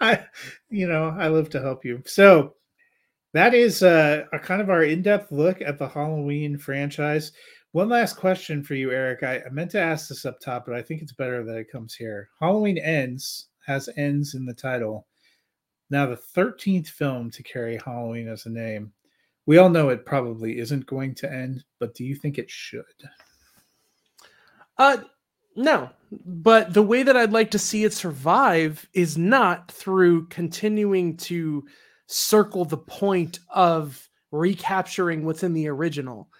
I, 0.00 0.24
you 0.68 0.86
know, 0.86 1.12
I 1.18 1.26
love 1.26 1.50
to 1.50 1.60
help 1.60 1.84
you. 1.84 2.00
So 2.06 2.54
that 3.34 3.52
is 3.52 3.82
uh, 3.82 4.22
a 4.32 4.38
kind 4.38 4.62
of 4.62 4.70
our 4.70 4.84
in-depth 4.84 5.32
look 5.32 5.60
at 5.62 5.78
the 5.78 5.88
Halloween 5.88 6.58
franchise. 6.58 7.32
One 7.72 7.88
last 7.88 8.16
question 8.16 8.62
for 8.62 8.76
you, 8.76 8.92
Eric. 8.92 9.24
I, 9.24 9.42
I 9.44 9.50
meant 9.50 9.72
to 9.72 9.80
ask 9.80 10.08
this 10.08 10.24
up 10.24 10.38
top, 10.38 10.64
but 10.64 10.76
I 10.76 10.82
think 10.82 11.02
it's 11.02 11.12
better 11.12 11.44
that 11.44 11.56
it 11.56 11.72
comes 11.72 11.92
here. 11.92 12.28
Halloween 12.40 12.78
ends. 12.78 13.48
has 13.66 13.88
ends 13.96 14.34
in 14.36 14.46
the 14.46 14.54
title. 14.54 15.08
Now, 15.90 16.06
the 16.06 16.20
13th 16.36 16.86
film 16.86 17.32
to 17.32 17.42
carry 17.42 17.80
Halloween 17.84 18.28
as 18.28 18.46
a 18.46 18.50
name. 18.50 18.92
We 19.46 19.58
all 19.58 19.70
know 19.70 19.88
it 19.88 20.06
probably 20.06 20.60
isn't 20.60 20.86
going 20.86 21.16
to 21.16 21.32
end, 21.32 21.64
but 21.80 21.96
do 21.96 22.04
you 22.04 22.14
think 22.14 22.38
it 22.38 22.48
should? 22.48 22.84
Uh, 24.80 24.96
no, 25.56 25.90
but 26.24 26.72
the 26.72 26.82
way 26.82 27.02
that 27.02 27.14
I'd 27.14 27.32
like 27.32 27.50
to 27.50 27.58
see 27.58 27.84
it 27.84 27.92
survive 27.92 28.88
is 28.94 29.18
not 29.18 29.70
through 29.70 30.28
continuing 30.28 31.18
to 31.18 31.66
circle 32.06 32.64
the 32.64 32.78
point 32.78 33.40
of 33.50 34.08
recapturing 34.32 35.26
what's 35.26 35.42
in 35.42 35.52
the 35.52 35.68
original. 35.68 36.30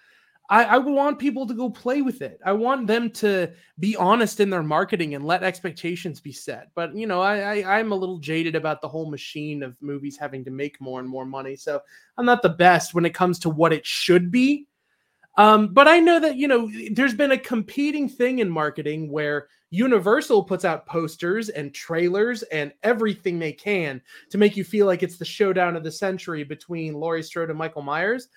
I, 0.49 0.63
I 0.63 0.77
want 0.79 1.19
people 1.19 1.45
to 1.45 1.53
go 1.53 1.69
play 1.69 2.01
with 2.01 2.23
it. 2.23 2.39
I 2.43 2.53
want 2.53 2.87
them 2.87 3.11
to 3.11 3.51
be 3.77 3.95
honest 3.95 4.39
in 4.39 4.49
their 4.49 4.63
marketing 4.63 5.13
and 5.13 5.23
let 5.23 5.43
expectations 5.43 6.19
be 6.19 6.31
set. 6.31 6.71
But 6.73 6.95
you 6.95 7.05
know, 7.05 7.21
I, 7.21 7.59
I 7.59 7.77
I'm 7.77 7.91
a 7.91 7.95
little 7.95 8.17
jaded 8.17 8.55
about 8.55 8.81
the 8.81 8.89
whole 8.89 9.11
machine 9.11 9.61
of 9.61 9.79
movies 9.81 10.17
having 10.17 10.43
to 10.45 10.51
make 10.51 10.81
more 10.81 10.99
and 10.99 11.07
more 11.07 11.27
money. 11.27 11.55
So 11.55 11.79
I'm 12.17 12.25
not 12.25 12.41
the 12.41 12.49
best 12.49 12.95
when 12.95 13.05
it 13.05 13.13
comes 13.13 13.37
to 13.39 13.51
what 13.51 13.71
it 13.71 13.85
should 13.85 14.31
be. 14.31 14.67
Um, 15.37 15.73
but 15.73 15.87
I 15.87 15.99
know 15.99 16.19
that 16.19 16.35
you 16.35 16.47
know 16.47 16.69
there's 16.91 17.13
been 17.13 17.31
a 17.31 17.37
competing 17.37 18.09
thing 18.09 18.39
in 18.39 18.49
marketing 18.49 19.09
where 19.09 19.47
Universal 19.69 20.43
puts 20.43 20.65
out 20.65 20.85
posters 20.85 21.47
and 21.47 21.73
trailers 21.73 22.43
and 22.43 22.73
everything 22.83 23.39
they 23.39 23.53
can 23.53 24.01
to 24.29 24.37
make 24.37 24.57
you 24.57 24.65
feel 24.65 24.85
like 24.85 25.01
it's 25.01 25.17
the 25.17 25.25
showdown 25.25 25.77
of 25.77 25.83
the 25.83 25.91
century 25.91 26.43
between 26.43 26.93
Laurie 26.93 27.23
Strode 27.23 27.49
and 27.49 27.57
Michael 27.57 27.81
Myers. 27.81 28.27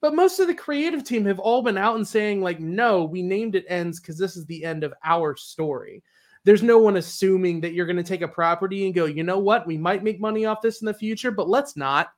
But 0.00 0.14
most 0.14 0.38
of 0.38 0.46
the 0.46 0.54
creative 0.54 1.04
team 1.04 1.26
have 1.26 1.40
all 1.40 1.60
been 1.60 1.76
out 1.76 1.96
and 1.96 2.06
saying, 2.06 2.40
like, 2.40 2.60
no, 2.60 3.04
we 3.04 3.20
named 3.20 3.54
it 3.54 3.66
ends 3.68 4.00
because 4.00 4.16
this 4.16 4.36
is 4.36 4.46
the 4.46 4.64
end 4.64 4.84
of 4.84 4.94
our 5.04 5.36
story. 5.36 6.02
There's 6.44 6.62
no 6.62 6.78
one 6.78 6.96
assuming 6.96 7.60
that 7.60 7.74
you're 7.74 7.84
going 7.84 7.96
to 7.96 8.02
take 8.02 8.22
a 8.22 8.28
property 8.28 8.86
and 8.86 8.94
go, 8.94 9.04
you 9.04 9.24
know 9.24 9.38
what, 9.38 9.66
we 9.66 9.76
might 9.76 10.04
make 10.04 10.20
money 10.20 10.46
off 10.46 10.62
this 10.62 10.80
in 10.80 10.86
the 10.86 10.94
future, 10.94 11.32
but 11.32 11.48
let's 11.48 11.76
not. 11.76 12.12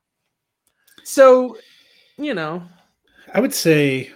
So, 1.03 1.57
you 2.17 2.33
know, 2.33 2.63
I 3.33 3.39
would 3.39 3.53
say 3.53 4.11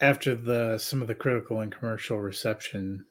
after 0.00 0.34
the 0.34 0.78
some 0.78 1.02
of 1.02 1.08
the 1.08 1.14
critical 1.14 1.60
and 1.60 1.72
commercial 1.72 2.18
reception, 2.18 3.04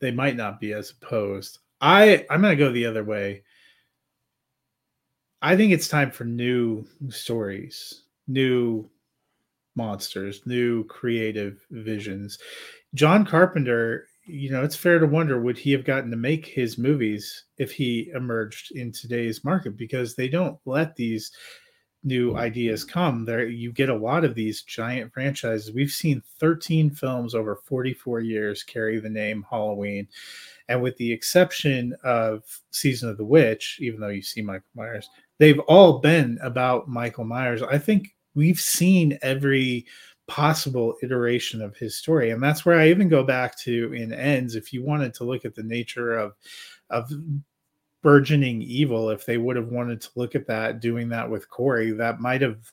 they 0.00 0.10
might 0.10 0.36
not 0.36 0.60
be 0.60 0.72
as 0.72 0.90
opposed. 0.90 1.58
I 1.80 2.26
I'm 2.30 2.42
gonna 2.42 2.56
go 2.56 2.72
the 2.72 2.86
other 2.86 3.04
way. 3.04 3.42
I 5.42 5.56
think 5.56 5.72
it's 5.72 5.88
time 5.88 6.10
for 6.10 6.24
new 6.24 6.86
stories 7.08 8.04
new 8.30 8.88
monsters, 9.76 10.42
new 10.46 10.84
creative 10.84 11.64
visions. 11.70 12.38
John 12.94 13.24
Carpenter, 13.24 14.06
you 14.26 14.50
know, 14.50 14.62
it's 14.62 14.76
fair 14.76 14.98
to 14.98 15.06
wonder 15.06 15.40
would 15.40 15.58
he 15.58 15.72
have 15.72 15.84
gotten 15.84 16.10
to 16.10 16.16
make 16.16 16.46
his 16.46 16.78
movies 16.78 17.44
if 17.58 17.72
he 17.72 18.10
emerged 18.14 18.72
in 18.72 18.92
today's 18.92 19.44
market 19.44 19.76
because 19.76 20.14
they 20.14 20.28
don't 20.28 20.58
let 20.64 20.96
these 20.96 21.30
new 22.02 22.34
ideas 22.36 22.82
come 22.82 23.26
there 23.26 23.46
you 23.46 23.72
get 23.72 23.90
a 23.90 23.94
lot 23.94 24.24
of 24.24 24.34
these 24.34 24.62
giant 24.62 25.12
franchises. 25.12 25.72
We've 25.72 25.90
seen 25.90 26.22
13 26.38 26.90
films 26.90 27.34
over 27.34 27.56
44 27.56 28.20
years 28.20 28.62
carry 28.62 28.98
the 28.98 29.10
name 29.10 29.44
halloween. 29.48 30.08
And 30.68 30.80
with 30.82 30.96
the 30.96 31.12
exception 31.12 31.94
of 32.02 32.42
season 32.70 33.10
of 33.10 33.18
the 33.18 33.24
witch 33.24 33.78
even 33.80 34.00
though 34.00 34.08
you 34.08 34.22
see 34.22 34.40
michael 34.40 34.68
myers 34.74 35.08
they've 35.38 35.60
all 35.60 35.98
been 35.98 36.38
about 36.42 36.88
michael 36.88 37.24
myers. 37.24 37.62
I 37.62 37.78
think 37.78 38.14
we've 38.34 38.60
seen 38.60 39.18
every 39.22 39.86
possible 40.26 40.94
iteration 41.02 41.60
of 41.60 41.76
his 41.76 41.96
story 41.96 42.30
and 42.30 42.40
that's 42.40 42.64
where 42.64 42.78
i 42.78 42.88
even 42.88 43.08
go 43.08 43.24
back 43.24 43.58
to 43.58 43.92
in 43.92 44.12
ends 44.12 44.54
if 44.54 44.72
you 44.72 44.80
wanted 44.80 45.12
to 45.12 45.24
look 45.24 45.44
at 45.44 45.56
the 45.56 45.62
nature 45.62 46.16
of 46.16 46.34
of 46.88 47.10
burgeoning 48.02 48.62
evil 48.62 49.10
if 49.10 49.26
they 49.26 49.36
would 49.36 49.56
have 49.56 49.68
wanted 49.68 50.00
to 50.00 50.08
look 50.16 50.34
at 50.34 50.46
that 50.46 50.80
doing 50.80 51.08
that 51.08 51.28
with 51.28 51.48
corey 51.50 51.90
that 51.90 52.20
might 52.20 52.40
have 52.40 52.72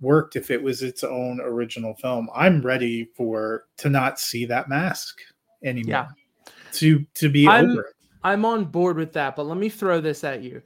worked 0.00 0.36
if 0.36 0.50
it 0.50 0.62
was 0.62 0.82
its 0.82 1.02
own 1.02 1.40
original 1.40 1.94
film 1.94 2.28
i'm 2.34 2.62
ready 2.62 3.04
for 3.16 3.64
to 3.76 3.88
not 3.90 4.20
see 4.20 4.44
that 4.46 4.68
mask 4.68 5.18
anymore 5.64 6.06
Yeah. 6.46 6.52
to 6.72 7.04
to 7.14 7.28
be 7.28 7.46
I'm- 7.48 7.70
over 7.70 7.80
it. 7.82 7.94
I'm 8.24 8.44
on 8.44 8.64
board 8.64 8.96
with 8.96 9.12
that, 9.12 9.36
but 9.36 9.44
let 9.46 9.56
me 9.58 9.68
throw 9.68 10.00
this 10.00 10.24
at 10.24 10.42
you. 10.42 10.60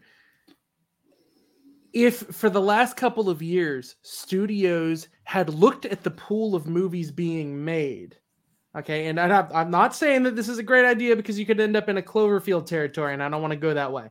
If 1.93 2.15
for 2.35 2.49
the 2.49 2.61
last 2.63 2.97
couple 2.97 3.29
of 3.29 3.43
years, 3.43 3.97
studios 4.01 5.09
had 5.25 5.51
looked 5.53 5.85
at 5.85 6.03
the 6.03 6.11
pool 6.11 6.55
of 6.55 6.67
movies 6.67 7.11
being 7.11 7.63
made, 7.63 8.17
okay, 8.77 9.07
and 9.07 9.21
I, 9.21 9.47
I'm 9.53 9.71
not 9.71 9.95
saying 9.95 10.23
that 10.25 10.37
this 10.37 10.49
is 10.49 10.59
a 10.59 10.63
great 10.63 10.85
idea 10.85 11.17
because 11.17 11.39
you 11.39 11.47
could 11.47 11.61
end 11.61 11.77
up 11.77 11.89
in 11.89 11.99
a 11.99 12.03
Cloverfield 12.03 12.67
territory, 12.67 13.13
and 13.13 13.23
I 13.23 13.29
don't 13.29 13.43
want 13.43 13.53
to 13.53 13.59
go 13.59 13.75
that 13.75 13.93
way, 13.93 14.11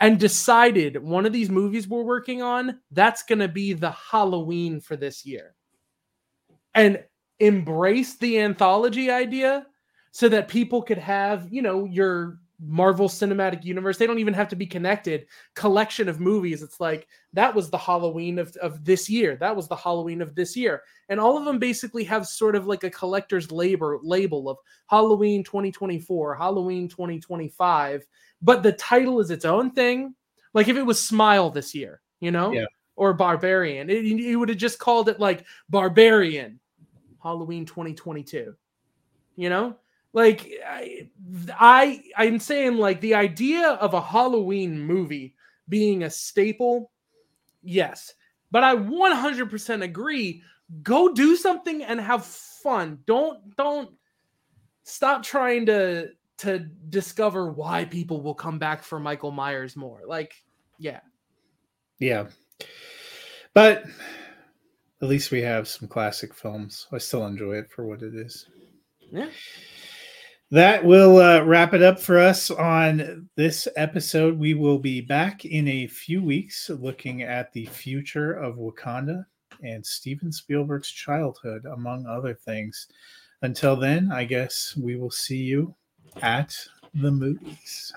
and 0.00 0.18
decided 0.18 1.02
one 1.02 1.26
of 1.26 1.32
these 1.32 1.50
movies 1.50 1.88
we're 1.88 2.02
working 2.02 2.42
on, 2.42 2.80
that's 2.90 3.22
going 3.22 3.40
to 3.40 3.48
be 3.48 3.72
the 3.72 3.90
Halloween 3.90 4.80
for 4.80 4.96
this 4.96 5.26
year, 5.26 5.54
and 6.74 7.02
embrace 7.38 8.16
the 8.18 8.40
anthology 8.40 9.10
idea 9.10 9.66
so 10.12 10.28
that 10.28 10.48
people 10.48 10.82
could 10.82 10.98
have, 10.98 11.48
you 11.50 11.62
know, 11.62 11.84
your 11.84 12.38
Marvel 12.62 13.08
Cinematic 13.08 13.64
Universe. 13.64 13.96
They 13.96 14.06
don't 14.06 14.18
even 14.18 14.34
have 14.34 14.48
to 14.48 14.56
be 14.56 14.66
connected. 14.66 15.26
Collection 15.54 16.08
of 16.08 16.20
movies. 16.20 16.62
It's 16.62 16.80
like 16.80 17.08
that 17.32 17.54
was 17.54 17.70
the 17.70 17.78
Halloween 17.78 18.38
of, 18.38 18.54
of 18.56 18.84
this 18.84 19.08
year. 19.08 19.36
That 19.36 19.56
was 19.56 19.68
the 19.68 19.76
Halloween 19.76 20.20
of 20.20 20.34
this 20.34 20.56
year. 20.56 20.82
And 21.08 21.18
all 21.18 21.38
of 21.38 21.44
them 21.44 21.58
basically 21.58 22.04
have 22.04 22.26
sort 22.26 22.54
of 22.54 22.66
like 22.66 22.84
a 22.84 22.90
collector's 22.90 23.50
labor 23.50 23.98
label 24.02 24.48
of 24.48 24.58
Halloween 24.88 25.42
2024, 25.42 26.34
Halloween 26.34 26.88
2025. 26.88 28.06
But 28.42 28.62
the 28.62 28.72
title 28.72 29.20
is 29.20 29.30
its 29.30 29.44
own 29.44 29.70
thing. 29.70 30.14
Like 30.52 30.68
if 30.68 30.76
it 30.76 30.82
was 30.82 31.04
Smile 31.04 31.50
this 31.50 31.74
year, 31.74 32.00
you 32.20 32.30
know? 32.30 32.52
Yeah. 32.52 32.66
Or 32.96 33.14
Barbarian. 33.14 33.88
It, 33.88 34.04
you 34.04 34.38
would 34.38 34.50
have 34.50 34.58
just 34.58 34.78
called 34.78 35.08
it 35.08 35.18
like 35.18 35.46
Barbarian 35.70 36.60
Halloween 37.22 37.64
2022. 37.64 38.54
You 39.36 39.48
know? 39.48 39.76
Like 40.12 40.50
I, 40.66 41.08
I 41.50 42.02
i'm 42.16 42.38
saying 42.40 42.78
like 42.78 43.00
the 43.00 43.14
idea 43.14 43.68
of 43.68 43.94
a 43.94 44.00
halloween 44.00 44.80
movie 44.80 45.34
being 45.68 46.02
a 46.02 46.10
staple 46.10 46.90
yes 47.62 48.14
but 48.50 48.64
i 48.64 48.74
100% 48.74 49.82
agree 49.82 50.42
go 50.82 51.12
do 51.12 51.36
something 51.36 51.82
and 51.82 52.00
have 52.00 52.24
fun 52.24 52.98
don't 53.06 53.56
don't 53.56 53.90
stop 54.82 55.22
trying 55.22 55.66
to 55.66 56.08
to 56.38 56.58
discover 56.88 57.52
why 57.52 57.84
people 57.84 58.22
will 58.22 58.34
come 58.34 58.58
back 58.58 58.82
for 58.82 58.98
michael 58.98 59.30
myers 59.30 59.76
more 59.76 60.00
like 60.06 60.34
yeah 60.78 61.00
Yeah. 61.98 62.28
But 63.52 63.84
at 65.02 65.08
least 65.08 65.30
we 65.30 65.42
have 65.42 65.68
some 65.68 65.88
classic 65.88 66.32
films. 66.32 66.86
I 66.92 66.98
still 66.98 67.26
enjoy 67.26 67.58
it 67.58 67.70
for 67.70 67.84
what 67.86 68.02
it 68.02 68.14
is. 68.14 68.46
yeah 69.12 69.28
That 70.52 70.84
will 70.84 71.18
uh, 71.18 71.42
wrap 71.44 71.74
it 71.74 71.82
up 71.82 72.00
for 72.00 72.18
us 72.18 72.50
on 72.50 73.28
this 73.36 73.68
episode. 73.76 74.36
We 74.36 74.54
will 74.54 74.80
be 74.80 75.00
back 75.00 75.44
in 75.44 75.68
a 75.68 75.86
few 75.86 76.24
weeks 76.24 76.68
looking 76.70 77.22
at 77.22 77.52
the 77.52 77.66
future 77.66 78.32
of 78.32 78.56
Wakanda 78.56 79.26
and 79.62 79.86
Steven 79.86 80.32
Spielberg's 80.32 80.90
childhood, 80.90 81.66
among 81.66 82.04
other 82.06 82.34
things. 82.34 82.88
Until 83.42 83.76
then, 83.76 84.10
I 84.10 84.24
guess 84.24 84.76
we 84.76 84.96
will 84.96 85.12
see 85.12 85.38
you 85.38 85.72
at 86.20 86.56
the 86.94 87.12
movies. 87.12 87.92